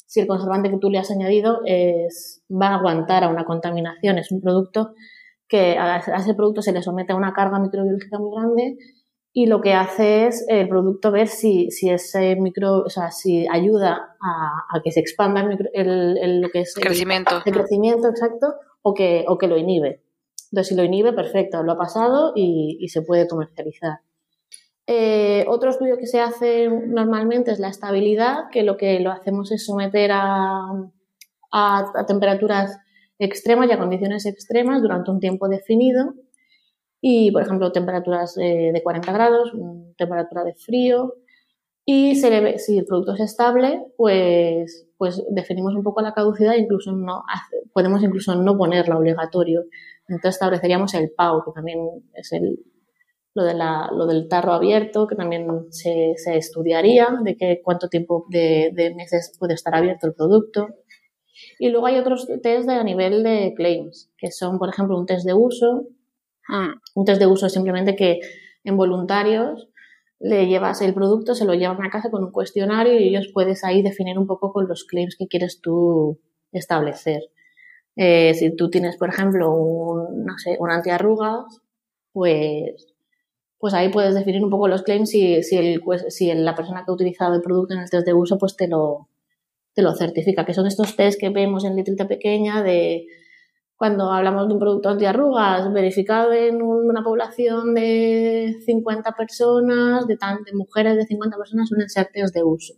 si 0.05 0.21
el 0.21 0.27
conservante 0.27 0.69
que 0.69 0.77
tú 0.77 0.89
le 0.89 0.99
has 0.99 1.11
añadido 1.11 1.61
es, 1.65 2.43
va 2.49 2.67
a 2.69 2.75
aguantar 2.75 3.23
a 3.23 3.29
una 3.29 3.45
contaminación. 3.45 4.17
Es 4.17 4.31
un 4.31 4.41
producto 4.41 4.93
que 5.47 5.77
a, 5.77 5.95
a 5.95 6.17
ese 6.17 6.33
producto 6.33 6.61
se 6.61 6.71
le 6.71 6.81
somete 6.81 7.13
a 7.13 7.15
una 7.15 7.33
carga 7.33 7.59
microbiológica 7.59 8.19
muy 8.19 8.31
grande 8.35 8.77
y 9.37 9.47
lo 9.47 9.59
que 9.59 9.73
hace 9.73 10.27
es 10.27 10.45
el 10.47 10.69
producto 10.69 11.11
ver 11.11 11.27
si, 11.27 11.69
si 11.69 11.89
ese 11.89 12.37
micro, 12.37 12.83
o 12.85 12.89
sea, 12.89 13.11
si 13.11 13.45
ayuda 13.51 14.15
a, 14.21 14.77
a 14.77 14.81
que 14.81 14.91
se 14.91 15.01
expanda 15.01 15.41
el, 15.41 15.49
micro, 15.49 15.69
el, 15.73 16.17
el, 16.17 16.41
lo 16.41 16.49
que 16.49 16.61
es 16.61 16.73
crecimiento. 16.73 17.35
El, 17.37 17.41
el 17.45 17.53
crecimiento 17.53 18.07
exacto 18.07 18.55
o 18.81 18.93
que, 18.93 19.25
o 19.27 19.37
que 19.37 19.47
lo 19.47 19.57
inhibe. 19.57 20.03
Entonces, 20.51 20.69
si 20.69 20.75
lo 20.75 20.83
inhibe, 20.83 21.11
perfecto, 21.11 21.63
lo 21.63 21.73
ha 21.73 21.77
pasado 21.77 22.31
y, 22.33 22.77
y 22.79 22.87
se 22.87 23.01
puede 23.01 23.27
comercializar. 23.27 23.99
Eh, 24.87 25.45
otro 25.47 25.71
estudio 25.71 25.97
que 25.97 26.05
se 26.05 26.19
hace 26.19 26.69
normalmente 26.69 27.51
es 27.51 27.59
la 27.59 27.69
estabilidad, 27.69 28.49
que 28.51 28.63
lo 28.63 28.77
que 28.77 28.99
lo 28.99 29.11
hacemos 29.11 29.51
es 29.51 29.65
someter 29.65 30.11
a, 30.13 30.69
a, 31.51 32.05
temperaturas 32.07 32.77
extremas 33.17 33.69
y 33.69 33.73
a 33.73 33.79
condiciones 33.79 34.25
extremas 34.25 34.81
durante 34.81 35.11
un 35.11 35.19
tiempo 35.19 35.47
definido. 35.47 36.13
Y, 37.01 37.31
por 37.31 37.43
ejemplo, 37.43 37.71
temperaturas 37.71 38.37
eh, 38.37 38.71
de 38.73 38.83
40 38.83 39.11
grados, 39.11 39.51
temperatura 39.97 40.43
de 40.43 40.55
frío. 40.55 41.13
Y 41.85 42.15
si 42.15 42.77
el 42.77 42.85
producto 42.85 43.13
es 43.13 43.19
estable, 43.19 43.85
pues, 43.95 44.87
pues 44.97 45.23
definimos 45.29 45.75
un 45.75 45.83
poco 45.83 46.01
la 46.01 46.13
caducidad, 46.13 46.55
incluso 46.55 46.91
no 46.93 47.23
podemos 47.73 48.01
incluso 48.01 48.35
no 48.35 48.57
ponerla 48.57 48.97
obligatorio. 48.97 49.65
Entonces 50.07 50.35
estableceríamos 50.35 50.93
el 50.95 51.11
PAU, 51.11 51.43
que 51.45 51.51
también 51.51 51.79
es 52.13 52.31
el, 52.31 52.59
lo, 53.35 53.43
de 53.43 53.53
la, 53.53 53.89
lo 53.91 54.07
del 54.07 54.27
tarro 54.27 54.53
abierto, 54.53 55.07
que 55.07 55.15
también 55.15 55.47
se, 55.69 56.13
se 56.15 56.37
estudiaría, 56.37 57.09
de 57.23 57.35
que 57.35 57.61
cuánto 57.63 57.89
tiempo 57.89 58.25
de, 58.29 58.71
de, 58.73 58.95
meses 58.95 59.35
puede 59.37 59.53
estar 59.53 59.75
abierto 59.75 60.07
el 60.07 60.13
producto. 60.13 60.69
Y 61.59 61.69
luego 61.69 61.85
hay 61.87 61.97
otros 61.97 62.27
test 62.41 62.67
de, 62.67 62.73
a 62.73 62.83
nivel 62.83 63.23
de 63.23 63.53
claims, 63.55 64.09
que 64.17 64.31
son, 64.31 64.57
por 64.57 64.69
ejemplo, 64.69 64.97
un 64.97 65.05
test 65.05 65.25
de 65.25 65.33
uso. 65.33 65.89
Mm. 66.47 66.79
Un 66.95 67.05
test 67.05 67.19
de 67.19 67.27
uso 67.27 67.45
es 67.45 67.53
simplemente 67.53 67.95
que 67.95 68.19
en 68.63 68.77
voluntarios 68.77 69.67
le 70.19 70.47
llevas 70.47 70.81
el 70.81 70.93
producto, 70.93 71.35
se 71.35 71.45
lo 71.45 71.53
llevan 71.53 71.83
a 71.83 71.89
casa 71.89 72.09
con 72.09 72.23
un 72.23 72.31
cuestionario 72.31 72.97
y 72.97 73.09
ellos 73.09 73.29
puedes 73.33 73.65
ahí 73.65 73.81
definir 73.83 74.17
un 74.17 74.27
poco 74.27 74.53
con 74.53 74.67
los 74.67 74.85
claims 74.85 75.17
que 75.19 75.27
quieres 75.27 75.59
tú 75.61 76.21
establecer. 76.53 77.21
Eh, 77.97 78.33
si 78.33 78.55
tú 78.55 78.69
tienes, 78.69 78.95
por 78.95 79.09
ejemplo, 79.09 79.53
un, 79.53 80.23
no 80.25 80.37
sé, 80.37 80.55
un 80.59 80.71
antiarrugas, 80.71 81.43
pues 82.13 82.94
pues 83.57 83.73
ahí 83.73 83.89
puedes 83.89 84.13
definir 84.15 84.43
un 84.43 84.49
poco 84.49 84.67
los 84.67 84.83
claims 84.83 85.09
si, 85.09 85.41
si, 85.43 85.57
el, 85.57 85.81
pues, 85.81 86.05
si 86.09 86.33
la 86.33 86.55
persona 86.55 86.83
que 86.83 86.91
ha 86.91 86.93
utilizado 86.93 87.35
el 87.35 87.41
producto 87.41 87.73
en 87.73 87.81
el 87.81 87.89
test 87.89 88.05
de 88.05 88.13
uso 88.13 88.37
pues 88.37 88.55
te 88.55 88.67
lo, 88.67 89.09
te 89.73 89.81
lo 89.81 89.93
certifica, 89.93 90.45
que 90.45 90.53
son 90.53 90.67
estos 90.67 90.95
test 90.95 91.19
que 91.19 91.29
vemos 91.29 91.65
en 91.65 91.75
letrita 91.75 92.07
pequeña 92.07 92.63
de 92.63 93.07
cuando 93.77 94.11
hablamos 94.11 94.47
de 94.47 94.53
un 94.53 94.59
producto 94.59 94.89
antiarrugas 94.89 95.71
verificado 95.73 96.31
en 96.31 96.61
una 96.61 97.03
población 97.03 97.73
de 97.73 98.55
50 98.65 99.11
personas, 99.11 100.07
de, 100.07 100.15
tan, 100.17 100.43
de 100.43 100.53
mujeres 100.53 100.95
de 100.95 101.05
50 101.05 101.37
personas, 101.37 101.67
suelen 101.67 101.89
ser 101.89 102.09
test 102.13 102.33
de 102.33 102.43
uso. 102.43 102.73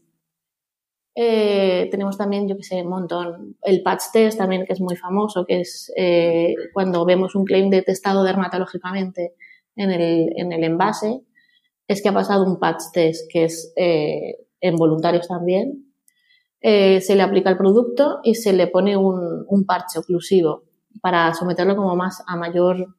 Eh, 1.13 1.88
tenemos 1.89 2.17
también, 2.17 2.47
yo 2.47 2.55
que 2.57 2.63
sé, 2.63 2.82
un 2.82 2.89
montón, 2.89 3.57
el 3.63 3.82
patch 3.84 4.03
test 4.13 4.38
también, 4.38 4.65
que 4.65 4.73
es 4.73 4.82
muy 4.82 4.95
famoso, 4.95 5.45
que 5.45 5.61
es 5.61 5.91
eh, 5.95 6.53
cuando 6.73 7.05
vemos 7.05 7.36
un 7.36 7.45
claim 7.45 7.69
de 7.69 7.82
testado 7.82 8.23
dermatológicamente 8.23 9.34
en 9.78 9.91
el, 9.91 10.34
en 10.36 10.51
el 10.51 10.63
envase 10.63 11.21
es 11.88 12.01
que 12.01 12.09
ha 12.09 12.13
pasado 12.13 12.45
un 12.45 12.59
patch 12.59 12.84
test, 12.91 13.32
que 13.32 13.45
es 13.45 13.71
eh, 13.78 14.38
en 14.59 14.75
voluntarios 14.75 15.28
también. 15.28 15.93
Eh, 16.59 16.99
se 17.01 17.15
le 17.15 17.21
aplica 17.21 17.49
el 17.49 17.57
producto 17.57 18.19
y 18.23 18.36
se 18.36 18.51
le 18.51 18.67
pone 18.67 18.97
un, 18.97 19.45
un 19.47 19.65
parche 19.65 19.99
oclusivo 19.99 20.63
para 21.01 21.34
someterlo 21.34 21.75
como 21.75 21.95
más 21.95 22.23
a 22.28 22.36
mayor 22.36 22.97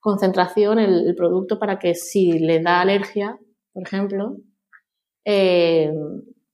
concentración 0.00 0.78
el, 0.78 1.14
producto 1.16 1.58
para 1.58 1.78
que 1.78 1.94
si 1.94 2.38
le 2.38 2.60
da 2.60 2.80
alergia, 2.80 3.38
por 3.72 3.82
ejemplo, 3.82 4.36
eh, 5.24 5.92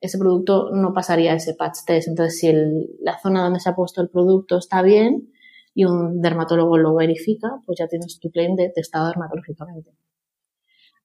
ese 0.01 0.19
producto 0.19 0.71
no 0.73 0.95
pasaría 0.95 1.35
ese 1.35 1.55
patch 1.55 1.79
test. 1.85 2.09
Entonces, 2.09 2.39
si 2.39 2.53
la 3.01 3.19
zona 3.19 3.43
donde 3.43 3.61
se 3.61 3.69
ha 3.69 3.75
puesto 3.75 4.01
el 4.01 4.09
producto 4.09 4.57
está 4.57 4.83
bien, 4.83 5.33
y 5.75 5.85
un 5.85 6.21
dermatólogo 6.21 6.79
lo 6.79 6.95
verifica, 6.95 7.49
pues 7.67 7.79
ya 7.79 7.89
tienes 7.89 8.19
tu 8.21 8.31
claim 8.31 8.57
de 8.57 8.71
testado 8.75 9.09
dermatológicamente. 9.09 9.91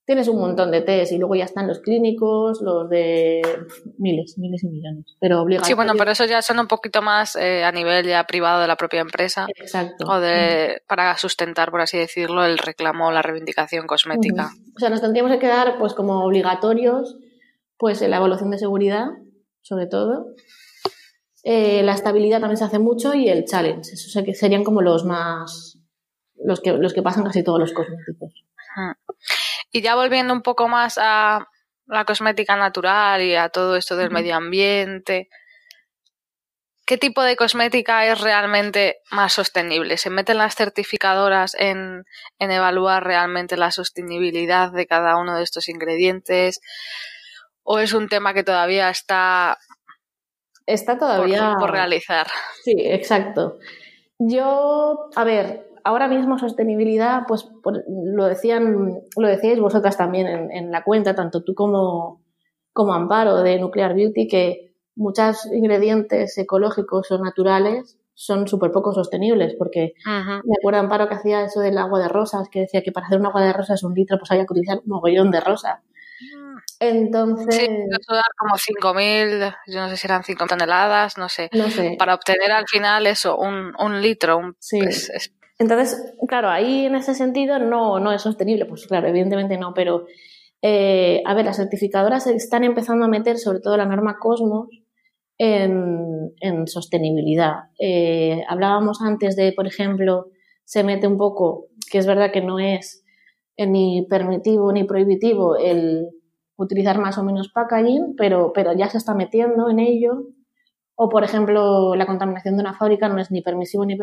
Tienes 0.05 0.27
un 0.27 0.37
montón 0.37 0.69
de 0.69 0.81
test 0.81 1.13
y 1.13 1.17
luego 1.17 1.33
ya 1.33 1.45
están 1.45 1.67
los 1.67 1.79
clínicos, 1.79 2.61
los 2.61 2.87
de 2.91 3.41
miles, 3.97 4.37
miles 4.37 4.63
y 4.63 4.67
millones. 4.67 5.17
Pero 5.19 5.43
Sí, 5.63 5.73
bueno, 5.73 5.93
pero 5.97 6.11
eso 6.11 6.25
ya 6.25 6.43
son 6.43 6.59
un 6.59 6.67
poquito 6.67 7.01
más 7.01 7.35
eh, 7.35 7.63
a 7.63 7.71
nivel 7.71 8.05
ya 8.05 8.23
privado 8.25 8.61
de 8.61 8.67
la 8.67 8.75
propia 8.75 9.01
empresa. 9.01 9.47
Exacto. 9.55 10.05
O 10.07 10.19
de, 10.19 10.83
para 10.87 11.17
sustentar, 11.17 11.71
por 11.71 11.81
así 11.81 11.97
decirlo, 11.97 12.45
el 12.45 12.59
reclamo 12.59 13.07
o 13.07 13.11
la 13.11 13.23
reivindicación 13.23 13.87
cosmética. 13.87 14.51
O 14.75 14.79
sea, 14.79 14.91
nos 14.91 15.01
tendríamos 15.01 15.31
que 15.31 15.39
quedar 15.39 15.79
pues 15.79 15.95
como 15.95 16.23
obligatorios 16.23 17.17
pues 17.77 18.01
en 18.03 18.11
la 18.11 18.17
evaluación 18.17 18.51
de 18.51 18.59
seguridad, 18.59 19.07
sobre 19.61 19.87
todo, 19.87 20.27
eh, 21.47 21.83
la 21.83 21.93
estabilidad 21.93 22.39
también 22.39 22.57
se 22.57 22.63
hace 22.63 22.79
mucho 22.79 23.13
y 23.13 23.29
el 23.29 23.45
challenge. 23.45 23.93
Eso 23.93 24.19
serían 24.33 24.63
como 24.63 24.81
los 24.81 25.05
más. 25.05 25.77
los 26.43 26.59
que, 26.59 26.73
los 26.73 26.91
que 26.91 27.03
pasan 27.03 27.23
casi 27.23 27.43
todos 27.43 27.59
los 27.59 27.71
cosméticos. 27.71 28.33
Y 29.71 29.81
ya 29.83 29.93
volviendo 29.93 30.33
un 30.33 30.41
poco 30.41 30.67
más 30.67 30.97
a 30.97 31.47
la 31.85 32.03
cosmética 32.03 32.55
natural 32.55 33.21
y 33.21 33.35
a 33.35 33.49
todo 33.49 33.75
esto 33.75 33.95
del 33.95 34.09
medio 34.09 34.35
ambiente. 34.35 35.29
¿Qué 36.87 36.97
tipo 36.97 37.21
de 37.21 37.35
cosmética 37.35 38.07
es 38.07 38.21
realmente 38.21 38.97
más 39.11 39.33
sostenible? 39.33 39.97
¿Se 39.97 40.09
meten 40.09 40.39
las 40.39 40.55
certificadoras 40.55 41.55
en, 41.59 42.05
en 42.39 42.51
evaluar 42.51 43.03
realmente 43.03 43.55
la 43.55 43.69
sostenibilidad 43.69 44.71
de 44.71 44.87
cada 44.87 45.17
uno 45.17 45.37
de 45.37 45.43
estos 45.43 45.69
ingredientes? 45.69 46.59
¿O 47.61 47.77
es 47.77 47.93
un 47.93 48.09
tema 48.09 48.33
que 48.33 48.43
todavía 48.43 48.89
está 48.89 49.59
Está 50.65 50.97
todavía... 50.97 51.55
Por, 51.59 51.71
realizar. 51.71 52.27
Sí, 52.63 52.75
exacto. 52.77 53.57
Yo, 54.17 55.09
a 55.15 55.23
ver, 55.23 55.69
ahora 55.83 56.07
mismo 56.07 56.39
sostenibilidad, 56.39 57.23
pues 57.27 57.47
lo 57.87 58.25
decían, 58.25 59.01
lo 59.17 59.27
decíais 59.27 59.59
vosotras 59.59 59.97
también 59.97 60.49
en, 60.51 60.71
la 60.71 60.83
cuenta, 60.83 61.13
tanto 61.13 61.43
tú 61.43 61.53
como, 61.53 62.23
como 62.73 62.93
Amparo 62.93 63.43
de 63.43 63.59
Nuclear 63.59 63.93
Beauty, 63.93 64.27
que 64.27 64.73
muchos 64.95 65.45
ingredientes 65.51 66.37
ecológicos 66.37 67.11
o 67.11 67.19
naturales 67.19 67.97
son 68.15 68.47
súper 68.47 68.71
poco 68.71 68.93
sostenibles, 68.93 69.55
porque 69.59 69.93
me 70.05 70.55
acuerdo 70.57 70.79
Amparo 70.79 71.07
que 71.09 71.15
hacía 71.15 71.43
eso 71.43 71.59
del 71.59 71.77
agua 71.77 71.99
de 71.99 72.07
rosas, 72.07 72.47
que 72.49 72.61
decía 72.61 72.81
que 72.81 72.93
para 72.93 73.05
hacer 73.05 73.19
un 73.19 73.25
agua 73.25 73.41
de 73.41 73.53
rosas 73.53 73.83
un 73.83 73.93
litro 73.93 74.17
pues 74.17 74.31
había 74.31 74.45
que 74.45 74.53
utilizar 74.53 74.77
un 74.77 74.89
mogollón 74.89 75.31
de 75.31 75.41
rosa. 75.41 75.83
Entonces. 76.79 77.55
Sí, 77.55 77.65
eso 77.65 78.15
da 78.15 78.23
como 78.37 78.55
5.000, 78.57 79.55
yo 79.67 79.81
no 79.81 79.89
sé 79.89 79.97
si 79.97 80.07
eran 80.07 80.23
5 80.23 80.45
toneladas, 80.47 81.17
no 81.17 81.29
sé. 81.29 81.49
No 81.53 81.69
sé. 81.69 81.95
Para 81.97 82.15
obtener 82.15 82.51
al 82.51 82.65
final 82.67 83.07
eso, 83.07 83.37
un, 83.37 83.73
un 83.79 84.01
litro. 84.01 84.37
Un, 84.37 84.55
sí. 84.59 84.79
Entonces, 85.57 86.13
claro, 86.27 86.49
ahí 86.49 86.85
en 86.85 86.95
ese 86.95 87.15
sentido 87.15 87.59
no, 87.59 87.99
no 87.99 88.11
es 88.11 88.21
sostenible. 88.21 88.65
Pues 88.65 88.87
claro, 88.87 89.07
evidentemente 89.07 89.57
no, 89.57 89.73
pero. 89.73 90.05
Eh, 90.67 91.21
a 91.25 91.35
ver, 91.35 91.45
las 91.45 91.57
certificadoras 91.57 92.25
están 92.25 92.63
empezando 92.63 93.05
a 93.05 93.07
meter, 93.07 93.37
sobre 93.37 93.59
todo 93.59 93.77
la 93.77 93.85
norma 93.85 94.17
Cosmos, 94.19 94.69
en, 95.37 96.33
en 96.39 96.67
sostenibilidad. 96.67 97.69
Eh, 97.79 98.41
hablábamos 98.47 98.99
antes 99.01 99.35
de, 99.35 99.53
por 99.53 99.67
ejemplo, 99.67 100.31
se 100.63 100.83
mete 100.83 101.07
un 101.07 101.17
poco, 101.17 101.67
que 101.91 101.99
es 101.99 102.07
verdad 102.07 102.31
que 102.31 102.41
no 102.41 102.57
es 102.57 103.04
ni 103.57 104.05
permitivo 104.09 104.71
ni 104.71 104.83
prohibitivo 104.83 105.55
el 105.55 106.09
utilizar 106.57 106.99
más 106.99 107.17
o 107.17 107.23
menos 107.23 107.49
packaging, 107.49 108.15
pero, 108.17 108.51
pero 108.53 108.73
ya 108.73 108.89
se 108.89 108.97
está 108.97 109.13
metiendo 109.13 109.69
en 109.69 109.79
ello. 109.79 110.27
O, 110.95 111.09
por 111.09 111.23
ejemplo, 111.23 111.95
la 111.95 112.05
contaminación 112.05 112.55
de 112.55 112.61
una 112.61 112.73
fábrica 112.73 113.09
no 113.09 113.19
es 113.19 113.29
ni 113.29 113.41
permisivo 113.41 113.85
ni, 113.85 113.97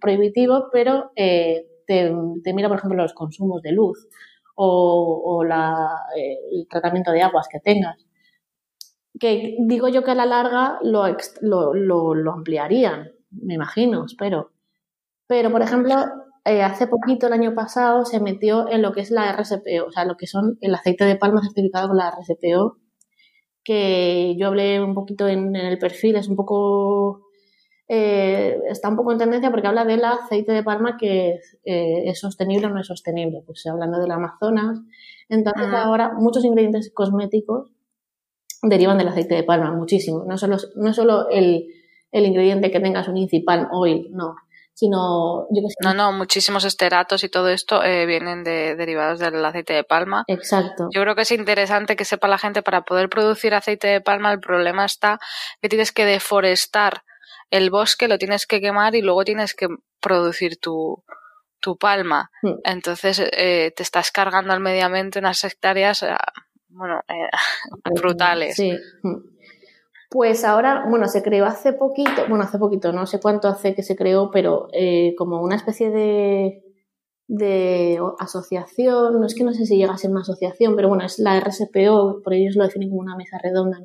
prohibitivo, 0.00 0.68
pero 0.72 1.12
eh, 1.14 1.66
te, 1.86 2.12
mira, 2.54 2.68
por 2.68 2.78
ejemplo, 2.78 3.02
los 3.02 3.12
consumos 3.12 3.60
de 3.62 3.72
luz 3.72 4.08
o, 4.54 5.44
eh, 6.16 6.38
el 6.52 6.66
tratamiento 6.68 7.12
de 7.12 7.22
aguas 7.22 7.46
que 7.50 7.60
tengas. 7.60 8.06
Que 9.18 9.56
digo 9.60 9.88
yo 9.88 10.02
que 10.02 10.12
a 10.12 10.14
la 10.14 10.24
larga 10.24 10.78
lo, 10.82 11.04
lo, 11.42 11.74
lo, 11.74 12.14
lo 12.14 12.32
ampliarían, 12.32 13.10
me 13.30 13.54
imagino, 13.54 14.06
espero. 14.06 14.52
Pero, 15.26 15.50
por 15.50 15.62
ejemplo, 15.62 15.94
eh, 16.44 16.62
hace 16.62 16.86
poquito, 16.86 17.26
el 17.26 17.34
año 17.34 17.54
pasado, 17.54 18.04
se 18.04 18.20
metió 18.20 18.68
en 18.70 18.82
lo 18.82 18.92
que 18.92 19.00
es 19.00 19.10
la 19.10 19.30
RSPO, 19.32 19.86
o 19.86 19.92
sea, 19.92 20.04
lo 20.04 20.16
que 20.16 20.26
son 20.26 20.56
el 20.60 20.74
aceite 20.74 21.04
de 21.04 21.16
palma 21.16 21.42
certificado 21.42 21.88
con 21.88 21.98
la 21.98 22.10
RSPO, 22.10 22.78
que 23.62 24.36
yo 24.38 24.46
hablé 24.46 24.82
un 24.82 24.94
poquito 24.94 25.28
en, 25.28 25.54
el 25.54 25.78
perfil, 25.78 26.16
es 26.16 26.28
un 26.28 26.36
poco, 26.36 27.26
eh, 27.88 28.58
está 28.70 28.88
un 28.88 28.96
poco 28.96 29.12
en 29.12 29.18
tendencia 29.18 29.50
porque 29.50 29.66
habla 29.66 29.84
del 29.84 30.02
aceite 30.02 30.52
de 30.52 30.62
palma 30.62 30.96
que 30.96 31.40
eh, 31.64 32.02
es 32.06 32.18
sostenible 32.20 32.68
o 32.68 32.70
no 32.70 32.80
es 32.80 32.86
sostenible, 32.86 33.42
pues 33.44 33.66
hablando 33.66 34.00
del 34.00 34.10
Amazonas. 34.10 34.78
Entonces 35.28 35.68
ahora 35.74 36.12
muchos 36.14 36.44
ingredientes 36.44 36.90
cosméticos 36.94 37.70
derivan 38.62 38.96
del 38.98 39.08
aceite 39.08 39.34
de 39.34 39.44
palma, 39.44 39.72
muchísimo. 39.72 40.24
No 40.24 40.38
solo, 40.38 40.56
no 40.76 40.94
solo 40.94 41.28
el, 41.28 41.66
el 42.12 42.26
ingrediente 42.26 42.70
que 42.70 42.80
tengas 42.80 43.08
un 43.08 43.18
incipal 43.18 43.68
oil, 43.72 44.08
no 44.12 44.36
sino 44.74 45.46
yo 45.50 45.62
No, 45.82 45.94
no, 45.94 46.12
muchísimos 46.12 46.64
esteratos 46.64 47.22
y 47.24 47.28
todo 47.28 47.48
esto 47.48 47.82
eh, 47.82 48.06
vienen 48.06 48.44
de 48.44 48.76
derivados 48.76 49.18
del 49.18 49.44
aceite 49.44 49.74
de 49.74 49.84
palma. 49.84 50.24
Exacto. 50.26 50.88
Yo 50.92 51.02
creo 51.02 51.14
que 51.14 51.22
es 51.22 51.32
interesante 51.32 51.96
que 51.96 52.04
sepa 52.04 52.28
la 52.28 52.38
gente 52.38 52.62
para 52.62 52.82
poder 52.82 53.08
producir 53.08 53.54
aceite 53.54 53.88
de 53.88 54.00
palma 54.00 54.32
el 54.32 54.40
problema 54.40 54.84
está 54.84 55.18
que 55.60 55.68
tienes 55.68 55.92
que 55.92 56.04
deforestar 56.04 57.02
el 57.50 57.70
bosque, 57.70 58.08
lo 58.08 58.18
tienes 58.18 58.46
que 58.46 58.60
quemar 58.60 58.94
y 58.94 59.02
luego 59.02 59.24
tienes 59.24 59.54
que 59.54 59.68
producir 60.00 60.58
tu, 60.58 61.02
tu 61.60 61.76
palma. 61.76 62.30
Mm. 62.42 62.54
Entonces 62.64 63.20
eh, 63.32 63.72
te 63.76 63.82
estás 63.82 64.10
cargando 64.10 64.52
al 64.52 64.60
medio 64.60 64.86
ambiente 64.86 65.18
unas 65.18 65.44
hectáreas, 65.44 66.02
eh, 66.02 66.16
bueno, 66.68 67.00
eh, 67.08 67.28
brutales. 67.94 68.56
Sí. 68.56 68.72
Mm. 69.02 69.39
Pues 70.10 70.42
ahora, 70.42 70.86
bueno, 70.90 71.06
se 71.06 71.22
creó 71.22 71.46
hace 71.46 71.72
poquito, 71.72 72.26
bueno, 72.28 72.42
hace 72.42 72.58
poquito, 72.58 72.92
no 72.92 73.06
sé 73.06 73.20
cuánto 73.20 73.46
hace 73.46 73.76
que 73.76 73.84
se 73.84 73.94
creó, 73.94 74.32
pero 74.32 74.66
eh, 74.72 75.14
como 75.16 75.40
una 75.40 75.54
especie 75.54 75.88
de, 75.90 76.64
asociación, 78.18 79.20
no 79.20 79.26
es 79.26 79.36
que 79.36 79.44
no 79.44 79.52
sé 79.54 79.66
si 79.66 79.76
llega 79.76 79.92
a 79.92 79.98
ser 79.98 80.10
una 80.10 80.22
asociación, 80.22 80.74
pero 80.74 80.88
bueno, 80.88 81.04
es 81.04 81.20
la 81.20 81.38
RSPO, 81.38 82.22
por 82.24 82.34
ellos 82.34 82.56
lo 82.56 82.64
definen 82.64 82.88
como 82.88 83.02
una 83.02 83.14
mesa 83.14 83.38
redonda, 83.40 83.78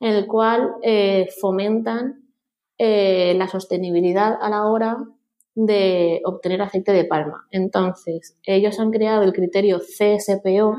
en 0.00 0.08
el 0.14 0.26
cual 0.26 0.70
eh, 0.82 1.28
fomentan 1.38 2.22
eh, 2.78 3.34
la 3.36 3.46
sostenibilidad 3.46 4.38
a 4.40 4.48
la 4.48 4.66
hora 4.66 4.96
de 5.54 6.22
obtener 6.24 6.62
aceite 6.62 6.92
de 6.92 7.04
palma. 7.04 7.46
Entonces, 7.50 8.38
ellos 8.44 8.80
han 8.80 8.90
creado 8.90 9.22
el 9.22 9.34
criterio 9.34 9.80
CSPO, 9.80 10.76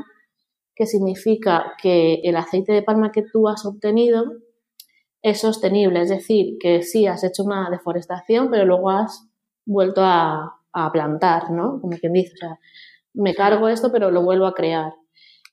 que 0.74 0.86
significa 0.86 1.74
que 1.80 2.22
el 2.24 2.34
aceite 2.34 2.72
de 2.72 2.82
palma 2.82 3.12
que 3.12 3.22
tú 3.22 3.46
has 3.46 3.64
obtenido 3.64 4.24
es 5.22 5.40
sostenible, 5.40 6.02
es 6.02 6.08
decir, 6.08 6.56
que 6.58 6.82
sí 6.82 7.06
has 7.06 7.24
hecho 7.24 7.44
una 7.44 7.68
deforestación, 7.70 8.50
pero 8.50 8.64
luego 8.64 8.90
has 8.90 9.28
vuelto 9.66 10.02
a, 10.02 10.56
plantar, 10.92 11.50
¿no? 11.50 11.80
Como 11.80 11.96
quien 11.98 12.12
dice, 12.12 12.32
o 12.34 12.36
sea, 12.36 12.58
me 13.12 13.34
cargo 13.34 13.68
esto, 13.68 13.90
pero 13.90 14.12
lo 14.12 14.22
vuelvo 14.22 14.46
a 14.46 14.54
crear. 14.54 14.92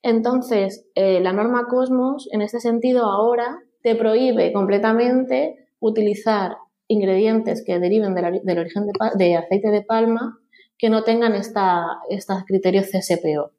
Entonces, 0.02 0.86
eh, 0.94 1.20
la 1.20 1.32
norma 1.32 1.66
Cosmos, 1.68 2.28
en 2.32 2.40
este 2.40 2.60
sentido, 2.60 3.04
ahora 3.06 3.58
te 3.82 3.96
prohíbe 3.96 4.52
completamente 4.52 5.68
utilizar 5.80 6.56
ingredientes 6.86 7.64
que 7.66 7.80
deriven 7.80 8.14
del 8.14 8.58
origen 8.58 8.86
de, 8.86 8.92
de 9.16 9.36
aceite 9.36 9.70
de 9.70 9.82
palma 9.82 10.38
que 10.78 10.88
no 10.88 11.02
tengan 11.02 11.34
esta, 11.34 11.98
estos 12.08 12.44
criterios 12.44 12.86
CSPO. 12.86 13.57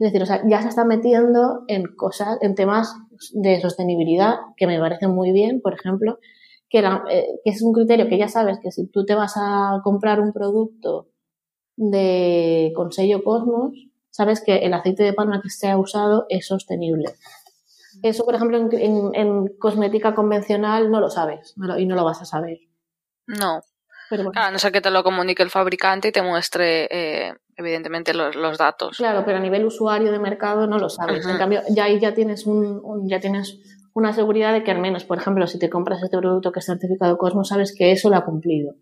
Es 0.00 0.06
decir, 0.12 0.22
o 0.22 0.26
sea, 0.26 0.42
ya 0.48 0.62
se 0.62 0.68
está 0.68 0.86
metiendo 0.86 1.62
en 1.68 1.94
cosas, 1.94 2.38
en 2.40 2.54
temas 2.54 2.94
de 3.34 3.60
sostenibilidad 3.60 4.36
que 4.56 4.66
me 4.66 4.78
parecen 4.80 5.10
muy 5.10 5.30
bien, 5.30 5.60
por 5.60 5.74
ejemplo, 5.74 6.18
que, 6.70 6.78
era- 6.78 7.04
eh, 7.10 7.26
que 7.44 7.50
es 7.50 7.60
un 7.62 7.74
criterio 7.74 8.08
que 8.08 8.16
ya 8.16 8.28
sabes 8.28 8.58
que 8.62 8.70
si 8.72 8.86
tú 8.86 9.04
te 9.04 9.14
vas 9.14 9.34
a 9.36 9.80
comprar 9.84 10.20
un 10.20 10.32
producto 10.32 11.08
de 11.76 12.72
con 12.74 12.92
sello 12.92 13.22
Cosmos, 13.22 13.72
sabes 14.08 14.42
que 14.42 14.56
el 14.58 14.72
aceite 14.72 15.02
de 15.02 15.12
palma 15.12 15.42
que 15.42 15.50
se 15.50 15.68
ha 15.68 15.76
usado 15.76 16.24
es 16.30 16.46
sostenible. 16.46 17.04
Eso, 18.02 18.24
por 18.24 18.34
ejemplo, 18.34 18.58
en, 18.72 19.48
cosmética 19.58 20.14
convencional 20.14 20.90
no 20.90 21.00
lo 21.00 21.10
sabes 21.10 21.54
y 21.78 21.84
no 21.84 21.94
lo 21.94 22.04
vas 22.04 22.22
a 22.22 22.24
saber. 22.24 22.58
No. 23.26 23.60
Pero 24.10 24.24
bueno. 24.24 24.32
Claro, 24.32 24.48
a 24.48 24.50
no 24.50 24.58
ser 24.58 24.72
que 24.72 24.80
te 24.80 24.90
lo 24.90 25.02
comunique 25.04 25.42
el 25.42 25.50
fabricante 25.50 26.08
y 26.08 26.12
te 26.12 26.20
muestre, 26.22 26.88
eh, 26.90 27.32
evidentemente, 27.56 28.12
los, 28.12 28.34
los 28.36 28.58
datos. 28.58 28.96
Claro, 28.98 29.22
pero 29.24 29.38
a 29.38 29.40
nivel 29.40 29.64
usuario 29.64 30.10
de 30.12 30.18
mercado 30.18 30.66
no 30.66 30.78
lo 30.78 30.88
sabes. 30.90 31.24
En 31.26 31.38
cambio, 31.38 31.62
ya 31.74 31.84
ahí 31.84 31.98
ya 32.00 32.12
tienes 32.12 32.44
un, 32.46 32.80
un- 32.82 33.08
ya 33.08 33.20
tienes 33.20 33.58
una 33.94 34.12
seguridad 34.12 34.52
de 34.52 34.62
que 34.64 34.70
al 34.72 34.80
menos, 34.80 35.04
por 35.04 35.18
ejemplo, 35.18 35.46
si 35.46 35.58
te 35.58 35.70
compras 35.70 36.02
este 36.02 36.18
producto 36.18 36.52
que 36.52 36.58
es 36.60 36.66
certificado 36.66 37.16
Cosmos, 37.16 37.48
sabes 37.48 37.74
que 37.76 37.92
eso 37.92 38.10
lo 38.10 38.16
ha 38.16 38.24
cumplido. 38.24 38.74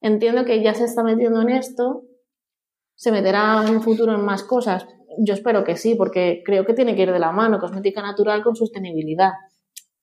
Entiendo 0.00 0.44
que 0.44 0.62
ya 0.62 0.74
se 0.74 0.84
está 0.84 1.02
metiendo 1.02 1.40
en 1.42 1.50
esto, 1.50 2.02
se 2.96 3.10
meterá 3.12 3.62
en 3.66 3.70
un 3.76 3.82
futuro 3.82 4.12
en 4.14 4.20
más 4.24 4.42
cosas. 4.42 4.86
Yo 5.18 5.34
espero 5.34 5.64
que 5.64 5.76
sí, 5.76 5.94
porque 5.94 6.42
creo 6.44 6.64
que 6.64 6.74
tiene 6.74 6.94
que 6.96 7.02
ir 7.02 7.12
de 7.12 7.18
la 7.18 7.32
mano 7.32 7.58
cosmética 7.58 8.02
natural 8.02 8.42
con 8.42 8.54
sostenibilidad. 8.56 9.30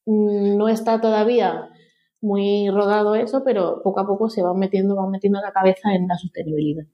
Mm, 0.05 0.57
No 0.57 0.67
está 0.69 0.99
todavía 1.01 1.69
muy 2.21 2.69
rodado 2.69 3.15
eso, 3.15 3.43
pero 3.43 3.81
poco 3.83 3.99
a 3.99 4.07
poco 4.07 4.29
se 4.29 4.41
van 4.41 4.57
metiendo, 4.57 4.95
van 4.95 5.09
metiendo 5.09 5.41
la 5.41 5.51
cabeza 5.51 5.93
en 5.93 6.07
la 6.07 6.17
sostenibilidad. 6.17 6.85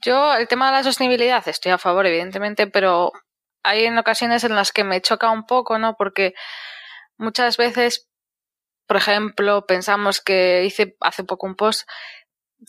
Yo, 0.00 0.34
el 0.34 0.48
tema 0.48 0.66
de 0.66 0.72
la 0.72 0.82
sostenibilidad, 0.82 1.46
estoy 1.46 1.72
a 1.72 1.78
favor, 1.78 2.06
evidentemente, 2.06 2.66
pero 2.66 3.12
hay 3.62 3.84
en 3.84 3.96
ocasiones 3.96 4.44
en 4.44 4.54
las 4.54 4.72
que 4.72 4.84
me 4.84 5.00
choca 5.00 5.30
un 5.30 5.46
poco, 5.46 5.78
¿no? 5.78 5.94
Porque 5.96 6.34
muchas 7.16 7.56
veces, 7.56 8.08
por 8.86 8.96
ejemplo, 8.96 9.66
pensamos 9.66 10.20
que 10.20 10.64
hice 10.64 10.96
hace 11.00 11.24
poco 11.24 11.46
un 11.46 11.54
post 11.54 11.88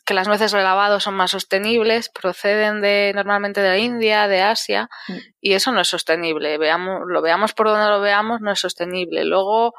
que 0.06 0.14
las 0.14 0.28
nueces 0.28 0.52
de 0.52 0.62
lavado 0.62 1.00
son 1.00 1.16
más 1.16 1.32
sostenibles, 1.32 2.10
proceden 2.10 2.82
de 2.82 3.14
normalmente 3.16 3.62
de 3.62 3.70
la 3.70 3.78
India, 3.78 4.28
de 4.28 4.42
Asia, 4.42 4.90
y 5.40 5.54
eso 5.54 5.72
no 5.72 5.82
es 5.82 5.88
sostenible. 5.88 6.58
Veamos, 6.58 7.04
lo 7.08 7.22
veamos 7.22 7.54
por 7.54 7.68
donde 7.68 7.90
lo 7.90 8.02
veamos, 8.02 8.42
no 8.42 8.52
es 8.52 8.60
sostenible. 8.60 9.24
Luego, 9.24 9.74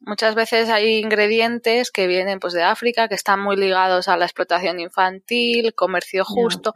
muchas 0.00 0.34
veces 0.34 0.68
hay 0.68 0.98
ingredientes 0.98 1.90
que 1.90 2.06
vienen 2.06 2.40
pues 2.40 2.52
de 2.52 2.62
África, 2.62 3.08
que 3.08 3.14
están 3.14 3.40
muy 3.40 3.56
ligados 3.56 4.08
a 4.08 4.16
la 4.16 4.24
explotación 4.24 4.80
infantil, 4.80 5.74
comercio 5.74 6.24
justo. 6.24 6.74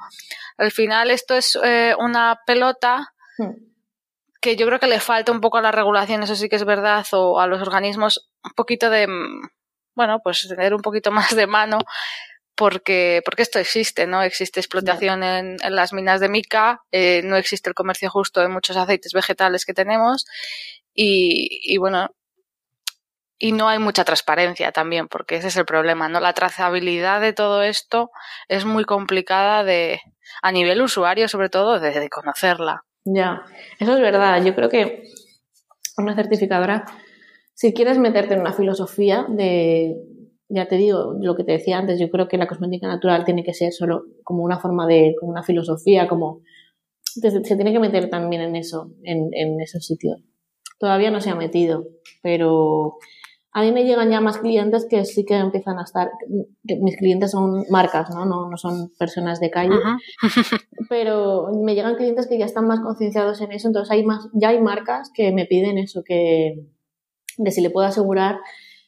Al 0.57 0.71
final 0.71 1.11
esto 1.11 1.35
es 1.35 1.59
eh, 1.63 1.95
una 1.99 2.41
pelota 2.47 3.15
que 4.41 4.57
yo 4.57 4.67
creo 4.67 4.79
que 4.79 4.87
le 4.87 5.01
falta 5.01 5.33
un 5.33 5.41
poco 5.41 5.57
a 5.57 5.63
la 5.63 5.73
regulación, 5.73 6.23
eso 6.23 6.37
sí 6.37 6.49
que 6.49 6.57
es 6.57 6.65
verdad, 6.65 7.07
o 7.13 7.41
a 7.41 7.47
los 7.47 7.63
organismos 7.63 8.31
un 8.43 8.53
poquito 8.53 8.91
de, 8.91 9.07
mm, 9.07 9.49
bueno, 9.95 10.21
pues 10.23 10.47
tener 10.47 10.75
un 10.75 10.83
poquito 10.83 11.11
más 11.11 11.35
de 11.35 11.47
mano, 11.47 11.79
porque, 12.55 13.23
porque 13.25 13.43
esto 13.43 13.59
existe, 13.59 14.07
¿no? 14.07 14.23
Existe 14.23 14.61
explotación 14.61 15.23
en, 15.23 15.57
en 15.63 15.75
las 15.75 15.93
minas 15.93 16.21
de 16.21 16.29
mica, 16.29 16.83
eh, 16.93 17.23
no 17.25 17.37
existe 17.37 17.71
el 17.71 17.75
comercio 17.75 18.11
justo 18.11 18.41
de 18.41 18.49
muchos 18.49 18.77
aceites 18.77 19.13
vegetales 19.13 19.65
que 19.65 19.75
tenemos, 19.75 20.27
y, 20.93 21.61
y 21.63 21.79
bueno, 21.79 22.11
y 23.45 23.53
no 23.53 23.69
hay 23.69 23.79
mucha 23.79 24.05
transparencia 24.05 24.73
también, 24.73 25.07
porque 25.07 25.37
ese 25.37 25.49
es 25.49 25.57
el 25.59 25.67
problema, 25.67 26.09
¿no? 26.09 26.19
La 26.19 26.33
trazabilidad 26.33 27.21
de 27.21 27.35
todo 27.35 27.63
esto 27.63 28.11
es 28.49 28.65
muy 28.65 28.85
complicada 28.85 29.65
de, 29.65 30.01
a 30.41 30.51
nivel 30.51 30.81
usuario, 30.81 31.29
sobre 31.29 31.51
todo, 31.51 31.79
de, 31.79 32.09
conocerla. 32.09 32.87
Ya, 33.05 33.43
eso 33.79 33.97
es 33.97 34.01
verdad. 34.01 34.43
Yo 34.43 34.55
creo 34.55 34.71
que 34.71 35.03
una 35.99 36.15
certificadora, 36.15 36.87
si 37.53 37.75
quieres 37.75 37.99
meterte 37.99 38.33
en 38.33 38.41
una 38.41 38.55
filosofía 38.55 39.27
de, 39.29 39.95
ya 40.49 40.67
te 40.67 40.77
digo, 40.77 41.13
lo 41.21 41.37
que 41.37 41.45
te 41.45 41.53
decía 41.53 41.77
antes, 41.77 42.01
yo 42.01 42.09
creo 42.09 42.29
que 42.29 42.39
la 42.39 42.47
cosmética 42.47 42.87
natural 42.87 43.27
tiene 43.27 43.45
que 43.45 43.53
ser 43.53 43.75
solo 43.75 44.05
como 44.23 44.43
una 44.43 44.59
forma 44.59 44.87
de, 44.87 45.15
como 45.21 45.33
una 45.33 45.43
filosofía, 45.43 46.09
como 46.09 46.41
se 47.03 47.43
tiene 47.43 47.75
que 47.75 47.79
meter 47.79 48.09
también 48.09 48.41
en 48.41 48.57
eso, 48.57 48.91
en, 49.03 49.29
en 49.35 49.61
esos 49.61 49.85
sitios. 49.85 50.23
Todavía 50.79 51.11
no 51.11 51.21
se 51.21 51.29
ha 51.29 51.35
metido, 51.35 51.87
pero 52.23 52.97
a 53.57 53.63
mí 53.63 53.71
me 53.71 53.85
llegan 53.85 54.11
ya 54.11 54.21
más 54.21 54.39
clientes 54.39 54.85
que 54.91 55.05
sí 55.05 55.25
que 55.25 55.37
empiezan 55.37 55.79
a 55.79 55.85
estar, 55.85 56.11
mis 56.65 56.97
clientes 56.97 57.31
son 57.31 57.65
marcas, 57.71 58.11
¿no? 58.11 58.25
No, 58.27 58.51
no 58.51 58.57
son 58.57 58.91
personas 58.99 59.39
de 59.39 59.51
calle, 59.51 59.77
pero 60.91 61.47
me 61.63 61.77
llegan 61.77 61.95
clientes 61.95 62.27
que 62.27 62.37
ya 62.37 62.47
están 62.47 62.67
más 62.67 62.81
concienciados 62.81 63.41
en 63.41 63.53
eso, 63.53 63.69
entonces 63.69 63.93
hay 63.93 64.05
más, 64.05 64.29
ya 64.33 64.49
hay 64.49 64.61
marcas 64.61 65.13
que 65.15 65.31
me 65.31 65.47
piden 65.47 65.79
eso, 65.79 66.03
que 66.05 66.67
de 67.39 67.51
si 67.53 67.61
le 67.61 67.71
puedo 67.71 67.87
asegurar 67.87 68.39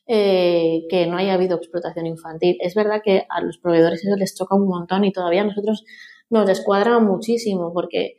eh, 0.09 0.83
que 0.91 1.07
no 1.07 1.17
haya 1.17 1.35
habido 1.35 1.57
explotación 1.57 2.07
infantil. 2.07 2.57
Es 2.61 2.75
verdad 2.75 3.03
que 3.05 3.25
a 3.29 3.41
los 3.41 3.59
proveedores 3.59 4.05
eso 4.05 4.17
les 4.17 4.35
choca 4.35 4.57
un 4.57 4.67
montón 4.67 5.05
y 5.05 5.13
todavía 5.13 5.43
a 5.43 5.47
nosotros 5.47 5.85
nos 6.29 6.45
descuadra 6.45 6.99
muchísimo 6.99 7.73
porque 7.73 8.19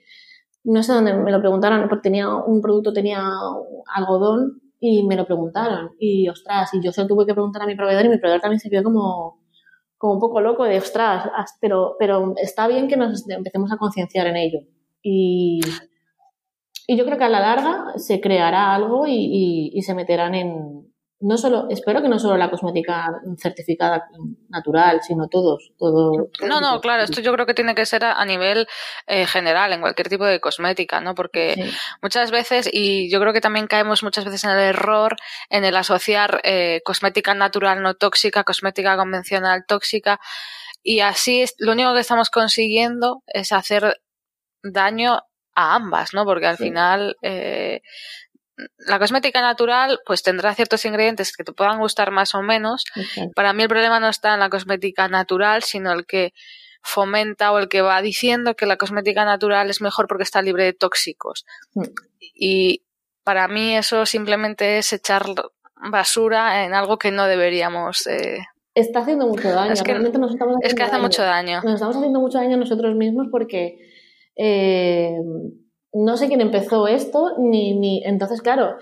no 0.63 0.81
sé 0.81 0.93
dónde 0.93 1.13
me 1.13 1.31
lo 1.31 1.41
preguntaron, 1.41 1.89
porque 1.89 2.03
tenía 2.03 2.33
un 2.33 2.61
producto, 2.61 2.93
tenía 2.93 3.21
algodón 3.93 4.61
y 4.79 5.03
me 5.07 5.15
lo 5.15 5.25
preguntaron 5.25 5.91
y 5.99 6.27
ostras, 6.29 6.73
y 6.73 6.83
yo 6.83 6.91
se 6.91 7.01
lo 7.01 7.07
tuve 7.07 7.25
que 7.25 7.33
preguntar 7.33 7.63
a 7.63 7.65
mi 7.67 7.75
proveedor 7.75 8.05
y 8.05 8.09
mi 8.09 8.17
proveedor 8.19 8.41
también 8.41 8.59
se 8.59 8.69
vio 8.69 8.83
como, 8.83 9.41
como 9.97 10.13
un 10.15 10.19
poco 10.19 10.41
loco 10.41 10.63
de 10.65 10.77
ostras, 10.77 11.29
as- 11.35 11.57
pero, 11.61 11.95
pero 11.99 12.33
está 12.37 12.67
bien 12.67 12.87
que 12.87 12.97
nos 12.97 13.29
empecemos 13.29 13.71
a 13.71 13.77
concienciar 13.77 14.27
en 14.27 14.37
ello. 14.37 14.59
Y, 15.01 15.59
y 16.87 16.97
yo 16.97 17.05
creo 17.05 17.17
que 17.17 17.23
a 17.25 17.29
la 17.29 17.39
larga 17.41 17.97
se 17.97 18.21
creará 18.21 18.73
algo 18.73 19.05
y, 19.07 19.13
y- 19.15 19.71
y 19.73 19.81
se 19.81 19.93
meterán 19.93 20.35
en, 20.35 20.86
no 21.19 21.37
solo, 21.37 21.65
espero 21.69 22.01
que 22.01 22.09
no 22.09 22.19
solo 22.19 22.37
la 22.37 22.49
cosmética 22.51 23.07
certificada 23.41 24.07
natural, 24.49 25.01
sino 25.01 25.27
todos, 25.27 25.71
todo. 25.79 26.29
No, 26.47 26.61
no, 26.61 26.79
claro, 26.79 27.03
esto 27.03 27.21
yo 27.21 27.33
creo 27.33 27.45
que 27.47 27.55
tiene 27.55 27.73
que 27.73 27.85
ser 27.87 28.05
a, 28.05 28.13
a 28.13 28.25
nivel 28.25 28.67
eh, 29.07 29.25
general, 29.25 29.73
en 29.73 29.81
cualquier 29.81 30.09
tipo 30.09 30.25
de 30.25 30.39
cosmética, 30.39 31.01
¿no? 31.01 31.15
Porque 31.15 31.71
muchas 32.03 32.29
veces, 32.29 32.69
y 32.71 33.09
yo 33.09 33.19
creo 33.19 33.33
que 33.33 33.41
también 33.41 33.65
caemos 33.67 34.03
muchas 34.03 34.25
veces 34.25 34.43
en 34.43 34.51
el 34.51 34.59
error 34.59 35.15
en 35.49 35.65
el 35.65 35.75
asociar 35.75 36.39
eh, 36.43 36.81
cosmética 36.85 37.33
natural 37.33 37.81
no 37.81 37.95
tóxica, 37.95 38.43
cosmética 38.43 38.95
convencional 38.95 39.65
tóxica, 39.67 40.19
y 40.83 40.99
así 40.99 41.41
es, 41.41 41.55
lo 41.57 41.71
único 41.71 41.93
que 41.95 42.01
estamos 42.01 42.29
consiguiendo 42.29 43.23
es 43.25 43.51
hacer 43.51 43.99
daño 44.63 45.19
a 45.59 45.73
ambas, 45.75 46.13
¿no? 46.13 46.23
Porque 46.25 46.45
al 46.45 46.57
Sí. 46.57 46.65
final 46.65 47.17
eh, 47.23 47.81
la 48.77 48.99
cosmética 48.99 49.41
natural 49.41 49.99
pues 50.05 50.23
tendrá 50.23 50.53
ciertos 50.55 50.83
ingredientes 50.85 51.35
que 51.35 51.43
te 51.43 51.53
puedan 51.53 51.79
gustar 51.79 52.11
más 52.11 52.33
o 52.35 52.41
menos. 52.41 52.85
Para 53.35 53.53
mí 53.53 53.63
el 53.63 53.69
problema 53.69 53.99
no 53.99 54.09
está 54.09 54.33
en 54.33 54.39
la 54.39 54.49
cosmética 54.49 55.07
natural, 55.07 55.63
sino 55.63 55.91
el 55.91 56.05
que 56.05 56.33
fomenta 56.81 57.51
o 57.51 57.59
el 57.59 57.67
que 57.67 57.81
va 57.81 58.01
diciendo 58.01 58.55
que 58.55 58.65
la 58.65 58.77
cosmética 58.77 59.25
natural 59.25 59.69
es 59.69 59.81
mejor 59.81 60.07
porque 60.07 60.23
está 60.23 60.41
libre 60.41 60.63
de 60.63 60.73
tóxicos. 60.73 61.45
Mm. 61.73 61.83
Y 62.19 62.83
para 63.23 63.47
mí 63.47 63.75
eso 63.75 64.05
simplemente 64.05 64.77
es 64.77 64.93
echar 64.93 65.25
basura 65.91 66.65
en 66.65 66.73
algo 66.73 66.97
que 66.97 67.11
no 67.11 67.25
deberíamos 67.25 68.07
eh, 68.07 68.39
está 68.81 68.99
haciendo 68.99 69.27
mucho 69.27 69.49
daño. 69.49 69.73
Es 69.73 69.81
que, 69.81 69.91
Realmente 69.91 70.19
nos 70.19 70.31
estamos 70.31 70.57
es 70.61 70.75
que 70.75 70.83
hace 70.83 70.97
mucho 70.97 71.23
daño. 71.23 71.61
Nos 71.63 71.75
estamos 71.75 71.95
haciendo 71.97 72.19
mucho 72.19 72.37
daño 72.37 72.55
a 72.55 72.59
nosotros 72.59 72.95
mismos 72.95 73.27
porque 73.31 73.77
eh, 74.35 75.15
no 76.05 76.17
sé 76.17 76.27
quién 76.27 76.41
empezó 76.41 76.87
esto, 76.87 77.33
ni, 77.39 77.77
ni 77.77 78.03
entonces, 78.03 78.41
claro, 78.41 78.75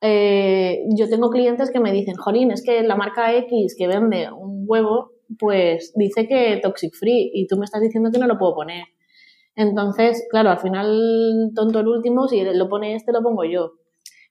eh, 0.00 0.84
yo 0.96 1.08
tengo 1.08 1.30
clientes 1.30 1.70
que 1.70 1.80
me 1.80 1.92
dicen, 1.92 2.14
Jolín, 2.16 2.50
es 2.50 2.62
que 2.62 2.82
la 2.82 2.96
marca 2.96 3.34
X 3.34 3.74
que 3.76 3.88
vende 3.88 4.30
un 4.30 4.64
huevo, 4.66 5.12
pues 5.38 5.92
dice 5.96 6.26
que 6.26 6.60
toxic 6.62 6.94
free 6.94 7.30
y 7.34 7.46
tú 7.46 7.56
me 7.56 7.64
estás 7.64 7.80
diciendo 7.80 8.10
que 8.12 8.18
no 8.18 8.26
lo 8.26 8.38
puedo 8.38 8.54
poner. 8.54 8.84
Entonces, 9.56 10.26
claro, 10.30 10.50
al 10.50 10.60
final, 10.60 11.50
tonto 11.54 11.80
el 11.80 11.88
último, 11.88 12.28
si 12.28 12.42
lo 12.44 12.68
pone 12.68 12.94
este, 12.94 13.12
lo 13.12 13.22
pongo 13.22 13.44
yo. 13.44 13.72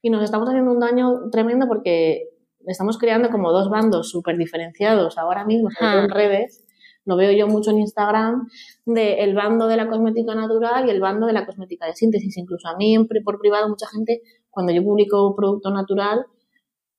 Y 0.02 0.10
nos 0.10 0.24
estamos 0.24 0.48
haciendo 0.48 0.72
un 0.72 0.80
daño 0.80 1.30
tremendo 1.32 1.68
porque 1.68 2.30
estamos 2.66 2.98
creando 2.98 3.30
como 3.30 3.52
dos 3.52 3.70
bandos 3.70 4.10
súper 4.10 4.38
diferenciados 4.38 5.18
ahora 5.18 5.44
mismo, 5.44 5.70
sobre 5.72 5.92
todo 5.92 6.04
en 6.04 6.10
redes. 6.10 6.67
Lo 7.08 7.16
veo 7.16 7.32
yo 7.32 7.48
mucho 7.48 7.72
en 7.72 7.80
Instagram, 7.80 8.50
de 8.86 9.24
el 9.24 9.34
bando 9.34 9.68
de 9.68 9.78
la 9.78 9.88
cosmética 9.88 10.36
natural 10.36 10.88
y 10.88 10.92
el 10.92 11.00
bando 11.00 11.26
de 11.26 11.32
la 11.32 11.46
cosmética 11.46 11.86
de 11.86 11.96
síntesis. 11.96 12.36
Incluso 12.38 12.68
a 12.68 12.76
mí, 12.76 12.96
en 12.96 13.08
por 13.08 13.40
privado, 13.40 13.70
mucha 13.70 13.88
gente, 13.88 14.22
cuando 14.50 14.74
yo 14.74 14.84
publico 14.84 15.34
producto 15.36 15.72
natural, 15.72 16.26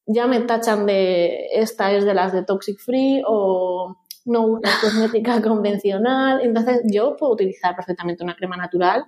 ya 0.06 0.26
me 0.26 0.40
tachan 0.40 0.86
de 0.86 1.48
esta 1.52 1.92
es 1.92 2.06
de 2.06 2.14
las 2.14 2.32
de 2.32 2.42
toxic 2.42 2.78
free 2.78 3.22
o 3.26 3.98
no 4.24 4.46
usa 4.46 4.70
cosmética 4.80 5.42
convencional. 5.42 6.40
Entonces, 6.42 6.80
yo 6.90 7.14
puedo 7.16 7.34
utilizar 7.34 7.76
perfectamente 7.76 8.24
una 8.24 8.34
crema 8.34 8.56
natural 8.56 9.04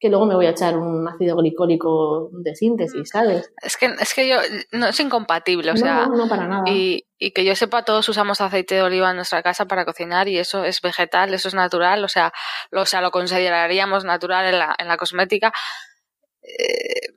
que 0.00 0.08
luego 0.08 0.26
me 0.26 0.34
voy 0.34 0.46
a 0.46 0.50
echar 0.50 0.76
un 0.76 1.06
ácido 1.06 1.36
glicólico 1.36 2.28
de 2.32 2.56
síntesis, 2.56 3.08
¿sabes? 3.08 3.52
Es 3.62 3.76
que, 3.76 3.86
es 3.86 4.12
que 4.14 4.28
yo, 4.28 4.34
no 4.72 4.88
es 4.88 4.98
incompatible, 4.98 5.70
o 5.70 5.74
No, 5.74 5.78
sea. 5.78 6.06
no, 6.06 6.16
no, 6.16 6.28
para 6.28 6.48
nada. 6.48 6.64
Y, 6.66 7.04
y 7.24 7.30
que 7.30 7.44
yo 7.44 7.54
sepa, 7.54 7.84
todos 7.84 8.08
usamos 8.08 8.40
aceite 8.40 8.74
de 8.74 8.82
oliva 8.82 9.10
en 9.10 9.16
nuestra 9.16 9.44
casa 9.44 9.66
para 9.66 9.84
cocinar 9.84 10.26
y 10.26 10.38
eso 10.38 10.64
es 10.64 10.80
vegetal, 10.80 11.32
eso 11.32 11.46
es 11.46 11.54
natural, 11.54 12.04
o 12.04 12.08
sea, 12.08 12.32
lo, 12.72 12.82
o 12.82 12.86
sea, 12.86 13.00
lo 13.00 13.12
consideraríamos 13.12 14.04
natural 14.04 14.46
en 14.46 14.58
la, 14.58 14.74
en 14.76 14.88
la 14.88 14.96
cosmética. 14.96 15.52
Eh, 16.42 17.14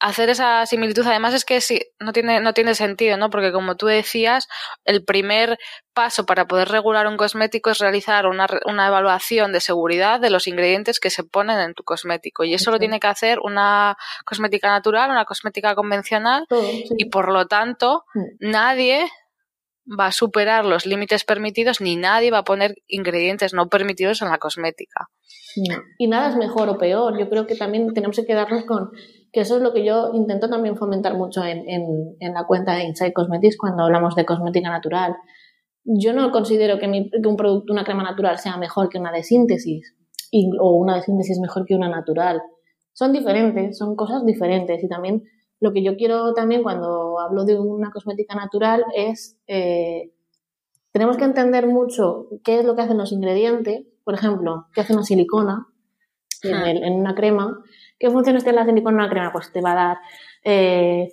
hacer 0.00 0.28
esa 0.28 0.64
similitud, 0.66 1.06
además 1.06 1.34
es 1.34 1.44
que 1.44 1.60
sí, 1.60 1.80
no 1.98 2.12
tiene, 2.12 2.40
no 2.40 2.52
tiene 2.54 2.74
sentido, 2.74 3.16
¿no? 3.16 3.30
Porque 3.30 3.52
como 3.52 3.76
tú 3.76 3.86
decías, 3.86 4.46
el 4.84 5.04
primer 5.04 5.58
paso 5.92 6.24
para 6.26 6.46
poder 6.46 6.68
regular 6.68 7.06
un 7.06 7.16
cosmético 7.16 7.70
es 7.70 7.78
realizar 7.78 8.26
una, 8.26 8.46
una 8.66 8.86
evaluación 8.86 9.52
de 9.52 9.60
seguridad 9.60 10.20
de 10.20 10.30
los 10.30 10.46
ingredientes 10.46 11.00
que 11.00 11.10
se 11.10 11.24
ponen 11.24 11.58
en 11.58 11.74
tu 11.74 11.82
cosmético. 11.82 12.44
Y 12.44 12.54
eso 12.54 12.70
lo 12.70 12.78
tiene 12.78 13.00
que 13.00 13.08
hacer 13.08 13.40
una 13.40 13.96
cosmética 14.24 14.68
natural, 14.68 15.10
una 15.10 15.24
cosmética 15.24 15.74
convencional, 15.74 16.46
sí. 16.48 16.84
y 16.96 17.06
por 17.06 17.32
lo 17.32 17.46
tanto, 17.46 18.04
Mm. 18.14 18.50
nadie 18.50 19.08
va 19.98 20.06
a 20.06 20.12
superar 20.12 20.64
los 20.64 20.84
límites 20.86 21.24
permitidos 21.24 21.80
ni 21.80 21.96
nadie 21.96 22.30
va 22.30 22.38
a 22.38 22.44
poner 22.44 22.74
ingredientes 22.86 23.54
no 23.54 23.68
permitidos 23.68 24.20
en 24.22 24.28
la 24.28 24.38
cosmética. 24.38 25.08
No. 25.56 25.82
Y 25.98 26.08
nada 26.08 26.28
es 26.28 26.36
mejor 26.36 26.68
o 26.68 26.78
peor. 26.78 27.18
Yo 27.18 27.28
creo 27.30 27.46
que 27.46 27.56
también 27.56 27.92
tenemos 27.94 28.16
que 28.16 28.26
quedarnos 28.26 28.64
con 28.64 28.90
que 29.32 29.40
eso 29.40 29.56
es 29.56 29.62
lo 29.62 29.72
que 29.72 29.84
yo 29.84 30.10
intento 30.14 30.48
también 30.48 30.76
fomentar 30.76 31.16
mucho 31.16 31.44
en, 31.44 31.68
en, 31.68 32.16
en 32.20 32.34
la 32.34 32.44
cuenta 32.46 32.74
de 32.74 32.84
Inside 32.84 33.12
Cosmetics 33.12 33.56
cuando 33.58 33.82
hablamos 33.84 34.14
de 34.14 34.24
cosmética 34.24 34.70
natural. 34.70 35.14
Yo 35.84 36.12
no 36.12 36.30
considero 36.30 36.78
que, 36.78 36.88
mi- 36.88 37.10
que 37.10 37.28
un 37.28 37.36
producto, 37.36 37.72
una 37.72 37.84
crema 37.84 38.02
natural 38.02 38.38
sea 38.38 38.56
mejor 38.56 38.88
que 38.88 38.98
una 38.98 39.12
de 39.12 39.22
síntesis 39.22 39.94
y- 40.30 40.50
o 40.60 40.72
una 40.76 40.96
de 40.96 41.02
síntesis 41.02 41.38
mejor 41.40 41.64
que 41.66 41.74
una 41.74 41.88
natural. 41.88 42.40
Son 42.92 43.12
diferentes, 43.12 43.78
son 43.78 43.96
cosas 43.96 44.24
diferentes 44.26 44.82
y 44.82 44.88
también 44.88 45.22
lo 45.60 45.72
que 45.72 45.82
yo 45.82 45.96
quiero 45.96 46.34
también 46.34 46.62
cuando 46.62 47.18
hablo 47.20 47.44
de 47.44 47.58
una 47.58 47.90
cosmética 47.90 48.34
natural 48.34 48.84
es 48.94 49.38
eh, 49.46 50.12
tenemos 50.92 51.16
que 51.16 51.24
entender 51.24 51.66
mucho 51.66 52.26
qué 52.44 52.58
es 52.60 52.64
lo 52.64 52.74
que 52.74 52.82
hacen 52.82 52.98
los 52.98 53.12
ingredientes. 53.12 53.84
Por 54.04 54.14
ejemplo, 54.14 54.66
qué 54.74 54.80
hace 54.80 54.94
una 54.94 55.04
silicona 55.04 55.66
en, 56.42 56.54
el- 56.76 56.82
en 56.84 56.94
una 56.94 57.14
crema. 57.14 57.62
¿Qué 57.98 58.10
funciones 58.10 58.44
tiene 58.44 58.58
la 58.58 58.64
silicona 58.64 58.96
en 58.96 59.00
una 59.00 59.10
crema? 59.10 59.32
Pues 59.32 59.52
te 59.52 59.60
va 59.60 59.72
a 59.72 59.74
dar 59.74 59.98
eh, 60.44 61.08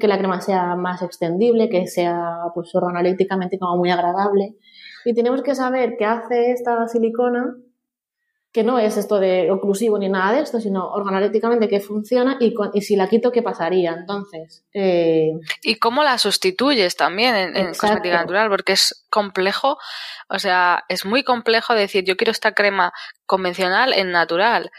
que 0.00 0.08
la 0.08 0.18
crema 0.18 0.40
sea 0.40 0.76
más 0.76 1.02
extendible, 1.02 1.68
que 1.68 1.86
sea 1.86 2.36
pues 2.54 2.74
organolépticamente 2.74 3.58
como 3.58 3.76
muy 3.76 3.90
agradable. 3.90 4.54
Y 5.04 5.14
tenemos 5.14 5.42
que 5.42 5.54
saber 5.54 5.96
qué 5.98 6.04
hace 6.04 6.52
esta 6.52 6.86
silicona, 6.88 7.56
que 8.52 8.64
no 8.64 8.78
es 8.78 8.96
esto 8.96 9.18
de 9.18 9.50
oclusivo 9.50 9.98
ni 9.98 10.08
nada 10.08 10.32
de 10.32 10.40
esto, 10.40 10.60
sino 10.60 10.90
organolépticamente 10.90 11.68
qué 11.68 11.80
funciona 11.80 12.36
y, 12.40 12.54
y 12.74 12.80
si 12.82 12.96
la 12.96 13.08
quito, 13.08 13.30
qué 13.30 13.42
pasaría. 13.42 13.92
Entonces, 13.92 14.64
eh, 14.74 15.32
Y 15.62 15.76
cómo 15.76 16.02
la 16.02 16.18
sustituyes 16.18 16.96
también 16.96 17.34
en, 17.34 17.56
en 17.56 17.74
cosmética 17.74 18.16
natural, 18.16 18.48
porque 18.48 18.72
es 18.72 19.06
complejo, 19.10 19.78
o 20.28 20.38
sea, 20.38 20.84
es 20.88 21.04
muy 21.04 21.24
complejo 21.24 21.74
decir 21.74 22.04
yo 22.04 22.16
quiero 22.16 22.32
esta 22.32 22.52
crema 22.52 22.92
convencional 23.26 23.92
en 23.92 24.12
natural. 24.12 24.70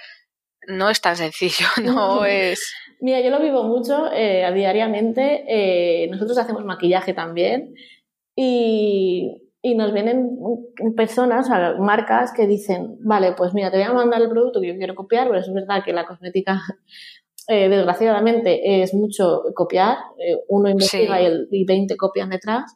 No 0.69 0.89
es 0.89 1.01
tan 1.01 1.15
sencillo, 1.15 1.65
no 1.83 2.25
es. 2.25 2.73
Mira, 3.01 3.21
yo 3.21 3.29
lo 3.29 3.39
vivo 3.41 3.63
mucho 3.63 4.11
eh, 4.13 4.49
diariamente. 4.53 5.43
eh, 5.47 6.07
nosotros 6.09 6.37
hacemos 6.37 6.65
maquillaje 6.65 7.13
también 7.13 7.73
y, 8.35 9.41
y 9.61 9.75
nos 9.75 9.93
vienen 9.93 10.29
personas, 10.95 11.49
marcas 11.79 12.31
que 12.33 12.47
dicen, 12.47 12.97
vale, 13.01 13.33
pues 13.33 13.53
mira, 13.53 13.71
te 13.71 13.77
voy 13.77 13.85
a 13.85 13.93
mandar 13.93 14.21
el 14.21 14.29
producto 14.29 14.61
que 14.61 14.67
yo 14.67 14.77
quiero 14.77 14.95
copiar, 14.95 15.27
pero 15.27 15.39
es 15.39 15.51
verdad 15.53 15.83
que 15.83 15.93
la 15.93 16.05
cosmética, 16.05 16.59
eh, 17.47 17.69
desgraciadamente, 17.69 18.81
es 18.83 18.93
mucho 18.93 19.41
copiar. 19.55 19.97
eh, 20.17 20.35
uno 20.49 20.69
investiga 20.69 21.17
Sí. 21.17 21.23
y, 21.23 21.25
el, 21.25 21.47
y 21.51 21.65
20 21.65 21.95
copian 21.97 22.29
detrás. 22.29 22.75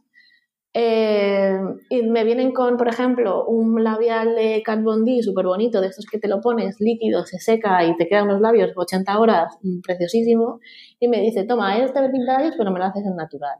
Eh, 0.76 1.56
y 1.90 2.02
me 2.02 2.24
vienen 2.24 2.52
con, 2.52 2.78
por 2.78 2.88
ejemplo, 2.88 3.46
un 3.46 3.84
labial 3.84 4.36
de 4.36 4.64
Kat 4.66 4.82
Von 4.82 5.06
D 5.06 5.22
súper 5.22 5.46
bonito, 5.46 5.82
de 5.82 5.88
estos 5.88 6.06
que 6.06 6.18
te 6.18 6.28
lo 6.28 6.42
pones 6.42 6.78
líquido, 6.80 7.26
se 7.26 7.38
seca 7.38 7.86
y 7.86 7.96
te 7.96 8.08
quedan 8.08 8.26
unos 8.26 8.42
labios 8.42 8.72
80 8.76 9.20
horas, 9.20 9.56
mm, 9.62 9.82
preciosísimo, 9.82 10.60
y 11.00 11.08
me 11.08 11.22
dice, 11.22 11.44
toma, 11.46 11.78
este 11.78 12.00
labios, 12.26 12.56
pero 12.58 12.72
me 12.72 12.80
lo 12.80 12.86
haces 12.86 13.06
en 13.06 13.16
natural. 13.16 13.60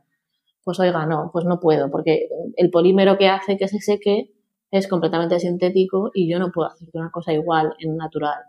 Pues 0.64 0.80
oiga, 0.80 1.06
no, 1.06 1.30
pues 1.32 1.44
no 1.44 1.60
puedo, 1.60 1.90
porque 1.90 2.28
el 2.56 2.70
polímero 2.70 3.16
que 3.16 3.28
hace 3.28 3.56
que 3.56 3.68
se 3.68 3.78
seque 3.78 4.30
es 4.70 4.88
completamente 4.88 5.38
sintético 5.38 6.10
y 6.14 6.28
yo 6.28 6.40
no 6.40 6.50
puedo 6.52 6.68
hacer 6.68 6.88
una 6.94 7.10
cosa 7.12 7.32
igual 7.32 7.74
en 7.78 7.96
natural. 7.96 8.42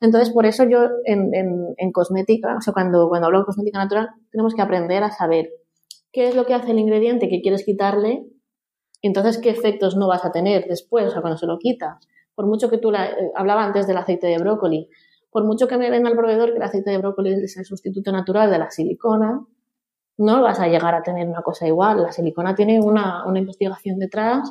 Entonces, 0.00 0.32
por 0.32 0.46
eso 0.46 0.64
yo 0.64 0.88
en, 1.04 1.34
en, 1.34 1.74
en 1.76 1.92
cosmética, 1.92 2.56
o 2.56 2.60
sea, 2.62 2.72
cuando, 2.72 3.08
cuando 3.08 3.26
hablo 3.26 3.40
de 3.40 3.44
cosmética 3.44 3.78
natural, 3.78 4.08
tenemos 4.30 4.54
que 4.54 4.62
aprender 4.62 5.02
a 5.02 5.10
saber 5.10 5.50
qué 6.16 6.28
es 6.28 6.34
lo 6.34 6.46
que 6.46 6.54
hace 6.54 6.70
el 6.72 6.78
ingrediente 6.78 7.28
que 7.28 7.42
quieres 7.42 7.62
quitarle 7.64 8.24
entonces 9.02 9.38
qué 9.38 9.50
efectos 9.50 9.96
no 9.96 10.08
vas 10.08 10.24
a 10.24 10.32
tener 10.32 10.66
después, 10.66 11.06
o 11.06 11.10
sea, 11.10 11.20
cuando 11.20 11.36
se 11.38 11.46
lo 11.46 11.58
quitas. 11.58 12.08
Por 12.34 12.46
mucho 12.46 12.70
que 12.70 12.78
tú 12.78 12.90
la, 12.90 13.06
eh, 13.06 13.30
hablaba 13.34 13.62
antes 13.64 13.86
del 13.86 13.98
aceite 13.98 14.26
de 14.26 14.38
brócoli, 14.38 14.88
por 15.30 15.44
mucho 15.44 15.68
que 15.68 15.76
me 15.78 15.90
venda 15.90 16.08
el 16.10 16.16
proveedor 16.16 16.50
que 16.50 16.56
el 16.56 16.62
aceite 16.62 16.90
de 16.90 16.98
brócoli 16.98 17.34
es 17.34 17.56
el 17.58 17.66
sustituto 17.66 18.10
natural 18.10 18.50
de 18.50 18.58
la 18.58 18.70
silicona, 18.70 19.44
no 20.18 20.42
vas 20.42 20.60
a 20.60 20.68
llegar 20.68 20.94
a 20.94 21.02
tener 21.02 21.28
una 21.28 21.42
cosa 21.42 21.66
igual. 21.68 22.02
La 22.02 22.12
silicona 22.12 22.54
tiene 22.54 22.80
una, 22.80 23.26
una 23.26 23.38
investigación 23.38 23.98
detrás, 23.98 24.50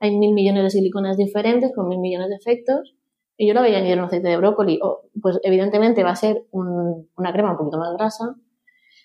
hay 0.00 0.16
mil 0.18 0.34
millones 0.34 0.64
de 0.64 0.70
siliconas 0.70 1.16
diferentes 1.16 1.72
con 1.74 1.88
mil 1.88 2.00
millones 2.00 2.28
de 2.30 2.36
efectos, 2.36 2.94
y 3.36 3.46
yo 3.48 3.54
la 3.54 3.62
veía 3.62 3.78
añadir 3.78 3.98
un 3.98 4.06
aceite 4.06 4.28
de 4.28 4.36
brócoli, 4.36 4.80
o, 4.82 5.02
pues 5.22 5.38
evidentemente 5.42 6.02
va 6.04 6.10
a 6.10 6.16
ser 6.16 6.44
un- 6.50 7.08
una 7.16 7.32
crema 7.32 7.52
un 7.52 7.58
poquito 7.58 7.78
más 7.78 7.92
grasa, 7.96 8.34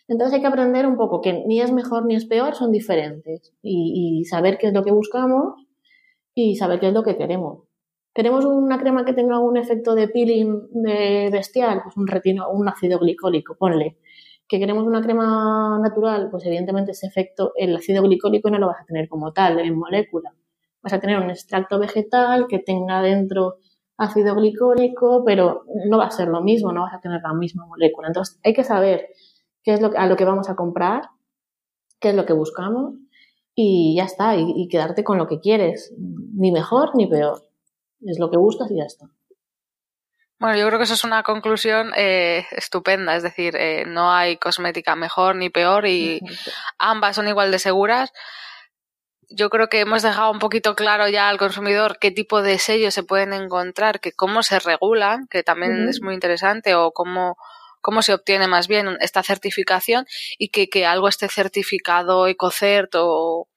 entonces 0.09 0.35
hay 0.35 0.41
que 0.41 0.47
aprender 0.47 0.87
un 0.87 0.97
poco 0.97 1.21
que 1.21 1.33
ni 1.45 1.61
es 1.61 1.71
mejor 1.71 2.05
ni 2.05 2.15
es 2.15 2.25
peor, 2.25 2.55
son 2.55 2.71
diferentes. 2.71 3.53
Y, 3.61 4.19
y 4.21 4.25
saber 4.25 4.57
qué 4.57 4.67
es 4.67 4.73
lo 4.73 4.83
que 4.83 4.91
buscamos 4.91 5.65
y 6.33 6.55
saber 6.55 6.79
qué 6.79 6.87
es 6.87 6.93
lo 6.93 7.03
que 7.03 7.15
queremos. 7.15 7.63
¿Queremos 8.13 8.43
una 8.43 8.79
crema 8.79 9.05
que 9.05 9.13
tenga 9.13 9.39
un 9.39 9.55
efecto 9.55 9.93
de 9.93 10.07
peeling 10.07 10.67
de 10.71 11.29
bestial? 11.31 11.81
Pues 11.83 11.95
un 11.95 12.07
retino, 12.07 12.49
un 12.49 12.67
ácido 12.67 12.97
glicólico, 12.99 13.55
ponle. 13.55 13.97
¿Que 14.47 14.57
queremos 14.57 14.85
una 14.85 15.01
crema 15.01 15.79
natural? 15.79 16.29
Pues 16.31 16.43
evidentemente 16.45 16.91
ese 16.91 17.05
efecto, 17.05 17.53
el 17.55 17.75
ácido 17.75 18.01
glicólico 18.01 18.49
no 18.49 18.57
lo 18.57 18.67
vas 18.67 18.81
a 18.81 18.85
tener 18.85 19.07
como 19.07 19.31
tal, 19.31 19.59
en 19.59 19.77
molécula. 19.77 20.33
Vas 20.81 20.93
a 20.93 20.99
tener 20.99 21.19
un 21.19 21.29
extracto 21.29 21.77
vegetal 21.77 22.47
que 22.47 22.59
tenga 22.59 23.01
dentro 23.01 23.57
ácido 23.95 24.33
glicólico, 24.33 25.23
pero 25.23 25.65
no 25.87 25.97
va 25.99 26.05
a 26.07 26.11
ser 26.11 26.29
lo 26.29 26.41
mismo, 26.41 26.71
no 26.71 26.81
vas 26.81 26.95
a 26.95 27.01
tener 27.01 27.21
la 27.21 27.33
misma 27.33 27.67
molécula. 27.67 28.07
Entonces 28.07 28.39
hay 28.43 28.53
que 28.53 28.63
saber 28.63 29.09
qué 29.63 29.73
es 29.73 29.81
lo, 29.81 29.91
a 29.97 30.05
lo 30.07 30.15
que 30.15 30.25
vamos 30.25 30.49
a 30.49 30.55
comprar, 30.55 31.09
qué 31.99 32.09
es 32.09 32.15
lo 32.15 32.25
que 32.25 32.33
buscamos 32.33 32.95
y 33.55 33.95
ya 33.97 34.05
está, 34.05 34.35
y, 34.35 34.53
y 34.55 34.67
quedarte 34.67 35.03
con 35.03 35.17
lo 35.17 35.27
que 35.27 35.39
quieres, 35.39 35.93
ni 35.97 36.51
mejor 36.51 36.95
ni 36.95 37.07
peor. 37.07 37.43
Es 38.01 38.17
lo 38.19 38.31
que 38.31 38.37
buscas 38.37 38.71
y 38.71 38.77
ya 38.77 38.85
está. 38.85 39.07
Bueno, 40.39 40.57
yo 40.57 40.65
creo 40.67 40.79
que 40.79 40.85
eso 40.85 40.93
es 40.93 41.03
una 41.03 41.21
conclusión 41.21 41.91
eh, 41.97 42.45
estupenda, 42.51 43.13
es 43.17 43.23
decir, 43.23 43.57
eh, 43.57 43.83
no 43.85 44.13
hay 44.13 44.37
cosmética 44.37 44.95
mejor 44.95 45.35
ni 45.35 45.49
peor 45.49 45.85
y 45.85 46.21
ambas 46.77 47.17
son 47.17 47.27
igual 47.27 47.51
de 47.51 47.59
seguras. 47.59 48.13
Yo 49.29 49.49
creo 49.49 49.67
que 49.67 49.81
hemos 49.81 50.01
dejado 50.01 50.31
un 50.31 50.39
poquito 50.39 50.75
claro 50.75 51.09
ya 51.09 51.27
al 51.27 51.37
consumidor 51.37 51.99
qué 51.99 52.11
tipo 52.11 52.41
de 52.41 52.57
sellos 52.57 52.93
se 52.93 53.03
pueden 53.03 53.33
encontrar, 53.33 53.99
que 53.99 54.13
cómo 54.13 54.41
se 54.41 54.59
regulan, 54.59 55.27
que 55.27 55.43
también 55.43 55.81
Ujú. 55.81 55.89
es 55.89 56.01
muy 56.01 56.13
interesante, 56.13 56.73
o 56.73 56.91
cómo, 56.91 57.35
cómo 57.81 58.01
se 58.01 58.13
obtiene 58.13 58.47
más 58.47 58.67
bien 58.67 58.97
esta 59.01 59.23
certificación 59.23 60.05
y 60.37 60.49
que, 60.49 60.85
algo 60.85 61.07
esté 61.07 61.27
certificado 61.27 62.27
EcoCert 62.27 62.93
o 62.95 63.47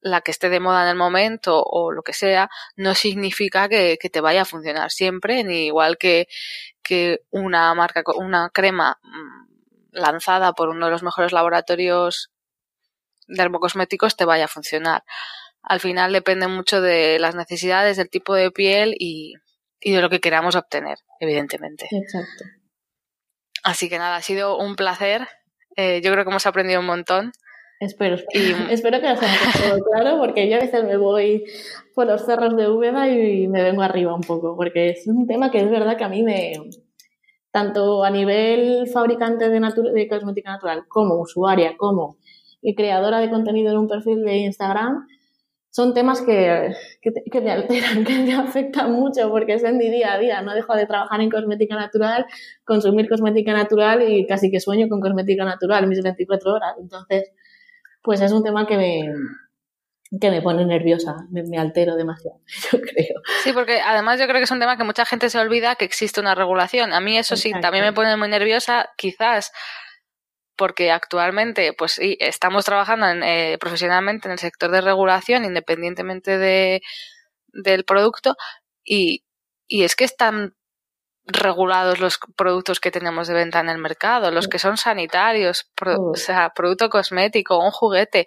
la 0.00 0.20
que 0.20 0.30
esté 0.30 0.50
de 0.50 0.60
moda 0.60 0.82
en 0.82 0.90
el 0.90 0.96
momento 0.96 1.62
o 1.62 1.90
lo 1.90 2.02
que 2.02 2.12
sea, 2.12 2.50
no 2.76 2.94
significa 2.94 3.68
que, 3.68 3.96
te 3.96 4.20
vaya 4.20 4.42
a 4.42 4.46
funcionar 4.46 4.90
siempre, 4.90 5.44
ni 5.44 5.66
igual 5.66 5.96
que, 5.96 6.28
que 6.82 7.20
una 7.30 7.74
marca, 7.74 8.02
una 8.16 8.50
crema 8.50 8.98
mm, 9.02 9.44
lanzada 9.92 10.52
por 10.52 10.68
uno 10.68 10.86
de 10.86 10.92
los 10.92 11.02
mejores 11.02 11.32
laboratorios 11.32 12.30
dermocosméticos 13.26 14.16
te 14.16 14.26
vaya 14.26 14.44
a 14.44 14.48
funcionar. 14.48 15.04
Al 15.62 15.80
final 15.80 16.12
depende 16.12 16.48
mucho 16.48 16.82
de 16.82 17.18
las 17.18 17.34
necesidades, 17.34 17.96
del 17.96 18.10
tipo 18.10 18.34
de 18.34 18.50
piel 18.50 18.94
y, 18.98 19.34
y 19.80 19.92
de 19.92 20.02
lo 20.02 20.10
que 20.10 20.20
queramos 20.20 20.56
obtener, 20.56 20.98
evidentemente. 21.20 21.88
Exacto. 21.90 22.44
Así 23.64 23.88
que 23.88 23.98
nada, 23.98 24.16
ha 24.16 24.22
sido 24.22 24.58
un 24.58 24.76
placer. 24.76 25.26
Eh, 25.76 26.00
yo 26.04 26.12
creo 26.12 26.24
que 26.24 26.30
hemos 26.30 26.46
aprendido 26.46 26.80
un 26.80 26.86
montón. 26.86 27.32
Espero, 27.80 28.16
espero 28.70 29.00
que 29.00 29.10
os 29.10 29.22
haya 29.22 29.52
quedado 29.52 29.80
claro, 29.84 30.18
porque 30.18 30.48
yo 30.48 30.56
a 30.56 30.60
veces 30.60 30.84
me 30.84 30.96
voy 30.96 31.44
por 31.94 32.06
los 32.06 32.24
cerros 32.24 32.56
de 32.56 32.68
Úbeda 32.68 33.08
y 33.08 33.48
me 33.48 33.62
vengo 33.62 33.82
arriba 33.82 34.14
un 34.14 34.20
poco, 34.20 34.54
porque 34.54 34.90
es 34.90 35.06
un 35.06 35.26
tema 35.26 35.50
que 35.50 35.60
es 35.60 35.70
verdad 35.70 35.96
que 35.96 36.04
a 36.04 36.08
mí 36.08 36.22
me, 36.22 36.52
tanto 37.50 38.04
a 38.04 38.10
nivel 38.10 38.86
fabricante 38.92 39.48
de, 39.48 39.60
de 39.60 40.08
cosmética 40.08 40.52
natural, 40.52 40.84
como 40.86 41.20
usuaria, 41.20 41.76
como 41.76 42.18
creadora 42.76 43.18
de 43.18 43.30
contenido 43.30 43.72
en 43.72 43.78
un 43.78 43.88
perfil 43.88 44.24
de 44.24 44.36
Instagram, 44.38 45.06
son 45.74 45.92
temas 45.92 46.20
que, 46.20 46.70
que, 47.02 47.40
me 47.40 47.50
alteran, 47.50 48.04
que 48.04 48.18
me 48.20 48.32
afectan 48.32 48.92
mucho 48.92 49.28
porque 49.28 49.54
es 49.54 49.64
en 49.64 49.76
mi 49.76 49.90
día 49.90 50.12
a 50.12 50.18
día. 50.20 50.40
No 50.40 50.54
dejo 50.54 50.72
de 50.76 50.86
trabajar 50.86 51.20
en 51.20 51.28
cosmética 51.28 51.74
natural, 51.74 52.26
consumir 52.64 53.08
cosmética 53.08 53.52
natural 53.52 54.08
y 54.08 54.24
casi 54.24 54.52
que 54.52 54.60
sueño 54.60 54.88
con 54.88 55.00
cosmética 55.00 55.44
natural 55.44 55.88
mis 55.88 56.00
24 56.00 56.52
horas. 56.52 56.76
Entonces, 56.80 57.32
pues 58.02 58.20
es 58.20 58.30
un 58.30 58.44
tema 58.44 58.68
que 58.68 58.76
me, 58.76 59.12
que 60.20 60.30
me 60.30 60.42
pone 60.42 60.64
nerviosa, 60.64 61.16
me, 61.32 61.58
altero 61.58 61.96
demasiado, 61.96 62.38
yo 62.70 62.80
creo. 62.80 63.20
Sí, 63.42 63.52
porque 63.52 63.80
además 63.80 64.20
yo 64.20 64.26
creo 64.26 64.38
que 64.38 64.44
es 64.44 64.50
un 64.52 64.60
tema 64.60 64.76
que 64.76 64.84
mucha 64.84 65.04
gente 65.04 65.28
se 65.28 65.40
olvida 65.40 65.74
que 65.74 65.86
existe 65.86 66.20
una 66.20 66.36
regulación. 66.36 66.92
A 66.92 67.00
mí 67.00 67.18
eso 67.18 67.34
sí, 67.36 67.52
también 67.60 67.84
me 67.84 67.92
pone 67.92 68.16
muy 68.16 68.28
nerviosa, 68.28 68.90
quizás 68.96 69.50
porque 70.56 70.90
actualmente, 70.90 71.72
pues 71.72 71.92
sí, 71.92 72.16
estamos 72.20 72.64
trabajando 72.64 73.06
eh, 73.24 73.58
profesionalmente 73.58 74.28
en 74.28 74.32
el 74.32 74.38
sector 74.38 74.70
de 74.70 74.80
regulación, 74.80 75.44
independientemente 75.44 76.38
de, 76.38 76.82
del 77.48 77.84
producto, 77.84 78.36
y, 78.84 79.24
y 79.66 79.84
es 79.84 79.96
que 79.96 80.04
están 80.04 80.54
regulados 81.26 82.00
los 82.00 82.18
productos 82.36 82.80
que 82.80 82.90
tenemos 82.90 83.28
de 83.28 83.34
venta 83.34 83.60
en 83.60 83.70
el 83.70 83.78
mercado, 83.78 84.30
los 84.30 84.48
que 84.48 84.58
son 84.58 84.76
sanitarios, 84.76 85.70
o 85.86 86.16
sea, 86.16 86.50
producto 86.54 86.90
cosmético, 86.90 87.58
un 87.58 87.70
juguete, 87.70 88.26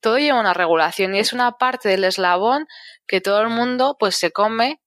todo 0.00 0.18
lleva 0.18 0.40
una 0.40 0.54
regulación 0.54 1.14
y 1.14 1.20
es 1.20 1.32
una 1.32 1.52
parte 1.52 1.88
del 1.88 2.04
eslabón 2.04 2.66
que 3.06 3.20
todo 3.20 3.40
el 3.42 3.48
mundo 3.48 3.96
pues 3.98 4.16
se 4.16 4.32
come 4.32 4.80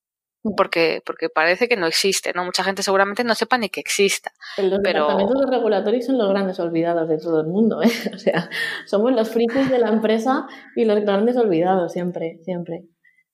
porque, 0.56 1.02
porque 1.06 1.30
parece 1.30 1.68
que 1.68 1.76
no 1.76 1.88
existe, 1.88 2.32
¿no? 2.34 2.46
Mucha 2.46 2.64
gente 2.64 2.84
seguramente 2.84 3.24
no 3.24 3.36
sepa 3.36 3.58
ni 3.58 3.70
que 3.70 3.82
exista. 3.82 4.32
Los 4.58 4.80
pero... 4.84 5.08
departamentos 5.08 5.50
regulatorios 5.50 6.06
son 6.06 6.18
los 6.18 6.30
grandes 6.30 6.60
olvidados 6.60 7.10
de 7.10 7.18
todo 7.18 7.42
el 7.42 7.48
mundo, 7.48 7.82
¿eh? 7.82 7.90
O 8.14 8.18
sea, 8.18 8.50
somos 8.86 9.12
los 9.12 9.30
frikis 9.30 9.70
de 9.70 9.80
la 9.80 9.90
empresa 9.90 10.48
y 10.76 10.86
los 10.86 11.00
grandes 11.02 11.36
olvidados 11.36 11.92
siempre, 11.92 12.40
siempre. 12.44 12.86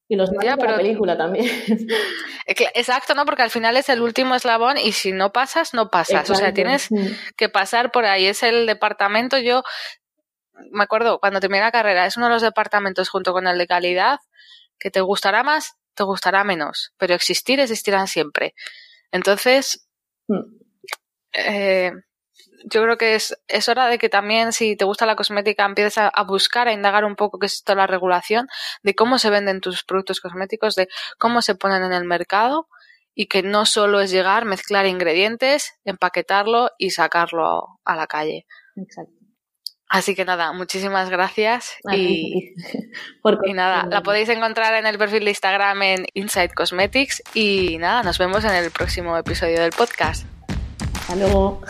Y 0.08 0.16
los 0.16 0.30
ya, 0.42 0.56
de 0.56 0.68
la 0.68 0.78
película 0.78 1.18
también. 1.18 1.46
Exacto, 2.46 3.16
¿no? 3.16 3.26
Porque 3.26 3.42
al 3.42 3.50
final 3.50 3.76
es 3.76 3.90
el 3.90 4.02
último 4.02 4.36
eslabón 4.36 4.78
y 4.78 4.92
si 4.92 5.12
no 5.12 5.32
pasas, 5.32 5.74
no 5.74 5.90
pasas. 5.90 6.30
O 6.30 6.36
sea, 6.36 6.54
tienes 6.54 6.90
que 7.36 7.50
pasar 7.50 7.92
por 7.92 8.06
ahí. 8.06 8.28
Es 8.28 8.44
el 8.44 8.68
departamento, 8.68 9.40
yo 9.40 9.64
me 10.72 10.84
acuerdo 10.84 11.20
cuando 11.20 11.40
terminé 11.40 11.62
la 11.62 11.72
carrera, 11.72 12.06
es 12.06 12.18
uno 12.18 12.28
de 12.28 12.34
los 12.34 12.44
departamentos 12.44 13.10
junto 13.10 13.34
con 13.34 13.48
el 13.48 13.58
de 13.58 13.66
calidad 13.66 14.20
que 14.78 14.92
te 14.92 15.02
gustará 15.02 15.44
más 15.44 15.76
te 15.96 16.04
gustará 16.04 16.44
menos, 16.44 16.94
pero 16.98 17.14
existir 17.14 17.60
existirán 17.60 18.08
siempre. 18.08 18.54
Entonces, 19.12 19.88
mm. 20.28 20.42
eh, 21.34 21.92
yo 22.66 22.84
creo 22.84 22.98
que 22.98 23.16
es, 23.16 23.36
es 23.48 23.70
hora 23.70 23.88
de 23.88 23.98
que 23.98 24.10
también, 24.10 24.52
si 24.52 24.76
te 24.76 24.86
gusta 24.86 25.06
la 25.06 25.16
cosmética, 25.16 25.66
empieces 25.66 25.98
a, 25.98 26.24
buscar, 26.24 26.68
a 26.68 26.74
indagar 26.74 27.06
un 27.06 27.16
poco 27.16 27.40
qué 27.40 27.46
es 27.46 27.64
toda 27.64 27.78
la 27.78 27.88
regulación, 27.88 28.48
de 28.84 28.96
cómo 28.96 29.20
se 29.20 29.30
venden 29.30 29.62
tus 29.62 29.84
productos 29.84 30.20
cosméticos, 30.20 30.76
de 30.76 30.88
cómo 31.20 31.42
se 31.42 31.56
ponen 31.56 31.84
en 31.84 31.94
el 31.94 32.06
mercado 32.06 32.68
y 33.14 33.28
que 33.28 33.44
no 33.44 33.66
solo 33.66 34.02
es 34.02 34.12
llegar, 34.12 34.46
mezclar 34.46 34.86
ingredientes, 34.88 35.74
empaquetarlo 35.86 36.72
y 36.78 36.90
sacarlo 36.90 37.80
a 37.86 37.96
la 37.96 38.08
calle. 38.08 38.46
Exacto. 38.76 39.25
Así 39.88 40.16
que 40.16 40.26
nada, 40.26 40.52
muchísimas 40.52 41.10
gracias. 41.10 41.76
Y, 41.92 42.54
y, 43.46 43.54
nada, 43.54 43.86
la 43.90 44.02
podéis 44.02 44.30
encontrar 44.30 44.74
en 44.76 44.86
el 44.86 44.98
perfil 44.98 45.24
de 45.26 45.32
Instagram 45.32 45.82
en 45.84 46.06
Inside 46.14 46.50
Cosmetics. 46.50 47.22
Y 47.34 47.78
nada, 47.78 48.04
nos 48.04 48.18
vemos 48.18 48.44
en 48.44 48.52
el 48.52 48.72
próximo 48.72 49.16
episodio 49.18 49.62
del 49.62 49.72
podcast. 49.72 50.26
Hasta 50.96 51.16
luego. 51.16 51.62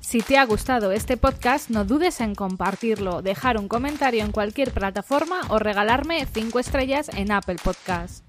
Si 0.00 0.20
te 0.20 0.38
ha 0.38 0.44
gustado 0.44 0.92
este 0.92 1.16
podcast, 1.16 1.70
no 1.70 1.84
dudes 1.84 2.20
en 2.20 2.36
compartirlo, 2.36 3.20
dejar 3.20 3.58
un 3.58 3.66
comentario 3.66 4.22
en 4.22 4.30
cualquier 4.30 4.70
plataforma 4.70 5.40
o 5.48 5.58
regalarme 5.58 6.24
5 6.32 6.60
estrellas 6.60 7.08
en 7.08 7.32
Apple 7.32 7.56
Podcasts. 7.60 8.23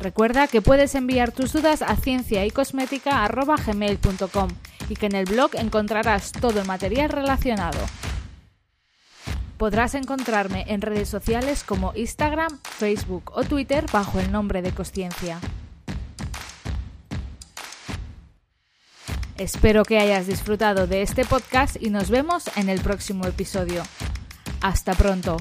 Recuerda 0.00 0.48
que 0.48 0.62
puedes 0.62 0.94
enviar 0.94 1.32
tus 1.32 1.52
dudas 1.52 1.82
a 1.82 1.96
ciencia 1.96 2.44
y 2.44 2.52
y 4.88 4.96
que 4.96 5.06
en 5.06 5.14
el 5.14 5.24
blog 5.24 5.50
encontrarás 5.54 6.32
todo 6.32 6.60
el 6.60 6.66
material 6.66 7.08
relacionado. 7.08 7.78
Podrás 9.56 9.94
encontrarme 9.94 10.64
en 10.68 10.82
redes 10.82 11.08
sociales 11.08 11.64
como 11.64 11.92
Instagram, 11.94 12.58
Facebook 12.62 13.30
o 13.34 13.44
Twitter 13.44 13.86
bajo 13.92 14.18
el 14.18 14.30
nombre 14.32 14.62
de 14.62 14.72
Cosciencia. 14.72 15.38
Espero 19.38 19.84
que 19.84 19.98
hayas 19.98 20.26
disfrutado 20.26 20.86
de 20.86 21.02
este 21.02 21.24
podcast 21.24 21.76
y 21.80 21.90
nos 21.90 22.08
vemos 22.10 22.44
en 22.56 22.68
el 22.68 22.80
próximo 22.80 23.26
episodio. 23.26 23.82
Hasta 24.60 24.94
pronto. 24.94 25.38